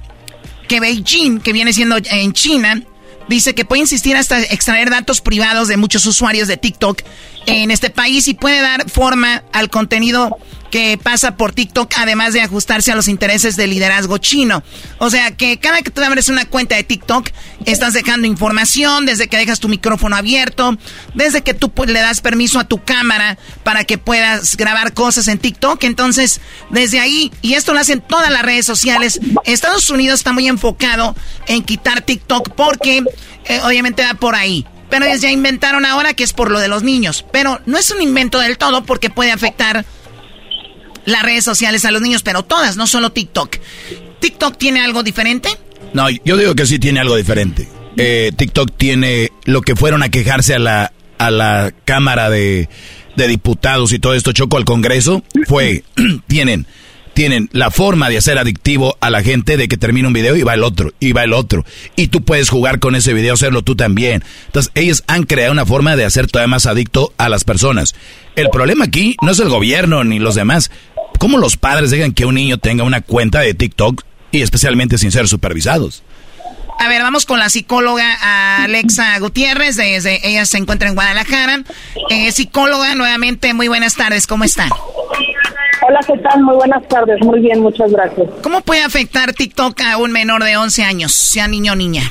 [0.67, 2.81] que Beijing, que viene siendo en China,
[3.27, 7.01] dice que puede insistir hasta extraer datos privados de muchos usuarios de TikTok
[7.47, 10.37] en este país y puede dar forma al contenido
[10.69, 14.63] que pasa por TikTok, además de ajustarse a los intereses del liderazgo chino.
[14.97, 17.29] O sea que cada que tú abres una cuenta de TikTok,
[17.65, 20.77] estás dejando información, desde que dejas tu micrófono abierto,
[21.13, 25.39] desde que tú le das permiso a tu cámara para que puedas grabar cosas en
[25.39, 25.81] TikTok.
[25.85, 30.47] Entonces, desde ahí, y esto lo hacen todas las redes sociales, Estados Unidos está muy
[30.49, 31.15] enfocado
[31.47, 33.03] en quitar TikTok porque
[33.45, 34.65] eh, obviamente va por ahí.
[34.89, 37.25] Pero ellos ya inventaron ahora que es por lo de los niños.
[37.31, 39.85] Pero no es un invento del todo porque puede afectar
[41.05, 43.57] las redes sociales a los niños, pero todas, no solo TikTok.
[44.19, 45.49] ¿TikTok tiene algo diferente?
[45.93, 47.67] No, yo digo que sí tiene algo diferente.
[47.95, 52.69] Eh, TikTok tiene lo que fueron a quejarse a la, a la Cámara de,
[53.15, 55.83] de Diputados y todo esto, Choco, al Congreso, fue,
[56.27, 56.67] tienen
[57.17, 60.43] tienen la forma de hacer adictivo a la gente de que termina un video y
[60.43, 61.65] va el otro, y va el otro.
[61.95, 64.23] Y tú puedes jugar con ese video, hacerlo tú también.
[64.45, 67.95] Entonces, ellos han creado una forma de hacer todavía más adicto a las personas.
[68.35, 70.69] El problema aquí no es el gobierno ni los demás.
[71.17, 75.11] ¿Cómo los padres dejan que un niño tenga una cuenta de TikTok y especialmente sin
[75.11, 76.03] ser supervisados?
[76.79, 78.05] A ver, vamos con la psicóloga
[78.63, 81.63] Alexa Gutiérrez, desde ella se encuentra en Guadalajara.
[82.09, 84.69] Eh, psicóloga, nuevamente, muy buenas tardes, ¿cómo están?
[85.87, 86.41] Hola, ¿qué tal?
[86.43, 87.23] Muy buenas tardes.
[87.23, 88.27] Muy bien, muchas gracias.
[88.43, 92.01] ¿Cómo puede afectar TikTok a un menor de 11 años, sea niño o niña?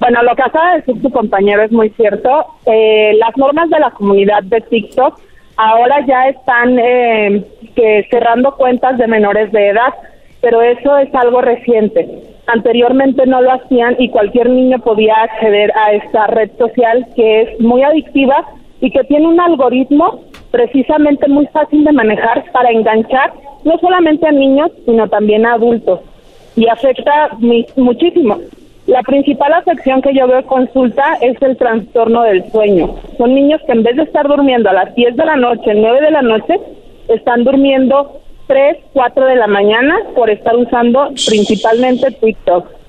[0.00, 2.46] Bueno, lo que acaba de decir tu compañero es muy cierto.
[2.66, 5.20] Eh, las normas de la comunidad de TikTok
[5.56, 7.44] ahora ya están eh,
[7.76, 9.94] que cerrando cuentas de menores de edad,
[10.42, 12.08] pero eso es algo reciente.
[12.46, 17.60] Anteriormente no lo hacían y cualquier niño podía acceder a esta red social que es
[17.60, 18.44] muy adictiva
[18.80, 20.20] y que tiene un algoritmo
[20.50, 23.32] precisamente muy fácil de manejar para enganchar
[23.64, 26.00] no solamente a niños, sino también a adultos.
[26.56, 27.30] Y afecta
[27.76, 28.38] muchísimo.
[28.86, 32.96] La principal afección que yo veo consulta es el trastorno del sueño.
[33.16, 36.00] Son niños que en vez de estar durmiendo a las 10 de la noche, 9
[36.00, 36.58] de la noche,
[37.08, 42.82] están durmiendo 3, 4 de la mañana por estar usando principalmente TikTok.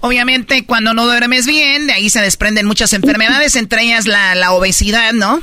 [0.00, 4.52] Obviamente, cuando no duermes bien, de ahí se desprenden muchas enfermedades, entre ellas la, la
[4.52, 5.38] obesidad, ¿no?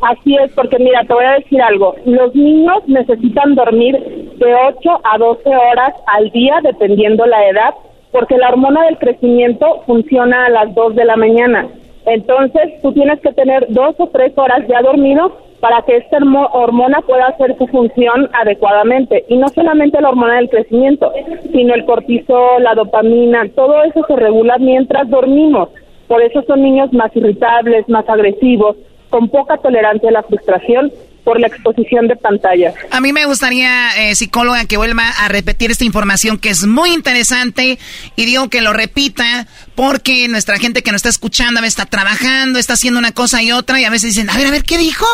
[0.00, 1.96] Así es, porque mira, te voy a decir algo.
[2.04, 3.96] Los niños necesitan dormir
[4.36, 7.74] de 8 a 12 horas al día, dependiendo la edad,
[8.12, 11.66] porque la hormona del crecimiento funciona a las 2 de la mañana.
[12.06, 16.18] Entonces, tú tienes que tener dos o tres horas ya dormido para que esta
[16.52, 19.24] hormona pueda hacer su función adecuadamente.
[19.28, 21.12] Y no solamente la hormona del crecimiento,
[21.52, 25.70] sino el cortisol, la dopamina, todo eso se regula mientras dormimos.
[26.06, 28.76] Por eso son niños más irritables, más agresivos,
[29.10, 30.92] con poca tolerancia a la frustración
[31.28, 32.74] por la exposición de pantallas.
[32.90, 36.94] A mí me gustaría, eh, psicóloga, que vuelva a repetir esta información que es muy
[36.94, 37.78] interesante
[38.16, 42.72] y digo que lo repita porque nuestra gente que nos está escuchando está trabajando, está
[42.72, 45.04] haciendo una cosa y otra y a veces dicen, a ver, a ver, ¿qué dijo?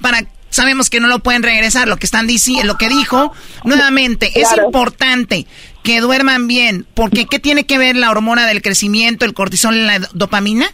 [0.00, 3.32] Para sabemos que no lo pueden regresar, lo que están diciendo, lo que dijo,
[3.64, 5.44] nuevamente, es importante
[5.82, 9.82] que duerman bien, porque ¿qué tiene que ver la hormona del crecimiento, el cortisol y
[9.82, 10.68] la dopamina?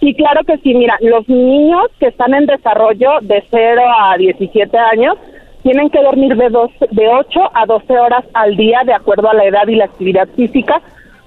[0.00, 0.74] Sí, claro que sí.
[0.74, 5.16] Mira, los niños que están en desarrollo de 0 a 17 años
[5.62, 9.34] tienen que dormir de, dos, de 8 a 12 horas al día de acuerdo a
[9.34, 10.80] la edad y la actividad física,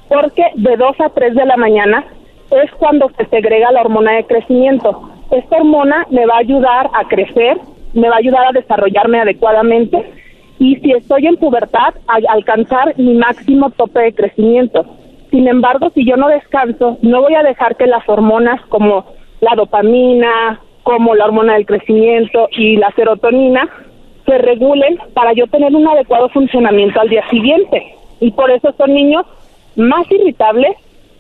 [0.09, 2.03] porque de 2 a 3 de la mañana
[2.49, 5.09] es cuando se segrega la hormona de crecimiento.
[5.31, 7.57] Esta hormona me va a ayudar a crecer,
[7.93, 10.03] me va a ayudar a desarrollarme adecuadamente
[10.59, 14.85] y si estoy en pubertad, a alcanzar mi máximo tope de crecimiento.
[15.33, 19.03] Sin embargo, si yo no descanso, no voy a dejar que las hormonas como
[19.41, 23.67] la dopamina, como la hormona del crecimiento y la serotonina
[24.27, 27.95] se regulen para yo tener un adecuado funcionamiento al día siguiente.
[28.19, 29.25] Y por eso son niños
[29.75, 30.77] más irritables,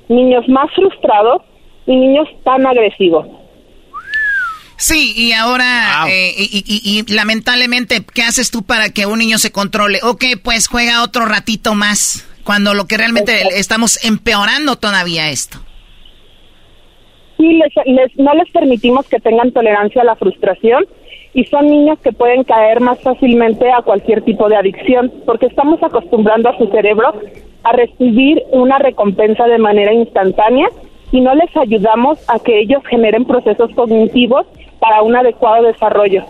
[0.09, 1.41] niños más frustrados
[1.87, 3.25] y niños tan agresivos.
[4.77, 10.01] Sí, y ahora, eh, y, lamentablemente, ¿qué haces tú para que un niño se controle?
[10.03, 15.59] Ok, pues juega otro ratito más, cuando lo que realmente estamos empeorando todavía esto.
[17.37, 17.59] Sí,
[18.17, 20.85] no les permitimos que tengan tolerancia a la frustración
[21.33, 25.81] y son niños que pueden caer más fácilmente a cualquier tipo de adicción porque estamos
[25.81, 27.13] acostumbrando a su cerebro
[27.63, 30.67] a recibir una recompensa de manera instantánea
[31.11, 34.45] y no les ayudamos a que ellos generen procesos cognitivos
[34.79, 36.23] para un adecuado desarrollo.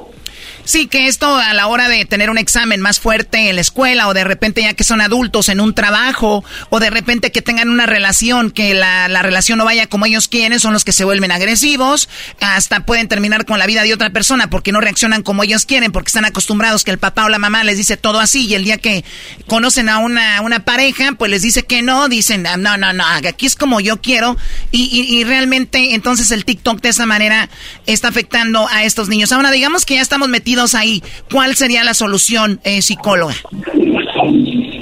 [0.65, 4.07] Sí, que esto a la hora de tener un examen más fuerte en la escuela
[4.07, 7.67] o de repente ya que son adultos en un trabajo o de repente que tengan
[7.69, 11.03] una relación que la, la, relación no vaya como ellos quieren, son los que se
[11.03, 12.07] vuelven agresivos,
[12.39, 15.91] hasta pueden terminar con la vida de otra persona porque no reaccionan como ellos quieren,
[15.91, 18.63] porque están acostumbrados que el papá o la mamá les dice todo así y el
[18.63, 19.03] día que
[19.47, 23.05] conocen a una, una pareja, pues les dice que no, dicen, ah, no, no, no,
[23.05, 24.37] aquí es como yo quiero
[24.71, 27.49] y, y, y realmente entonces el TikTok de esa manera
[27.85, 29.33] está afectando a estos niños.
[29.33, 31.01] Ahora digamos que ya estamos metidos ahí,
[31.31, 33.33] ¿cuál sería la solución, eh, psicóloga?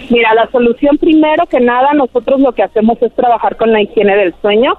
[0.10, 4.15] Mira, la solución primero que nada, nosotros lo que hacemos es trabajar con la higiene
[4.15, 4.73] del sueño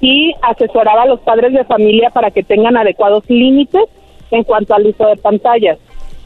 [0.00, 3.84] y asesorar a los padres de familia para que tengan adecuados límites
[4.30, 5.78] en cuanto al uso de pantallas.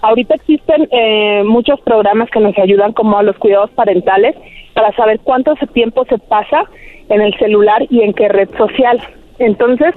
[0.03, 4.37] Ahorita existen eh, muchos programas que nos ayudan como a los cuidados parentales
[4.75, 6.65] para saber cuánto tiempo se pasa
[7.09, 9.01] en el celular y en qué red social.
[9.39, 9.95] Entonces,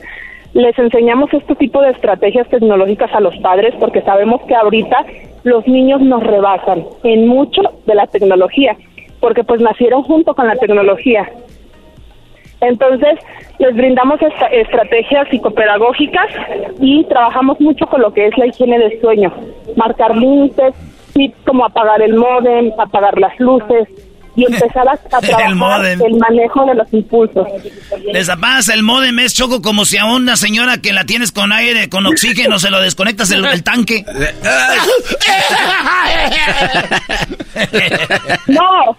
[0.53, 5.06] les enseñamos este tipo de estrategias tecnológicas a los padres porque sabemos que ahorita
[5.44, 8.76] los niños nos rebasan en mucho de la tecnología,
[9.19, 11.30] porque pues nacieron junto con la tecnología.
[12.60, 13.19] Entonces,
[13.60, 14.19] les brindamos
[14.52, 16.28] estrategias psicopedagógicas
[16.80, 19.32] y trabajamos mucho con lo que es la higiene del sueño,
[19.76, 20.74] marcar límites,
[21.45, 23.88] como apagar el modem, apagar las luces,
[24.38, 27.45] y empezar a, trabajar el, manejo de los impulsos.
[28.14, 31.51] Les apagas el modem, es choco como si a una señora que la tienes con
[31.51, 34.05] aire, con oxígeno, se lo desconectas el, el tanque.
[38.47, 38.95] no,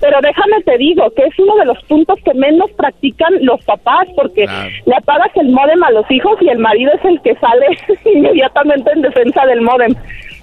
[0.00, 4.08] pero déjame te digo que es uno de los puntos que menos practican los papás
[4.16, 4.46] porque
[4.84, 7.66] le apagas el modem a los hijos y el marido es el que sale
[8.16, 9.94] inmediatamente en defensa del modem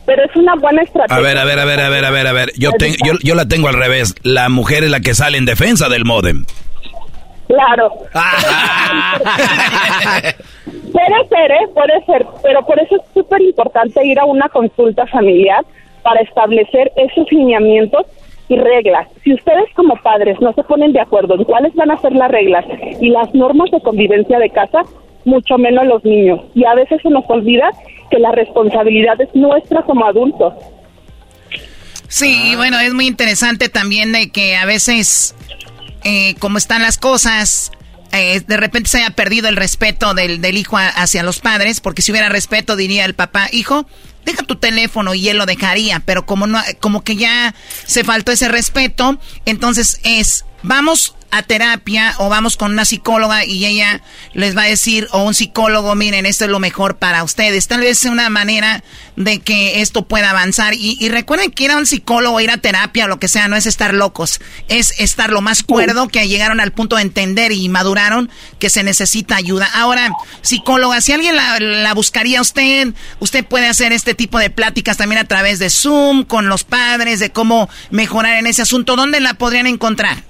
[0.09, 1.15] pero es una buena estrategia.
[1.15, 2.49] A ver, a ver, a ver, a ver, a ver, a ver.
[2.57, 2.71] Yo,
[3.05, 4.15] yo, yo la tengo al revés.
[4.23, 6.45] La mujer es la que sale en defensa del modem.
[7.45, 7.91] Claro.
[10.91, 11.67] puede ser, ¿eh?
[11.75, 12.25] Puede ser.
[12.41, 15.63] Pero por eso es súper importante ir a una consulta familiar
[16.01, 18.07] para establecer esos lineamientos
[18.47, 19.07] y reglas.
[19.23, 22.31] Si ustedes como padres no se ponen de acuerdo en cuáles van a ser las
[22.31, 22.65] reglas
[22.99, 24.81] y las normas de convivencia de casa,
[25.25, 26.41] mucho menos los niños.
[26.55, 27.69] Y a veces se nos olvida
[28.09, 30.53] que la responsabilidad es nuestra como adultos.
[32.07, 35.35] Sí, bueno, es muy interesante también de que a veces,
[36.03, 37.71] eh, como están las cosas,
[38.11, 42.01] eh, de repente se haya perdido el respeto del, del hijo hacia los padres, porque
[42.01, 43.85] si hubiera respeto diría el papá, hijo,
[44.25, 47.53] deja tu teléfono y él lo dejaría, pero como no, como que ya
[47.85, 53.65] se faltó ese respeto, entonces es, vamos a terapia o vamos con una psicóloga y
[53.65, 54.01] ella
[54.33, 57.67] les va a decir, o un psicólogo, miren, esto es lo mejor para ustedes.
[57.67, 58.83] Tal vez sea una manera
[59.15, 60.73] de que esto pueda avanzar.
[60.73, 63.65] Y, recuerden que ir a un psicólogo, ir a terapia, lo que sea, no es
[63.65, 68.29] estar locos, es estar lo más cuerdo que llegaron al punto de entender y maduraron
[68.59, 69.69] que se necesita ayuda.
[69.73, 70.11] Ahora,
[70.41, 75.19] psicóloga, si alguien la, la buscaría usted, usted puede hacer este tipo de pláticas también
[75.19, 78.95] a través de Zoom, con los padres, de cómo mejorar en ese asunto.
[78.95, 80.23] ¿Dónde la podrían encontrar?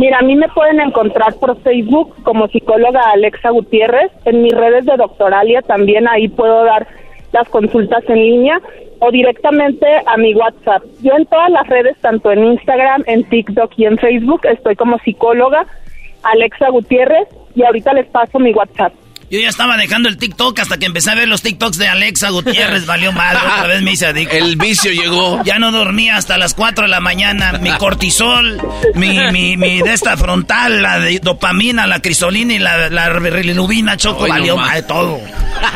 [0.00, 4.10] Mira, a mí me pueden encontrar por Facebook como psicóloga Alexa Gutiérrez.
[4.24, 6.86] En mis redes de Doctoralia también ahí puedo dar
[7.32, 8.62] las consultas en línea
[8.98, 10.84] o directamente a mi WhatsApp.
[11.02, 14.98] Yo en todas las redes, tanto en Instagram, en TikTok y en Facebook, estoy como
[15.00, 15.66] psicóloga
[16.22, 18.94] Alexa Gutiérrez y ahorita les paso mi WhatsApp.
[19.30, 22.30] Yo ya estaba dejando el TikTok hasta que empecé a ver los TikToks de Alexa
[22.30, 22.84] Gutiérrez.
[22.84, 23.36] Valió mal.
[23.36, 24.34] Otra vez me hice adicto.
[24.34, 25.40] El vicio llegó.
[25.44, 27.52] Ya no dormía hasta las 4 de la mañana.
[27.60, 28.60] Mi cortisol,
[28.94, 33.08] mi, mi, mi de esta frontal, la de dopamina, la crisolina y la, la
[33.96, 35.20] choco, valió mal todo.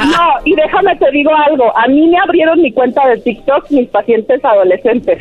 [0.07, 1.77] No, y déjame te digo algo.
[1.77, 5.19] A mí me abrieron mi cuenta de TikTok mis pacientes adolescentes.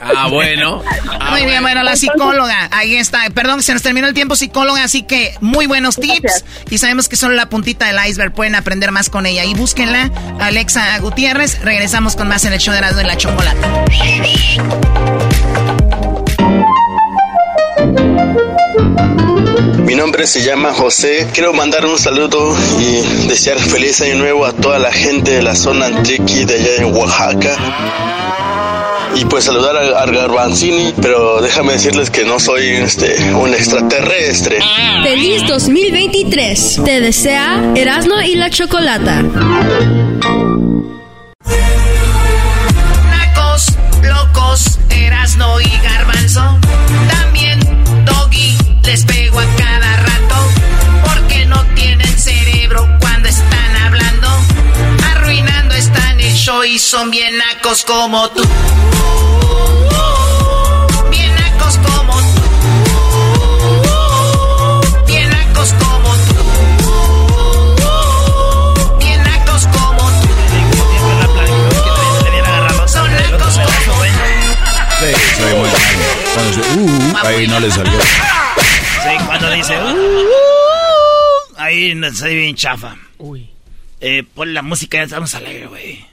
[0.00, 0.82] Ah, bueno.
[1.30, 2.68] muy bien, bueno, la psicóloga.
[2.72, 3.20] Ahí está.
[3.34, 4.82] Perdón, se nos terminó el tiempo, psicóloga.
[4.82, 6.44] Así que muy buenos tips.
[6.70, 8.32] Y sabemos que son la puntita del iceberg.
[8.32, 9.44] Pueden aprender más con ella.
[9.44, 10.10] Y búsquenla,
[10.40, 11.60] Alexa Gutiérrez.
[11.60, 13.66] Regresamos con más en el show de la, de la chocolate.
[19.84, 21.28] Mi nombre se llama José.
[21.32, 25.54] Quiero mandar un saludo y desear feliz año nuevo a toda la gente de la
[25.54, 28.15] zona Antriqui de allá en Oaxaca
[29.14, 34.58] y pues saludar a, Garbanzini, pero déjame decirles que no soy este un extraterrestre.
[35.02, 36.80] Feliz 2023.
[36.84, 39.22] Te desea Erasmo y la Chocolata.
[43.10, 43.72] Nacos,
[44.02, 46.58] locos, Erasno y Garbanzo.
[47.10, 47.60] También
[48.04, 50.36] Doggy les pego a cada rato
[51.04, 53.65] porque no tienen cerebro cuando están
[56.46, 58.42] show y son bien nacos como tú.
[77.24, 78.00] ahí no le salió.
[78.00, 82.96] Sí, cuando dice, uh, uh, ahí no soy bien chafa.
[83.18, 83.50] Uy.
[84.00, 86.06] Eh, pon la música, ya estamos alegre, güey.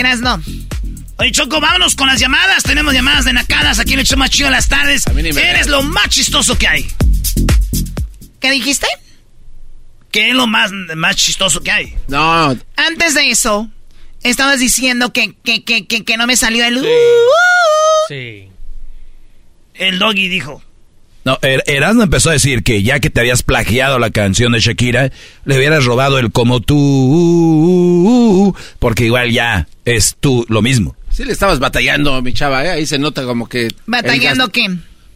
[0.00, 0.42] Eras no.
[1.18, 2.62] Oye, Choco, vámonos con las llamadas.
[2.62, 5.04] Tenemos llamadas de nacadas aquí en el show más chido de las tardes.
[5.06, 6.88] Eres lo más chistoso que hay.
[8.40, 8.86] ¿Qué dijiste?
[10.10, 11.94] ¿Qué es lo más, más chistoso que hay?
[12.08, 12.56] No.
[12.76, 13.70] Antes de eso,
[14.22, 16.86] Estabas diciendo que, que, que, que, no me salió el...
[18.08, 18.48] Sí.
[19.74, 20.62] El doggy dijo.
[21.24, 24.60] No, er Erasmo empezó a decir que ya que te habías plagiado la canción de
[24.60, 25.10] Shakira,
[25.44, 30.96] le hubieras robado el como tú, porque igual ya es tú lo mismo.
[31.10, 32.70] Sí le estabas batallando, mi chava, ¿eh?
[32.70, 33.68] ahí se nota como que...
[33.86, 34.66] ¿Batallando qué?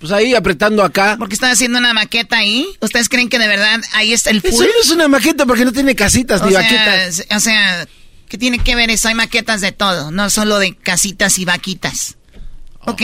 [0.00, 1.16] Pues ahí apretando acá.
[1.18, 2.66] Porque estaba haciendo una maqueta ahí.
[2.80, 4.50] ¿Ustedes creen que de verdad ahí está el full?
[4.50, 7.24] Eso no es una maqueta porque no tiene casitas ni maquetas.
[7.34, 7.86] O sea,
[8.28, 9.06] ¿Qué tiene que ver eso?
[9.06, 12.16] Hay maquetas de todo, no solo de casitas y vaquitas.
[12.80, 12.90] Oh.
[12.90, 13.02] ¿Ok?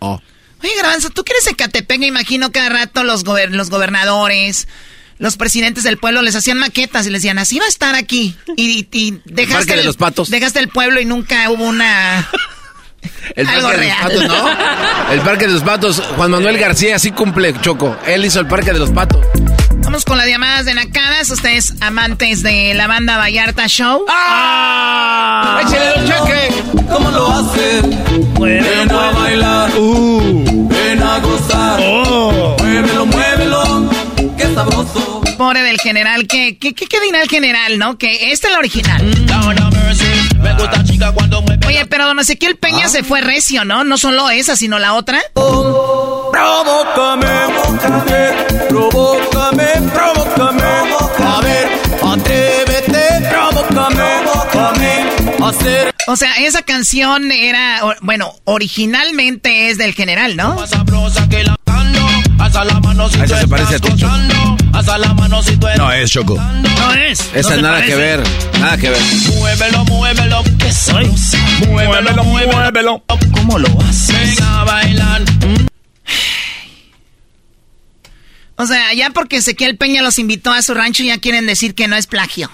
[0.00, 0.20] Oh.
[0.62, 4.68] Oye, Garbanzo, tú quieres Ecatepec, me imagino cada rato los, los gobernadores,
[5.18, 8.36] los presidentes del pueblo les hacían maquetas y les decían, así va a estar aquí.
[8.56, 10.30] Y, y dejaste el, de los patos.
[10.30, 12.28] dejaste el pueblo y nunca hubo una...
[13.36, 14.08] El Algo parque real.
[14.08, 14.44] de los patos,
[15.08, 15.12] ¿no?
[15.12, 16.02] El parque de los patos.
[16.16, 17.96] Juan Manuel García así cumple, Choco.
[18.06, 19.24] Él hizo el parque de los patos.
[19.84, 21.30] Vamos con las llamadas de Nacadas.
[21.30, 24.04] Ustedes amantes de la banda Vallarta Show.
[24.08, 25.62] ¡Ah!
[25.64, 26.62] ¡Échale un cheque!
[26.92, 28.34] ¿Cómo lo hacen?
[28.40, 29.70] Ven a bailar.
[29.78, 30.68] Uh.
[30.68, 31.80] Ven a gozar.
[31.82, 32.56] Oh.
[32.58, 33.90] Muévelo, muévelo.
[34.36, 35.07] Qué sabroso.
[35.38, 36.26] Pobre del general.
[36.26, 37.96] ¿Qué, qué, qué, qué dirá el general, no?
[37.96, 39.00] Que esta es la original.
[41.64, 42.88] Oye, pero don Ezequiel Peña ah.
[42.88, 43.84] se fue recio, ¿no?
[43.84, 45.20] No solo esa, sino la otra.
[45.34, 46.32] Provócame,
[47.62, 48.32] provócame,
[48.68, 50.62] provócame, provócame.
[51.24, 51.68] A ver,
[52.04, 55.06] atrévete, provócame, provócame.
[55.40, 55.94] Hacer.
[56.08, 60.56] O sea, esa canción era, bueno, originalmente es del general, ¿no?
[62.38, 63.90] Esa se parece a ti,
[65.76, 66.36] No es Choco.
[66.36, 67.20] No es.
[67.34, 68.22] Esa no nada que ver.
[68.60, 69.00] Nada que ver.
[69.36, 70.42] Muévelo, muévelo.
[70.58, 71.10] ¿Qué soy?
[71.66, 73.04] Muévelo, muévelo.
[73.32, 74.36] ¿Cómo lo haces?
[74.36, 75.22] Venga a bailar.
[78.56, 81.86] O sea, ya porque Ezequiel Peña los invitó a su rancho ya quieren decir que
[81.86, 82.50] no es plagio.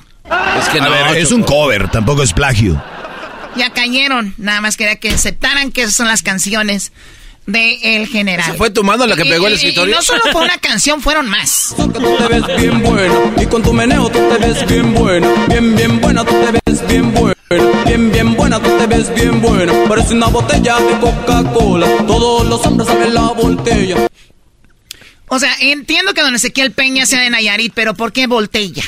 [0.59, 2.83] Es que no, a ver, es un cover, tampoco es plagio.
[3.57, 6.93] Ya cayeron, nada más quería que aceptaran que esas son las canciones
[7.47, 8.51] de El General.
[8.51, 9.95] ¿Se fue tu mano la que pegó el escritorio?
[9.95, 11.75] Y no solo fue una canción, fueron más.
[11.77, 15.29] tú te ves bien bueno y con tu meneo tú te ves bien bueno.
[15.49, 17.35] Bien, bien buena, tú te ves bien bueno.
[17.87, 19.73] Bien, bien buena, tú te ves bien bueno.
[19.89, 21.87] Parece una botella de Coca-Cola.
[22.07, 24.09] Todos los hombres saben la botella.
[25.29, 28.83] O sea, entiendo que don Ezequiel Peña sea de Nayarit, pero ¿por qué Voltella?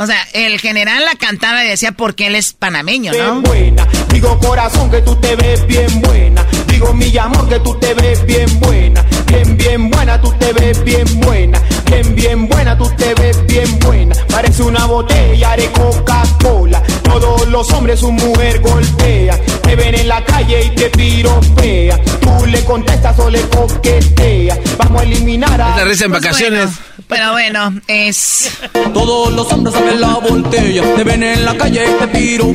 [0.00, 3.18] O sea, el general la cantaba y decía porque él es panameño, ¿no?
[3.18, 6.46] Bien buena, digo corazón que tú te ves bien buena.
[6.78, 9.04] Digo mi amor que tú te ves bien buena.
[9.26, 11.60] Bien, bien buena, tú te ves bien buena.
[11.86, 14.14] Bien, bien buena, tú te ves bien buena.
[14.28, 16.80] Parece una botella de Coca-Cola.
[17.02, 19.40] Todos los hombres su mujer golpea.
[19.60, 22.00] Te ven en la calle y te piropea.
[22.20, 24.60] Tú le contestas o le coqueteas.
[24.78, 26.70] Vamos a eliminar a risa en vacaciones.
[27.08, 28.58] Pero bueno, es.
[28.92, 30.94] Todos los hombres saben la botella.
[30.94, 32.52] Te ven en la calle, te tiro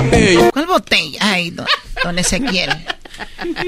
[0.51, 1.19] ¿Cuál botella?
[1.21, 1.65] Ay, don,
[2.03, 2.69] don Ezequiel.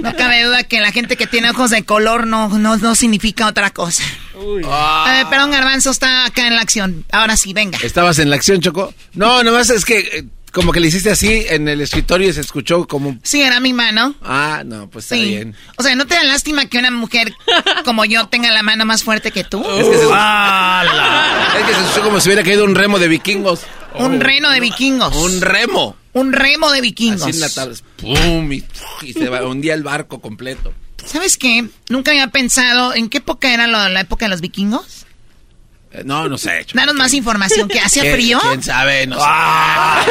[0.01, 3.47] No cabe duda que la gente que tiene ojos de color no, no, no significa
[3.47, 4.03] otra cosa.
[4.35, 4.63] Uy.
[4.65, 5.25] Ah.
[5.29, 7.05] perdón, Garbanzo está acá en la acción.
[7.11, 7.77] Ahora sí, venga.
[7.81, 8.93] ¿Estabas en la acción, Choco?
[9.13, 10.25] No, nomás es que eh,
[10.55, 13.19] como que le hiciste así en el escritorio y se escuchó como...
[13.23, 14.15] Sí, era mi mano.
[14.21, 15.53] Ah, no, pues está bien.
[15.75, 17.33] O sea, ¿no te da lástima que una mujer
[17.83, 19.59] como yo tenga la mano más fuerte que tú?
[19.59, 20.05] Es que se,
[21.59, 23.63] es que se escuchó como si hubiera caído un remo de vikingos.
[23.95, 25.13] Un reno de vikingos.
[25.13, 25.97] Un remo.
[26.13, 27.23] Un remo de vikingos.
[27.23, 28.63] Así en la tabla, pum, y,
[29.11, 30.71] se hundía el barco completo.
[31.05, 31.67] ¿Sabes qué?
[31.89, 35.04] Nunca había pensado en qué época era la época de los vikingos.
[36.03, 36.65] No, no sé.
[36.65, 36.79] Choco.
[36.79, 37.67] Danos más información.
[37.67, 38.39] ¿Que hacía frío?
[38.41, 39.07] ¿Quién sabe?
[39.07, 39.25] No sé.
[39.25, 40.05] Ah.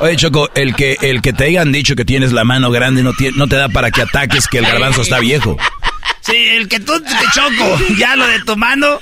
[0.00, 3.12] Oye, Choco, el que, el que te hayan dicho que tienes la mano grande no,
[3.34, 5.56] no te da para que ataques que el garbanzo está viejo.
[6.20, 9.00] Sí, el que tú te choco, ya lo de tu mano.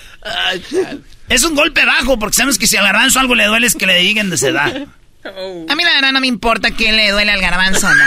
[1.28, 3.86] Es un golpe bajo, porque sabemos que si al garbanzo algo le duele es que
[3.86, 4.86] le digan de edad.
[5.24, 8.04] A mí la verdad no me importa quién le duele al garbanzo, no.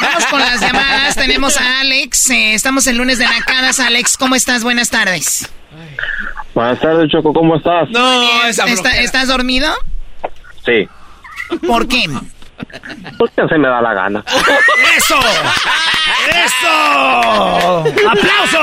[0.00, 1.14] Vamos con las llamadas.
[1.16, 2.30] Tenemos a Alex.
[2.30, 3.80] Eh, estamos el lunes de Nacadas.
[3.80, 4.64] Alex, ¿cómo estás?
[4.64, 5.48] Buenas tardes.
[6.54, 7.32] Buenas tardes, Choco.
[7.32, 7.88] ¿Cómo estás?
[7.90, 9.72] No, ¿Estás dormido?
[10.64, 10.88] Sí.
[11.66, 12.04] ¿Por qué?
[13.18, 14.24] Porque se me da la gana.
[14.96, 15.18] ¡Eso!
[16.44, 17.84] ¡Eso!
[18.08, 18.58] ¡Aplauso!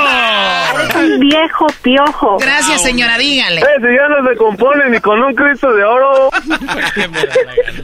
[1.00, 2.38] un viejo piojo.
[2.40, 3.62] Gracias, señora, dígale.
[3.62, 6.30] Eh, si ya no se compone ni con un Cristo de oro.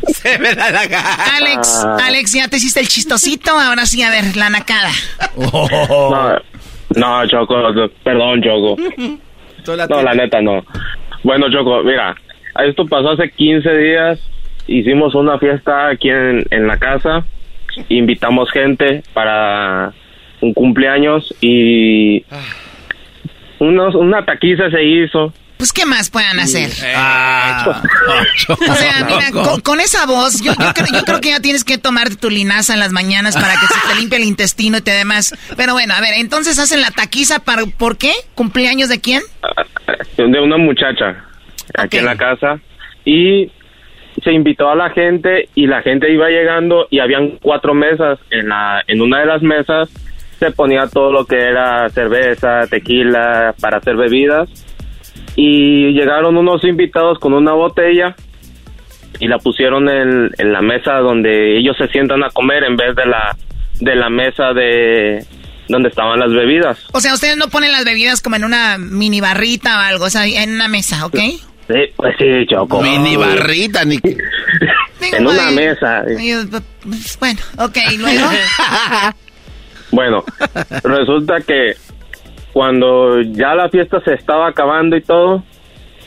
[0.08, 1.16] se me da la gana.
[1.38, 1.98] Alex, ah.
[2.06, 3.52] Alex, ya te hiciste el chistosito.
[3.52, 4.90] Ahora sí, a ver, la nacada.
[5.36, 6.40] No,
[6.96, 7.56] no, Choco,
[8.04, 8.78] perdón, Choco.
[9.90, 10.64] No, la neta, no.
[11.24, 12.16] Bueno, Choco, mira,
[12.66, 14.20] esto pasó hace 15 días
[14.68, 17.26] hicimos una fiesta aquí en, la casa,
[17.90, 19.94] invitamos gente para
[20.42, 22.24] un cumpleaños y
[23.60, 25.34] unos, una taquiza se hizo.
[25.58, 26.70] Pues, ¿qué más puedan hacer?
[26.96, 27.82] Ah.
[28.48, 32.74] o sea, mira, con, esa voz, yo, creo, que ya tienes que tomar tu linaza
[32.74, 35.34] en las mañanas para que se te limpie el intestino y te demás.
[35.58, 38.12] Pero bueno, a ver, entonces hacen la taquiza para, ¿por qué?
[38.36, 39.24] ¿Cumpleaños de quién?
[40.16, 41.26] De una muchacha
[41.76, 42.60] aquí en la casa.
[43.04, 43.50] Y
[44.24, 48.20] se invitó a la gente y la gente iba llegando y habían cuatro mesas.
[48.30, 49.90] En, la, en una de las mesas
[50.40, 54.50] se ponía todo lo que era cerveza, tequila, para hacer bebidas.
[55.36, 58.16] Y llegaron unos invitados con una botella
[59.20, 62.96] y la pusieron en, en la mesa donde ellos se sientan a comer en vez
[62.96, 63.36] de la,
[63.80, 65.26] de la mesa de,
[65.68, 66.80] donde estaban las bebidas.
[66.94, 70.10] O sea, ustedes no ponen las bebidas como en una mini barrita o algo, o
[70.10, 71.20] sea, en una mesa, ¿ok?
[71.68, 72.82] Sí, pues sí, Choco.
[72.82, 73.98] Mini barrita, ni...
[75.02, 76.04] en una mesa.
[76.06, 78.28] Pues, bueno, ok, luego?
[79.92, 80.24] bueno,
[80.84, 81.74] resulta que
[82.54, 85.44] cuando ya la fiesta se estaba acabando y todo,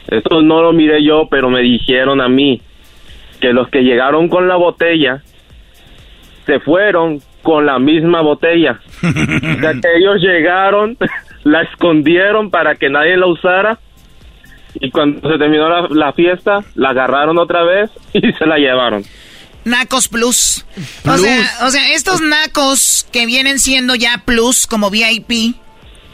[0.09, 2.63] esto no lo miré yo, pero me dijeron a mí
[3.41, 5.23] que los que llegaron con la botella
[6.47, 8.81] se fueron con la misma botella.
[9.03, 10.97] o sea que ellos llegaron,
[11.45, 13.79] la escondieron para que nadie la usara
[14.75, 19.05] y cuando se terminó la, fiesta, la agarraron otra vez y se la llevaron.
[19.65, 20.65] Nacos Plus.
[21.07, 25.55] O, sea, o sea, estos nacos que vienen siendo ya Plus como VIP,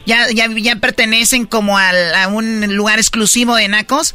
[0.05, 4.15] ya, ya, ya pertenecen como al, a un lugar exclusivo de nacos.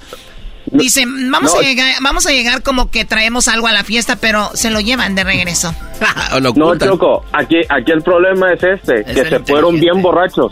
[0.66, 4.52] Dicen, vamos, a llegar, vamos a llegar como que traemos algo a la fiesta, pero
[4.54, 5.74] se lo llevan de regreso.
[6.56, 10.52] no, Choco, aquí, aquí el problema es este, que se fueron bien borrachos.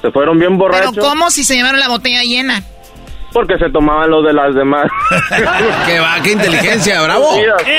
[0.00, 0.92] Se fueron bien borrachos.
[0.94, 2.64] Pero ¿cómo si se llevaron la botella llena?
[3.32, 4.86] Porque se tomaban lo de las demás.
[5.86, 6.20] ¡Qué va!
[6.22, 7.02] ¡Qué inteligencia!
[7.02, 7.26] ¡Bravo!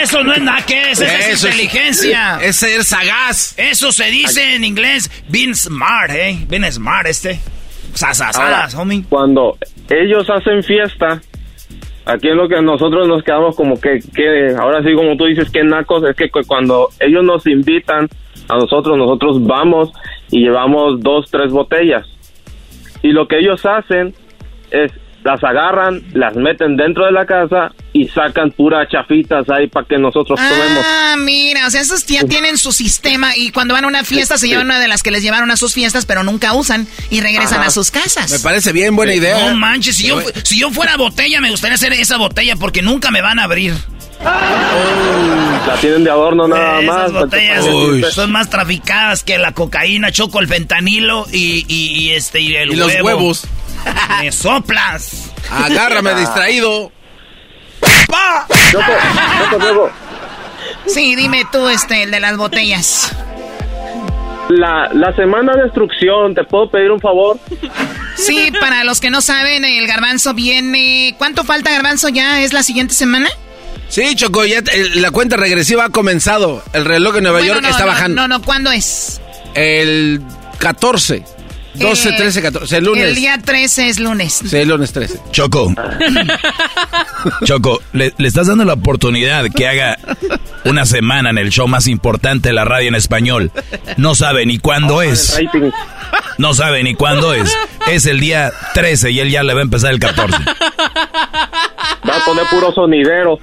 [0.01, 2.39] Eso no es nada que es, es inteligencia.
[2.41, 3.57] Es, ser sagaz.
[3.57, 6.45] Eso se dice en inglés, being smart, ¿eh?
[6.47, 7.39] Being smart este.
[7.93, 9.03] Sasasadas, homie.
[9.09, 9.57] Cuando
[9.89, 11.19] ellos hacen fiesta,
[12.05, 15.49] aquí es lo que nosotros nos quedamos como que, que, ahora sí como tú dices,
[15.49, 18.07] que nacos, es que cuando ellos nos invitan
[18.47, 19.91] a nosotros, nosotros vamos
[20.29, 22.05] y llevamos dos, tres botellas.
[23.01, 24.13] Y lo que ellos hacen
[24.71, 24.91] es
[25.23, 29.97] las agarran, las meten dentro de la casa y sacan puras chafitas ahí para que
[29.97, 30.85] nosotros tomemos.
[30.85, 34.37] Ah, mira, o sea, esos ya tienen su sistema y cuando van a una fiesta
[34.37, 37.21] se llevan una de las que les llevaron a sus fiestas, pero nunca usan y
[37.21, 38.31] regresan a sus casas.
[38.31, 39.49] Me parece bien buena idea.
[39.49, 43.11] No manches, si yo, si yo fuera botella me gustaría hacer esa botella porque nunca
[43.11, 43.73] me van a abrir.
[44.23, 47.09] la tienen de adorno nada más.
[47.09, 52.55] Esas botellas son más traficadas que la cocaína, choco, el fentanilo y, y, este y
[52.55, 53.47] el y los huevos.
[54.21, 55.31] ¡Me soplas!
[55.51, 56.91] Agárrame distraído.
[58.07, 58.47] ¡Pa!
[60.87, 63.11] Sí, dime tú, este, el de las botellas.
[64.49, 67.37] La, la semana de instrucción, ¿te puedo pedir un favor?
[68.15, 71.13] Sí, para los que no saben, el garbanzo viene...
[71.17, 72.41] ¿Cuánto falta garbanzo ya?
[72.41, 73.29] ¿Es la siguiente semana?
[73.89, 74.61] Sí, Choco, ya
[74.95, 76.63] la cuenta regresiva ha comenzado.
[76.73, 78.21] El reloj de Nueva York está bajando.
[78.21, 79.21] No, no, ¿cuándo es?
[79.53, 80.21] El
[80.59, 81.23] 14.
[81.79, 83.03] 12, 13, 14, el lunes.
[83.05, 84.41] El día 13 es lunes.
[84.45, 85.19] Sí, el lunes 13.
[85.31, 85.73] Choco.
[87.45, 89.97] Choco, le, estás dando la oportunidad que haga
[90.65, 93.51] una semana en el show más importante de la radio en español.
[93.97, 95.39] No sabe ni cuándo es.
[96.37, 97.55] No sabe ni cuándo es.
[97.87, 100.37] Es el día 13 y él ya le va a empezar el 14.
[102.07, 103.39] Va a poner puro sonidero.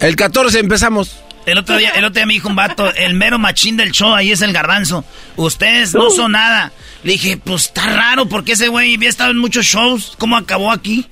[0.00, 1.20] El 14 empezamos.
[1.50, 4.14] El otro día, el otro día me dijo un vato, el mero machín del show,
[4.14, 5.04] ahí es el garbanzo.
[5.36, 6.72] Ustedes no son nada.
[7.02, 10.14] Le dije, pues está raro porque ese güey había estado en muchos shows.
[10.18, 11.06] ¿Cómo acabó aquí?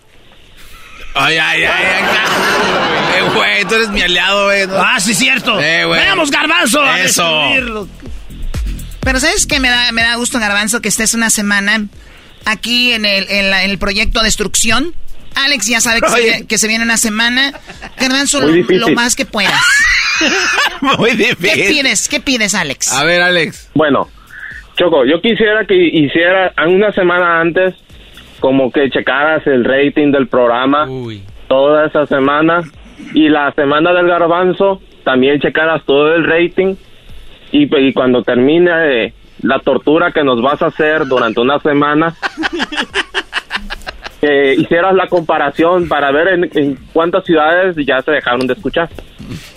[1.14, 4.68] Ay, ay, ay, ay, eh, güey, tú eres mi aliado, güey.
[4.70, 5.58] Ah, sí, cierto.
[5.60, 6.84] Eh, Veamos, garbanzo.
[6.94, 7.88] Eso.
[9.00, 11.86] Pero ¿sabes qué me da, me da gusto, garbanzo, que estés una semana
[12.44, 14.94] aquí en el, en el proyecto Destrucción?
[15.34, 16.00] Alex ya sabe
[16.46, 17.52] que, se, viene una semana.
[17.98, 19.52] Garbanzo, lo, lo, más que puedas.
[20.98, 21.54] Muy difícil.
[21.54, 22.08] ¿Qué pides?
[22.08, 22.92] ¿Qué pides, Alex?
[22.92, 23.70] A ver, Alex.
[23.74, 24.08] Bueno,
[24.76, 27.74] Choco, yo quisiera que hiciera una semana antes
[28.40, 30.86] como que checaras el rating del programa
[31.48, 32.62] toda esa semana
[33.12, 36.76] y la semana del garbanzo también checaras todo el rating
[37.50, 39.12] y, y cuando termine
[39.42, 42.14] la tortura que nos vas a hacer durante una semana
[44.20, 48.88] que hicieras la comparación para ver en, cuántas ciudades ya se dejaron de escuchar.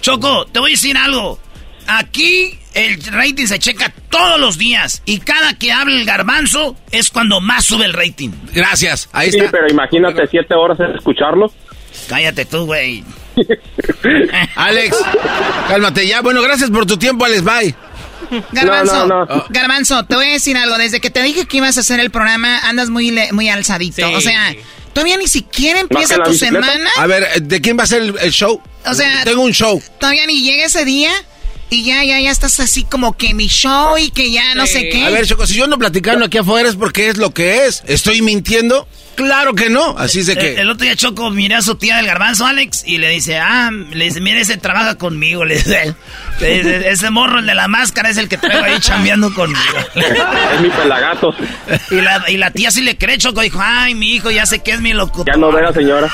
[0.02, 1.40] Choco, te voy a decir algo.
[1.88, 7.10] Aquí el rating se checa todos los días y cada que habla el garbanzo es
[7.10, 8.30] cuando más sube el rating.
[8.54, 11.52] Gracias, ahí sí, pero imagínate siete horas en escucharlo.
[12.08, 13.04] Cállate tú, güey.
[14.56, 14.98] Alex,
[15.68, 16.22] cálmate ya.
[16.22, 17.44] Bueno, gracias por tu tiempo, Alex.
[17.44, 17.76] Bye.
[18.52, 19.46] Garbanzo, oh.
[19.50, 20.78] Garbanzo, te voy a decir algo.
[20.78, 24.10] Desde que te dije que ibas a hacer el programa, andas muy, muy alzadito.
[24.12, 24.56] O sea,
[24.94, 26.90] todavía ni siquiera empieza tu semana.
[26.98, 28.62] A ver, ¿de quién va a ser el, show?
[28.86, 29.82] O sea, tengo un show.
[30.00, 31.12] Todavía ni llega ese día.
[31.70, 34.90] Y ya, ya, ya estás así como que mi show y que ya no sé
[34.90, 35.06] qué.
[35.06, 37.82] A ver, Choco, si yo ando platicando aquí afuera es porque es lo que es.
[37.88, 38.86] ¿Estoy mintiendo?
[39.16, 40.56] Claro que no, así sé que...
[40.56, 43.70] El, otro día Choco miré a su tía del garbanzo, Alex, y le dice, ah,
[43.72, 45.96] le dice, mire, ese trabaja conmigo, le dice,
[46.40, 49.60] ese morro, el de la máscara, es el que traigo ahí chambeando conmigo.
[49.96, 51.36] es mi pelagato.
[51.90, 54.60] Y la, y la tía sí le cree, Choco, dijo, ay, mi hijo, ya sé
[54.60, 55.34] que es mi locutor.
[55.34, 56.10] Ya no vea, señora.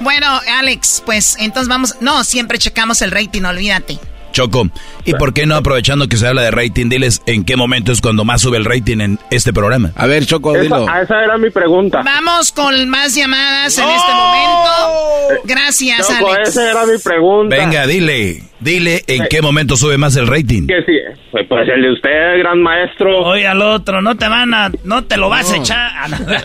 [0.00, 3.98] bueno, Alex, pues entonces vamos, no, siempre checamos el rating, olvídate.
[4.32, 4.68] Choco,
[5.04, 8.00] ¿y por qué no aprovechando que se habla de rating, diles en qué momento es
[8.00, 9.92] cuando más sube el rating en este programa?
[9.96, 10.84] A ver, Choco, dilo.
[10.84, 12.02] Esa, era mi pregunta.
[12.04, 15.44] Vamos con más llamadas en este momento.
[15.44, 16.50] Gracias, Choco, Alex.
[16.50, 17.56] esa era mi pregunta.
[17.56, 20.66] Venga, dile, dile en qué momento sube más el rating.
[20.66, 20.92] Que sí,
[21.30, 23.22] pues, pues el de usted, gran maestro.
[23.22, 25.90] Oye, al otro, no te van a, no te lo vas a echar.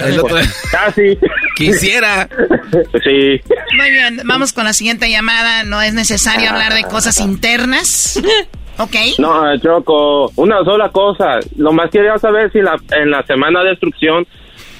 [0.05, 0.37] el otro,
[0.71, 1.17] casi.
[1.55, 2.27] Quisiera.
[3.03, 3.41] sí.
[3.77, 5.63] Muy bien, vamos con la siguiente llamada.
[5.63, 7.74] No es necesario hablar de cosas internas.
[8.77, 8.95] ¿Ok?
[9.19, 11.39] No, Choco, una sola cosa.
[11.57, 14.27] Lo más quería saber si la, en la semana de destrucción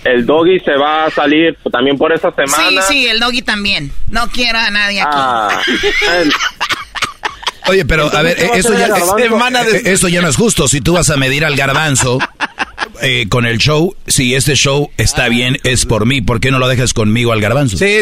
[0.03, 2.81] el doggy se va a salir también por esa semana.
[2.83, 3.91] Sí, sí, el doggy también.
[4.09, 5.09] No quiero a nadie aquí.
[5.13, 5.61] Ah,
[7.67, 8.89] Oye, pero a ver, eso ya,
[9.85, 10.67] eso ya no es justo.
[10.67, 12.19] Si tú vas a medir al garbanzo
[13.01, 16.21] eh, con el show, si este show está bien, es por mí.
[16.21, 17.77] ¿Por qué no lo dejas conmigo al garbanzo?
[17.77, 18.01] Sí,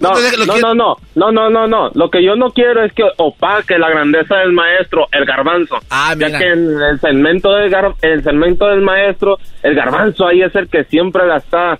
[0.00, 1.90] no, no, no, no, no, no, no, no.
[1.94, 5.76] Lo que yo no quiero es que opaque la grandeza del maestro, el garbanzo.
[5.90, 10.54] Ah, Ya que en el segmento del, el segmento del maestro, el garbanzo ahí es
[10.54, 11.78] el que siempre la está,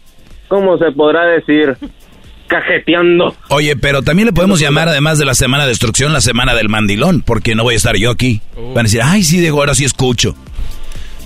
[0.48, 1.76] ¿cómo se podrá decir?
[2.46, 3.34] Cajeteando.
[3.48, 6.68] Oye, pero también le podemos llamar, además de la semana de destrucción, la semana del
[6.68, 8.40] mandilón, porque no voy a estar yo aquí.
[8.56, 10.34] Van a decir, ay, sí, de ahora sí escucho.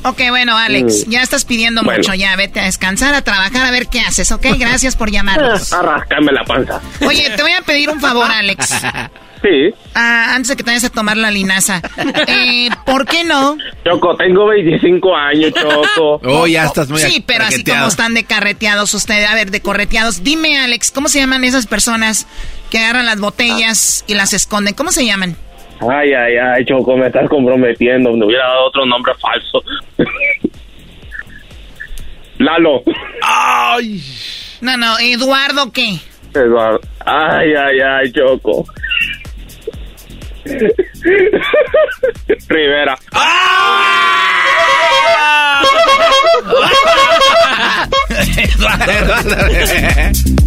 [0.03, 1.11] Ok, bueno, Alex, mm.
[1.11, 4.47] ya estás pidiendo mucho, ya vete a descansar, a trabajar, a ver qué haces, ¿ok?
[4.59, 5.73] Gracias por llamarnos.
[5.73, 6.81] Arrascame la panza.
[7.07, 8.75] Oye, te voy a pedir un favor, Alex.
[9.43, 9.75] Sí.
[9.95, 11.81] Ah, antes de que te vayas a tomar la linaza.
[12.27, 13.57] Eh, ¿Por qué no?
[13.87, 16.21] Choco, tengo 25 años, Choco.
[16.25, 19.63] oh, ya estás muy Sí, pero así como están de carreteados ustedes, a ver, de
[19.63, 20.23] correteados.
[20.23, 22.27] Dime, Alex, ¿cómo se llaman esas personas
[22.71, 24.75] que agarran las botellas y las esconden?
[24.75, 25.37] ¿Cómo se llaman?
[25.81, 28.13] Ay, ay, ay, Choco, me estás comprometiendo.
[28.13, 29.63] Me hubiera dado otro nombre falso.
[32.39, 32.83] Lalo.
[33.23, 34.03] Ay.
[34.61, 35.97] No, no, Eduardo, ¿qué?
[36.35, 36.81] Eduardo.
[37.05, 38.67] Ay, ay, ay, Choco.
[42.49, 42.99] Rivera.
[48.59, 50.41] bueno,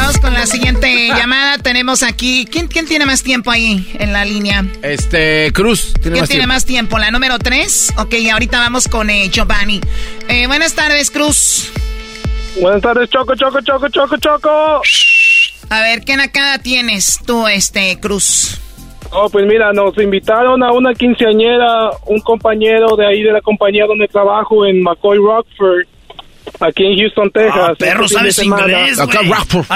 [0.00, 1.58] vamos con la siguiente llamada.
[1.58, 2.46] Tenemos aquí.
[2.50, 4.64] ¿Quién, ¿Quién tiene más tiempo ahí en la línea?
[4.82, 5.92] Este, Cruz.
[6.02, 6.98] ¿Quién tiene más tiempo?
[6.98, 7.92] ¿La número tres?
[7.98, 9.80] Ok, ahorita vamos con eh, Giovanni.
[10.28, 11.72] Eh, buenas tardes, Cruz.
[12.60, 14.82] Buenas tardes, Choco, Choco, Choco, Choco, Choco.
[15.70, 18.60] A ver, ¿qué nacada tienes tú, este, Cruz?
[19.12, 23.86] Oh, pues mira, nos invitaron a una quinceañera, un compañero de ahí de la compañía
[23.86, 25.86] donde trabajo en McCoy Rockford,
[26.60, 27.70] aquí en Houston, Texas.
[27.70, 29.06] Ah, perro, este ¿sabes inglés, A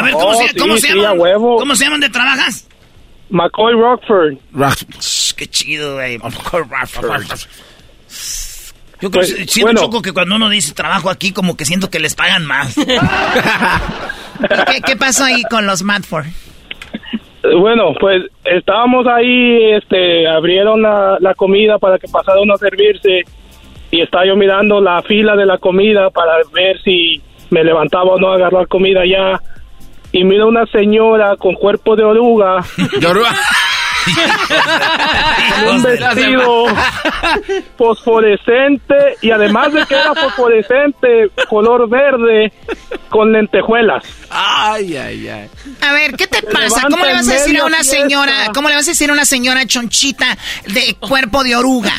[0.02, 1.18] ver, ¿cómo, oh, se, ¿cómo se llaman?
[1.18, 2.68] ¿Cómo se llaman de trabajas?
[3.30, 4.34] McCoy Rockford.
[5.36, 6.18] Qué chido, güey.
[6.18, 7.24] McCoy Rockford.
[9.00, 9.80] Yo creo pues, siento bueno.
[9.80, 12.74] choco que cuando uno dice trabajo aquí, como que siento que les pagan más.
[12.76, 16.26] ¿Qué, ¿Qué, pasó ahí con los Madford?
[17.60, 23.22] Bueno, pues estábamos ahí, este, abrieron la, la comida para que pasara uno a servirse
[23.94, 28.18] y estaba yo mirando la fila de la comida para ver si me levantaba o
[28.18, 29.40] no a agarrar comida ya
[30.10, 32.56] y miro una señora con cuerpo de oruga.
[32.98, 33.30] ¿De oruga?
[35.70, 36.66] un vestido
[37.76, 42.52] fosforescente y además de que era fosforescente, color verde
[43.08, 44.04] con lentejuelas.
[44.30, 45.50] Ay, ay, ay.
[45.80, 46.82] A ver, ¿qué te pasa?
[46.90, 49.24] ¿Cómo le vas a decir a una señora, cómo le vas a decir a una
[49.24, 50.36] señora chonchita
[50.66, 51.92] de cuerpo de oruga?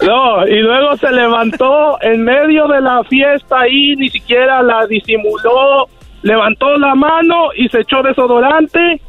[0.00, 5.88] No, y luego se levantó en medio de la fiesta ahí, ni siquiera la disimuló,
[6.24, 9.00] levantó la mano y se echó desodorante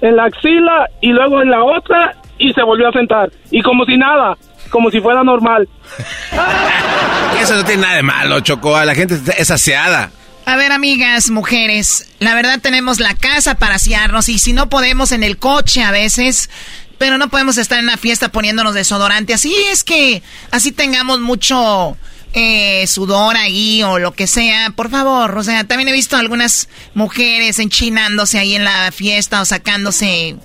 [0.00, 3.30] en la axila y luego en la otra y se volvió a sentar.
[3.50, 4.36] Y como si nada,
[4.70, 5.68] como si fuera normal.
[7.40, 8.78] Eso no tiene nada de malo, Choco.
[8.84, 10.10] La gente es aseada.
[10.44, 15.12] A ver, amigas, mujeres, la verdad tenemos la casa para asearnos y si no podemos
[15.12, 16.50] en el coche a veces,
[16.98, 19.34] pero no podemos estar en una fiesta poniéndonos desodorante.
[19.34, 21.96] Así es que así tengamos mucho
[22.38, 25.38] eh, sudor ahí o lo que sea, por favor.
[25.38, 30.36] O sea, también he visto algunas mujeres enchinándose ahí en la fiesta o sacándose,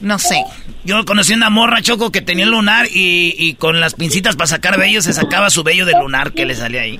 [0.00, 0.42] no sé.
[0.84, 4.46] Yo conocí una morra choco que tenía el lunar y, y con las pincitas para
[4.46, 6.98] sacar vello se sacaba su vello del lunar que le salía ahí.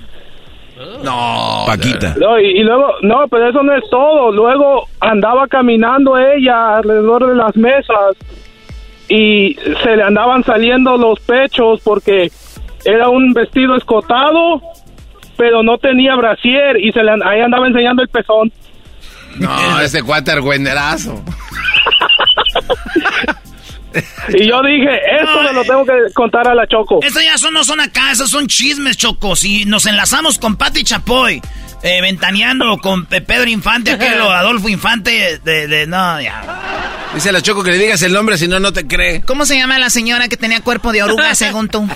[1.02, 2.14] No, Paquita.
[2.18, 4.30] No, y, y, luego, no, pero eso no es todo.
[4.30, 8.16] Luego andaba caminando ella alrededor de las mesas
[9.08, 12.30] y se le andaban saliendo los pechos porque
[12.84, 14.60] era un vestido escotado,
[15.36, 18.52] pero no tenía brasier y se le, ahí andaba enseñando el pezón.
[19.36, 21.22] No, ese cuate argüenderazo.
[24.28, 27.00] y yo dije, esto me lo tengo que contar a la Choco.
[27.02, 29.44] Esto ya son, no son acá, esos son chismes, Chocos.
[29.44, 31.40] Y nos enlazamos con Pati Chapoy,
[31.82, 36.42] eh, ventaneando con Pedro Infante, aquel Adolfo Infante, de, de, no, ya.
[37.14, 39.20] Dice a la Choco que le digas el nombre, si no, no te cree.
[39.22, 41.88] ¿Cómo se llama la señora que tenía cuerpo de oruga, según tú?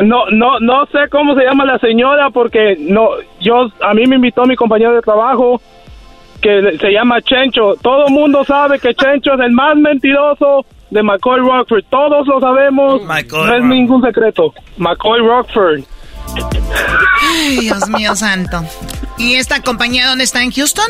[0.00, 3.10] No, no, no sé cómo se llama la señora porque no,
[3.40, 5.60] yo, a mí me invitó mi compañero de trabajo
[6.40, 7.74] que se llama Chencho.
[7.80, 11.84] Todo el mundo sabe que Chencho es el más mentiroso de McCoy Rockford.
[11.90, 13.02] Todos lo sabemos.
[13.02, 14.52] no es ningún secreto.
[14.76, 15.82] McCoy Rockford.
[17.22, 18.62] Ay, Dios mío santo.
[19.18, 20.42] ¿Y esta compañía dónde está?
[20.42, 20.86] ¿En Houston?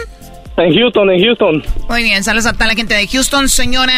[0.56, 1.62] En Houston, en Houston.
[1.88, 3.94] Muy bien, saludos a toda la gente de Houston, señora.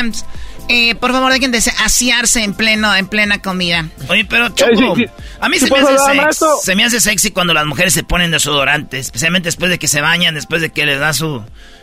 [0.69, 3.87] Eh, por favor, dejen de asearse en pleno, en plena comida.
[4.09, 4.97] Oye, pero Choco,
[5.41, 8.33] a mí se me, hace sexy, se me hace sexy cuando las mujeres se ponen
[8.33, 11.43] desodorante, especialmente después de que se bañan, después de que les da su...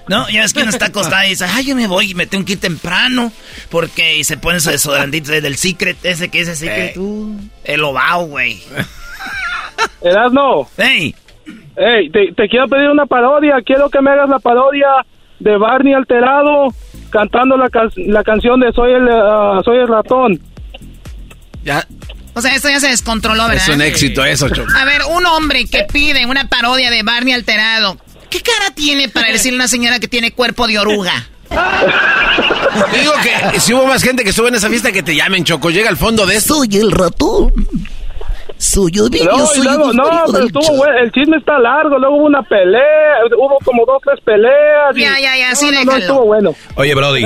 [0.10, 2.28] No, ya ves que uno está acostada y dice, ay, yo me voy y me
[2.28, 3.32] tengo que ir temprano,
[3.70, 7.84] porque y se pone su desodorantito del Secret, ese que es ese Secret, uh, el
[7.86, 8.62] ovao, güey.
[10.32, 11.16] no Hey.
[11.78, 14.90] Hey, te, te quiero pedir una parodia, quiero que me hagas la parodia
[15.40, 16.74] de Barney alterado
[17.14, 20.42] cantando la, la canción de Soy el, uh, soy el ratón.
[21.64, 21.88] Ya.
[22.34, 23.64] O sea, esto ya se descontroló, ¿verdad?
[23.70, 24.72] Es un éxito eso, Choco.
[24.76, 27.98] A ver, un hombre que pide una parodia de Barney alterado.
[28.30, 31.30] ¿Qué cara tiene para decirle a una señora que tiene cuerpo de oruga?
[32.92, 33.14] Digo
[33.52, 35.70] que si hubo más gente que estuvo en esa fiesta que te llamen, Choco.
[35.70, 36.56] Llega al fondo de esto.
[36.56, 37.54] Soy el ratón
[38.58, 43.58] suyo, no, soy No, pero estuvo, el chisme está largo, luego hubo una pelea, hubo
[43.64, 44.96] como dos, tres peleas.
[44.96, 46.56] Ya, ya, ya, sí, no, estuvo bueno.
[46.76, 47.26] Oye, Brody,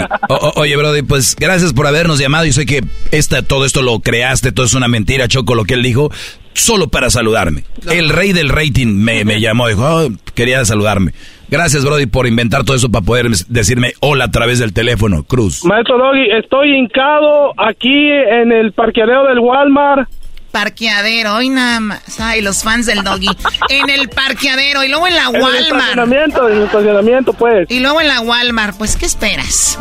[0.55, 2.81] oye, Brody, pues gracias por habernos llamado y sé que
[3.11, 6.11] esta, todo esto lo creaste, todo es una mentira, Choco, lo que él dijo,
[6.53, 7.63] solo para saludarme.
[7.89, 11.13] El rey del rating me, me llamó, dijo, oh, quería saludarme.
[11.49, 15.63] Gracias, Brody, por inventar todo eso para poder decirme hola a través del teléfono, Cruz.
[15.63, 20.09] Maestro Doggy, estoy hincado aquí en el parqueadero del Walmart
[20.57, 22.19] parqueadero, hoy nada más.
[22.19, 23.29] Ay, los fans del doggy.
[23.69, 25.53] En el parqueadero y luego en la Walmart.
[25.53, 27.69] En el estacionamiento, en el estacionamiento, pues.
[27.69, 29.77] Y luego en la Walmart, pues, ¿qué esperas?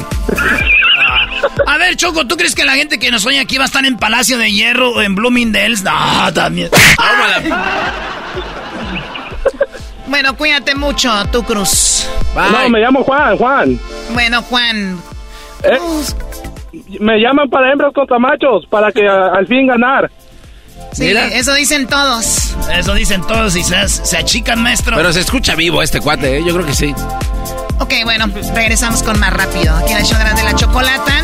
[1.66, 3.86] A ver, Choco, ¿tú crees que la gente que nos oye aquí va a estar
[3.86, 5.82] en Palacio de Hierro o en Bloomingdale's?
[5.82, 6.68] No, también.
[10.06, 12.06] Bueno, cuídate mucho, tu Cruz.
[12.34, 13.80] No, me llamo Juan, Juan.
[14.12, 15.00] Bueno, Juan.
[15.62, 15.78] Eh,
[17.00, 20.10] me llaman para hembras contra machos, para que al fin ganar.
[20.96, 22.54] Sí, eso dicen todos.
[22.74, 24.96] Eso dicen todos y se, se achican, maestro.
[24.96, 26.44] Pero se escucha vivo este cuate, ¿eh?
[26.44, 26.94] yo creo que sí.
[27.78, 29.76] Ok, bueno, regresamos con más rápido.
[29.76, 31.22] Aquí en el show grande la chocolata.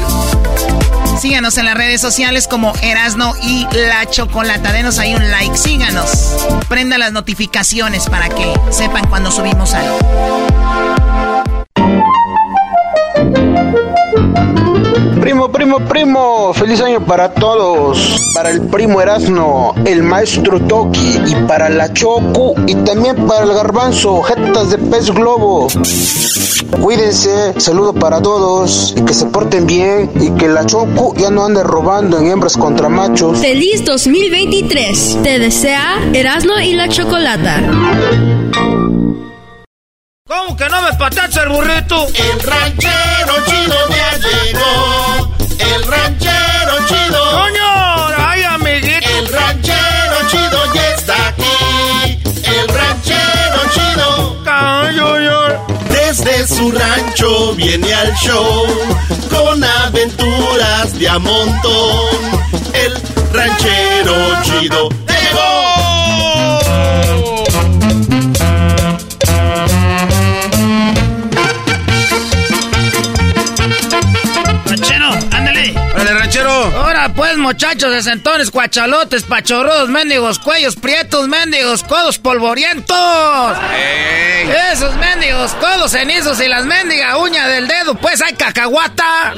[1.19, 4.73] Síganos en las redes sociales como Erasno y La Chocolata.
[4.73, 6.11] Denos ahí un like, síganos.
[6.69, 9.99] Prenda las notificaciones para que sepan cuando subimos algo.
[15.23, 18.17] Primo, primo, primo, feliz año para todos.
[18.35, 23.55] Para el primo Erasno, el maestro Toki y para la Choco y también para el
[23.55, 25.69] garbanzo, jetas de pez globo.
[26.81, 31.45] Cuídense, saludo para todos y que se porten bien y que la Choco ya no
[31.45, 33.39] ande robando en hembras contra machos.
[33.39, 35.19] Feliz 2023.
[35.23, 37.61] Te desea Erasno y la Chocolata.
[40.33, 42.07] ¿Cómo que no me patacha el burrito?
[42.15, 45.35] El ranchero chido ya llegó.
[45.59, 47.31] El ranchero chido.
[47.33, 48.07] ¡Coño!
[48.17, 49.09] ¡Ay, amiguito!
[49.11, 52.19] El ranchero chido ya está aquí.
[52.45, 54.43] El ranchero chido.
[55.91, 58.67] Desde su rancho viene al show
[59.29, 62.17] con aventuras de a montón.
[62.73, 62.95] El
[63.35, 65.62] ranchero chido llegó.
[77.23, 83.57] Pues, muchachos de centones, cuachalotes, pachorros, mendigos, cuellos prietos, mendigos, codos polvorientos.
[84.73, 89.35] Esos mendigos, codos cenizos y las mendigas uñas del dedo, pues hay cacahuata.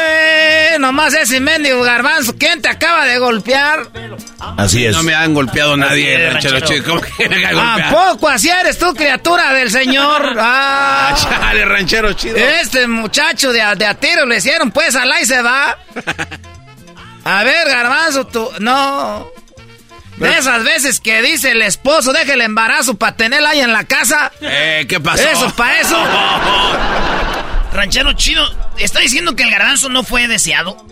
[0.00, 3.86] Eh, nomás ese mendigo garbanzo, ¿quién te acaba de golpear?
[4.56, 4.96] Así es.
[4.96, 6.82] No me han golpeado nadie, Sí, ranchero ranchero.
[6.82, 6.84] chido.
[6.88, 10.34] ¿Cómo que me han ¿A poco así eres tú, criatura del señor?
[10.40, 12.36] Ah, Ah, chale, ranchero chido.
[12.36, 15.78] Este muchacho de, a- de a tiro le hicieron, pues, al y se va.
[17.24, 18.48] A ver, garbanzo, tú.
[18.60, 19.26] No.
[20.18, 23.84] De esas veces que dice el esposo, deje el embarazo para tenerla ahí en la
[23.84, 24.30] casa.
[24.40, 25.22] Eh, ¿qué pasó?
[25.28, 25.96] Eso, para eso.
[27.72, 28.44] Ranchero chino,
[28.78, 30.86] ¿está diciendo que el garbanzo no fue deseado?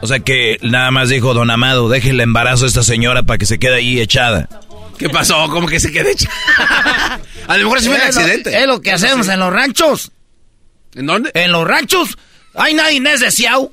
[0.00, 3.38] O sea que nada más dijo Don Amado, deje el embarazo a esta señora para
[3.38, 4.48] que se quede ahí echada.
[4.96, 5.48] ¿Qué pasó?
[5.48, 6.30] ¿Cómo que se quede hecha?
[7.48, 8.56] A lo mejor sí fue un Es lo- accidente.
[8.60, 10.12] Es lo que hacemos en los ranchos.
[10.94, 11.30] ¿En dónde?
[11.34, 12.16] En los ranchos.
[12.54, 13.72] Hay nadie es deseado.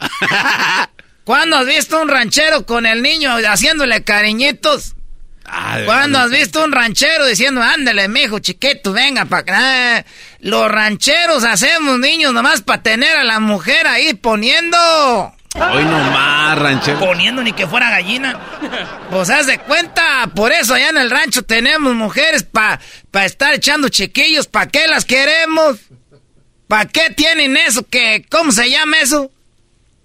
[1.24, 4.94] ¿Cuándo has visto un ranchero con el niño haciéndole cariñitos?
[5.84, 10.06] ¿Cuándo has visto un ranchero diciendo, ándale, mijo, chiquito, venga para acá?
[10.40, 14.78] Los rancheros hacemos niños nomás para tener a la mujer ahí poniendo.
[15.54, 16.98] Hoy nomás, ranchero.
[16.98, 18.40] Poniendo ni que fuera gallina.
[19.10, 22.80] Pues haz de cuenta, por eso allá en el rancho tenemos mujeres para
[23.10, 24.46] pa estar echando chiquillos.
[24.46, 25.76] ¿Para qué las queremos?
[26.66, 27.86] ¿Para qué tienen eso?
[27.86, 29.30] que ¿Cómo se llama eso?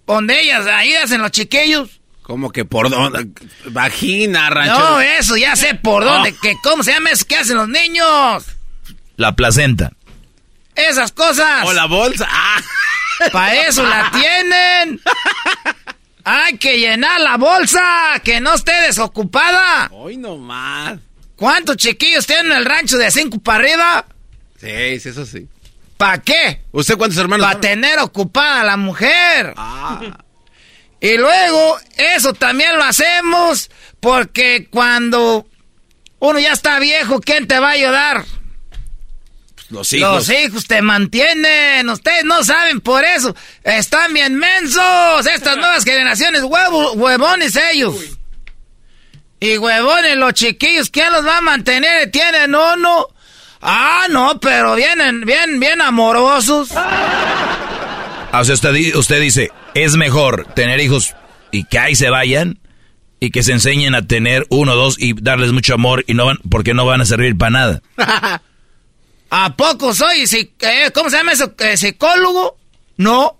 [0.07, 1.99] Donde ellas ahí hacen los chiquillos.
[2.23, 3.27] ¿Cómo que por dónde?
[3.67, 4.79] Vagina, ranchero.
[4.79, 6.33] No, eso ya sé por dónde.
[6.35, 6.39] Ah.
[6.41, 8.45] Que ¿Cómo se llama eso que hacen los niños?
[9.17, 9.91] La placenta.
[10.75, 11.65] Esas cosas.
[11.65, 12.27] O la bolsa.
[12.29, 12.61] Ah.
[13.31, 14.99] Para eso la tienen.
[16.23, 17.81] Hay que llenar la bolsa,
[18.23, 19.89] que no esté desocupada.
[19.91, 20.99] Hoy nomás.
[21.37, 24.05] ¿Cuántos chiquillos tienen en el rancho de cinco para arriba?
[24.59, 25.47] Sí, sí, eso sí.
[25.97, 26.61] ¿Para qué?
[26.71, 27.45] ¿Usted cuántos hermanos?
[27.45, 29.53] Para tener ocupada a la mujer.
[29.57, 29.99] Ah.
[30.99, 33.69] Y luego, eso también lo hacemos
[33.99, 35.47] porque cuando
[36.19, 38.25] uno ya está viejo, ¿quién te va a ayudar?
[39.69, 40.27] Los hijos.
[40.27, 41.89] Los hijos te mantienen.
[41.89, 43.35] Ustedes no saben por eso.
[43.63, 45.25] Están bien mensos.
[45.25, 47.95] Estas nuevas generaciones, huevo, huevones ellos.
[49.39, 52.09] Y huevones los chiquillos, ¿quién los va a mantener?
[52.09, 53.07] Tienen uno.
[53.61, 56.69] Ah, no, pero vienen bien, bien amorosos.
[56.75, 61.15] Ah, o sea, usted, usted dice, es mejor tener hijos
[61.51, 62.59] y que ahí se vayan
[63.19, 66.37] y que se enseñen a tener uno, dos y darles mucho amor y no van,
[66.49, 67.81] porque no van a servir para nada.
[69.29, 71.53] ¿A poco soy, psi- eh, cómo se llama eso?
[71.59, 72.57] Eh, ¿Psicólogo?
[72.97, 73.37] No.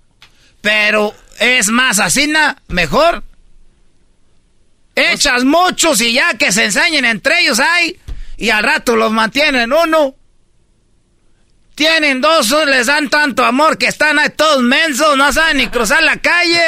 [0.61, 2.57] Pero es más así, ¿na?
[2.67, 3.23] Mejor.
[4.95, 7.97] Echas muchos y ya que se enseñen entre ellos hay.
[8.37, 10.15] Y al rato los mantienen uno.
[11.73, 16.01] Tienen dos, les dan tanto amor que están ahí todos mensos, no saben ni cruzar
[16.01, 16.59] la calle.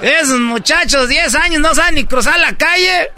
[0.00, 3.10] Esos muchachos, 10 años, no saben ni cruzar la calle.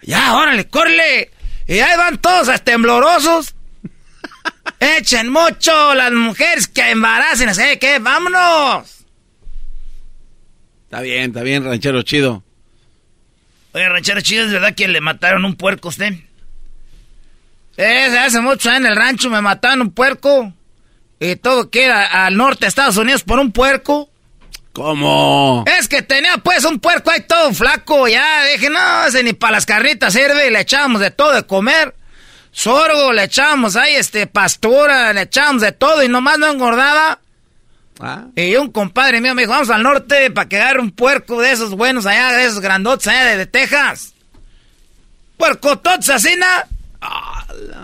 [0.00, 1.30] Ya, órale, corre.
[1.66, 3.54] Y ahí van todos hasta temblorosos.
[4.80, 7.98] Echen mucho las mujeres que embaracen, ¿sabes qué?
[7.98, 9.04] ¡Vámonos!
[10.84, 12.44] Está bien, está bien, ranchero chido.
[13.74, 16.14] Oye, ranchero chido, ¿es verdad que le mataron un puerco a usted?
[17.76, 20.52] Eh, hace mucho en el rancho me mataron un puerco.
[21.18, 24.08] Y todo que era al norte de Estados Unidos por un puerco.
[24.72, 25.64] ¿Cómo?
[25.78, 28.06] Es que tenía pues un puerco ahí todo flaco.
[28.06, 30.46] Ya dije, no, ese ni para las carnitas sirve.
[30.46, 31.96] Y le echábamos de todo de comer.
[32.52, 37.18] Sorgo, le echábamos ahí, este, pastura, le echábamos de todo y nomás no engordaba.
[38.00, 38.24] Ah.
[38.34, 41.52] Y un compadre mío me dijo, vamos al norte para que agarre un puerco de
[41.52, 44.14] esos buenos allá, de esos grandotes allá de, de Texas.
[45.36, 46.46] Puercototes así, ¿no?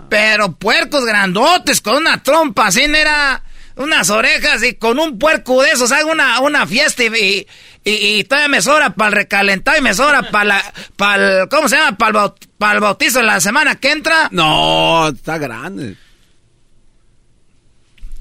[0.09, 3.43] Pero puercos grandotes con una trompa, así era
[3.77, 7.47] unas orejas y con un puerco de esos hago una, una fiesta y,
[7.85, 11.77] y, todavía me sobra para el recalentado y me sobra para la, para ¿cómo se
[11.77, 11.97] llama?
[11.97, 14.29] Para el, bautizo la semana que entra.
[14.33, 15.97] No, está grande.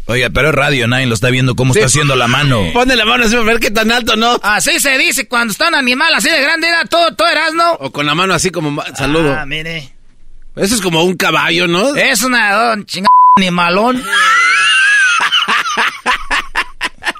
[0.10, 2.64] Oiga, pero es radio, nadie lo está viendo cómo está haciendo la mano.
[2.74, 4.40] Pone la mano así para ver qué tan alto, ¿no?
[4.42, 7.92] Así se dice cuando está un animal así de grande, era todo, todo no O
[7.92, 9.38] con la mano así como saludo.
[9.38, 9.94] Ah, mire.
[10.56, 11.96] Eso es como un caballo, ¿no?
[11.96, 14.04] Es una oh, chingada animalón.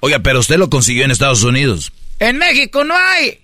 [0.02, 1.92] Oiga, pero usted lo consiguió en Estados Unidos.
[2.18, 3.40] En México no hay.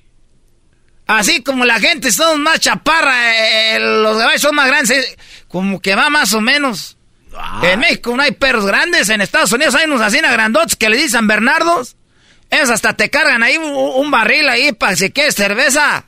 [1.05, 5.17] Así como la gente son más chaparra, eh, los caballos son más grandes, eh,
[5.47, 6.94] como que va más o menos.
[7.37, 7.61] Ah.
[7.63, 10.97] En México no hay perros grandes, en Estados Unidos hay unos así grandotes que le
[10.97, 11.95] dicen Bernardos.
[12.49, 16.05] Esos hasta te cargan ahí un, barril ahí para si quieres cerveza.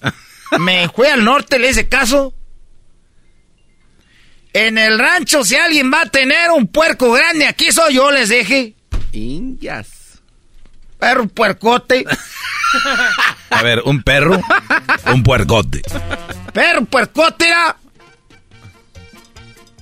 [0.58, 2.34] Me fui al norte, le hice caso.
[4.52, 8.28] En el rancho, si alguien va a tener un puerco grande, aquí soy yo, les
[8.28, 8.74] dije.
[9.12, 9.88] Indias.
[10.98, 12.04] Perro puercote.
[13.50, 14.40] a ver, un perro,
[15.12, 15.82] un puercote.
[16.52, 17.52] Perro puercote,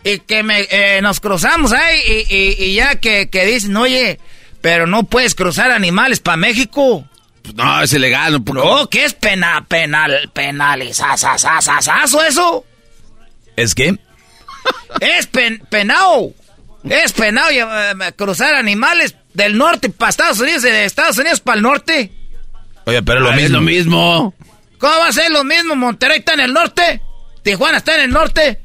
[0.04, 4.18] Y que me, eh, nos cruzamos ahí y, ya que, dicen, oye,
[4.60, 7.06] pero no puedes cruzar animales para México.
[7.54, 8.42] No, es ilegal.
[8.44, 12.64] No, no ¿qué es pena, penal, penalizazazazazo eso?
[13.56, 13.96] ¿Es qué?
[15.00, 15.28] es
[15.68, 16.32] penado.
[16.84, 21.56] Es penado eh, cruzar animales del norte para Estados Unidos y de Estados Unidos para
[21.56, 22.12] el norte.
[22.84, 23.46] Oye, pero lo ah, mismo.
[23.46, 24.34] Es lo mismo.
[24.78, 25.76] ¿Cómo va a ser lo mismo?
[25.76, 27.00] Monterrey está en el norte.
[27.42, 28.60] Tijuana está en el norte.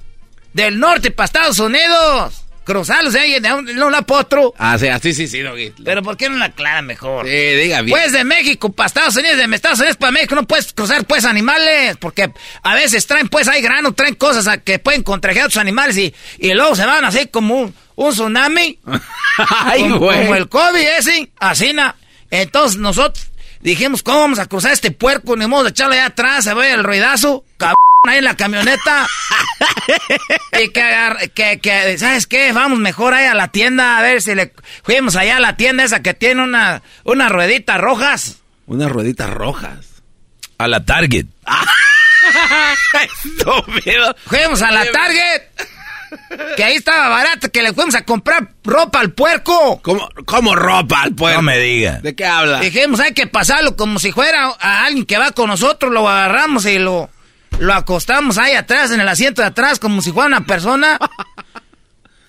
[0.57, 4.53] Del norte para Estados Unidos cruzarlos ahí de un, lado para otro.
[4.57, 5.41] Ah, sí, así sí, sí,
[5.85, 7.27] Pero ¿por qué no la aclara mejor?
[7.27, 7.95] Sí, diga bien.
[7.95, 11.25] Pues de México para Estados Unidos, de Estados Unidos para México no puedes cruzar pues
[11.25, 12.29] animales, porque
[12.63, 16.13] a veces traen pues hay grano, traen cosas que pueden contagiar a otros animales y,
[16.39, 18.79] y luego se van así como un, tsunami.
[19.37, 21.95] Ay, como, como, el COVID ese, así na.
[22.31, 23.27] Entonces nosotros
[23.61, 25.35] dijimos, ¿cómo vamos a cruzar este puerco?
[25.35, 27.75] Ni modo de echarlo allá atrás, se ve el ruidazo, cabrón
[28.07, 29.07] ahí en la camioneta.
[30.61, 32.51] y que, que, que, ¿sabes qué?
[32.51, 34.53] Vamos mejor ahí a la tienda a ver si le...
[34.83, 38.37] Fuimos allá a la tienda esa que tiene una, unas rueditas rojas.
[38.65, 39.85] Unas rueditas rojas.
[40.57, 41.25] A la Target.
[44.25, 45.41] Fuimos a la Target.
[46.55, 49.81] Que ahí estaba barato, que le fuimos a comprar ropa al puerco.
[49.81, 51.37] ¿Cómo, cómo ropa al puerco?
[51.37, 51.99] No me diga.
[52.01, 52.59] ¿De qué habla?
[52.59, 56.65] Dijimos, hay que pasarlo como si fuera a alguien que va con nosotros, lo agarramos
[56.65, 57.09] y lo
[57.59, 60.99] lo acostamos ahí atrás, en el asiento de atrás, como si fuera una persona.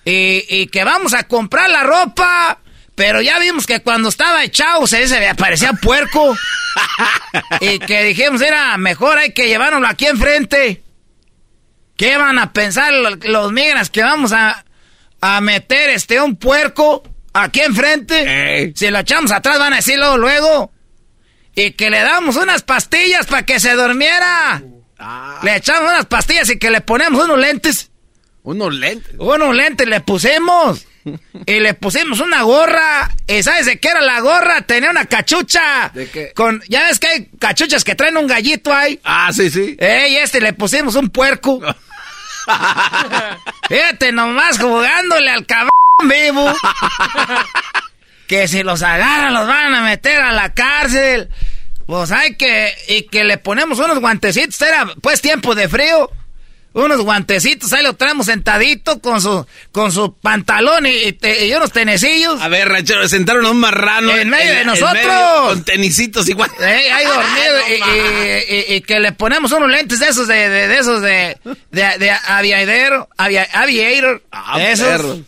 [0.05, 2.59] y, que vamos a comprar la ropa.
[2.95, 6.35] Pero ya vimos que cuando estaba echado se, se parecía puerco.
[7.61, 10.83] y que dijimos, era mejor hay que llevárnoslo aquí enfrente.
[11.99, 14.63] ¿Qué van a pensar los, migras que vamos a,
[15.19, 17.03] a meter este un puerco
[17.33, 18.71] aquí enfrente?
[18.73, 20.71] Si lo echamos atrás van a decirlo luego.
[21.55, 24.63] Y que le damos unas pastillas para que se durmiera.
[24.97, 25.41] Ah.
[25.43, 27.91] Le echamos unas pastillas y que le ponemos unos lentes.
[28.43, 29.15] ¿Unos lentes?
[29.17, 30.87] Unos lentes le pusimos.
[31.45, 33.13] y le pusimos una gorra.
[33.27, 34.61] ¿Y sabes de qué era la gorra?
[34.61, 35.91] Tenía una cachucha.
[35.93, 36.31] ¿De qué?
[36.33, 39.01] Con, ya ves que hay cachuchas que traen un gallito ahí.
[39.03, 39.75] Ah, sí, sí.
[39.77, 41.59] Eh, y este le pusimos un puerco.
[43.69, 45.69] Fíjate nomás jugándole al cabrón
[46.03, 46.51] vivo.
[48.27, 51.29] que si los agarran los van a meter a la cárcel.
[51.85, 56.11] Pues hay que, y que le ponemos unos guantecitos, era pues tiempo de frío.
[56.71, 61.17] Unos guantecitos, ahí lo traemos sentadito con su, con su pantalón y,
[61.55, 62.39] unos tenecillos.
[62.41, 64.15] A ver, ranchero, sentaron a un marrano.
[64.15, 65.47] En medio de nosotros.
[65.47, 66.51] con tenisitos igual.
[66.59, 68.75] Eh, ahí dormido.
[68.75, 71.37] y, que le ponemos unos lentes de esos de, de, esos de,
[71.71, 74.21] de, de aviadero, aviator.
[74.31, 75.19] Ah, esos.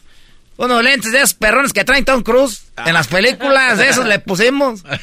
[0.58, 2.66] Unos lentes de esos perrones que traen Tom Cruise.
[2.86, 4.84] En las películas de esos le pusimos.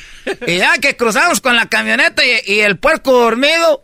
[0.46, 3.82] Y ya que cruzamos con la camioneta y, el puerco dormido.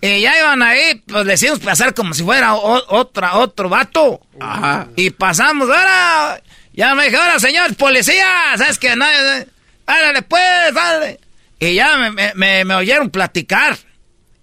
[0.00, 4.20] Y ya iban ahí, pues le hicimos pasar como si fuera otra, otro vato.
[4.38, 4.88] Ajá.
[4.94, 6.40] Y pasamos, ahora,
[6.72, 8.24] ya me dije, ahora señor policía,
[8.56, 9.48] ¿sabes que Nadie,
[9.86, 10.42] árale pues,
[10.72, 11.18] dale.
[11.58, 13.76] Y ya me, me, me, oyeron platicar.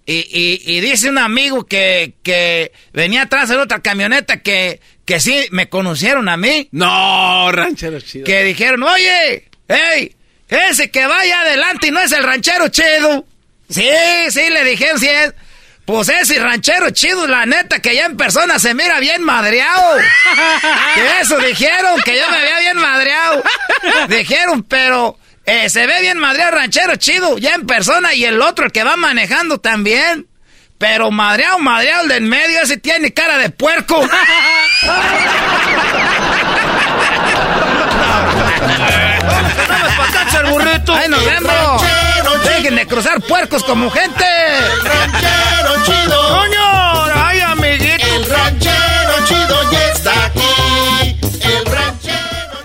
[0.08, 5.68] Y, dice un amigo que, que venía atrás de otra camioneta que, que sí me
[5.68, 6.68] conocieron a mí.
[6.70, 8.24] No, ranchero chido.
[8.24, 10.14] Que dijeron, oye, hey,
[10.48, 13.26] ese que vaya adelante y no es el ranchero chido.
[13.68, 13.88] Sí,
[14.30, 15.34] sí, le dijeron, sí es.
[15.86, 19.98] Pues ese ranchero chido, la neta, que ya en persona se mira bien madreado.
[20.94, 23.42] que eso dijeron, que yo me veía bien madreado.
[24.08, 28.66] Dijeron, pero eh, se ve bien madreado ranchero chido, ya en persona, y el otro,
[28.66, 30.26] el que va manejando también.
[30.76, 34.02] Pero madreado, madreado, el del medio, ese tiene cara de puerco.
[40.94, 41.85] ¡Ahí nos vemos!
[42.66, 44.24] ¡Dejen de cruzar puercos como gente!
[44.24, 46.18] ¡El ranchero chido!
[46.30, 46.66] ¡Coño!
[47.14, 48.04] ¡Ay, amiguito!
[48.16, 51.16] ¡El ranchero chido ya está aquí!
[51.44, 52.56] ¡El ranchero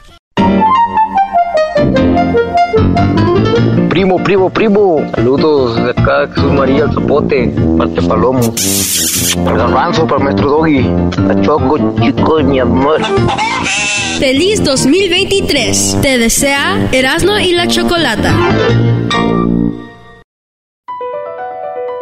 [3.89, 5.11] Primo, primo, primo.
[5.13, 8.55] Saludos de acá, Jesús María, el Zapote, parte Palomo.
[9.45, 10.79] Para Garbanzo, para Maestro Doggy.
[11.29, 13.01] A Choco, chico, mi amor.
[14.17, 15.97] Feliz 2023.
[16.01, 18.35] Te desea Erasmo y la Chocolata.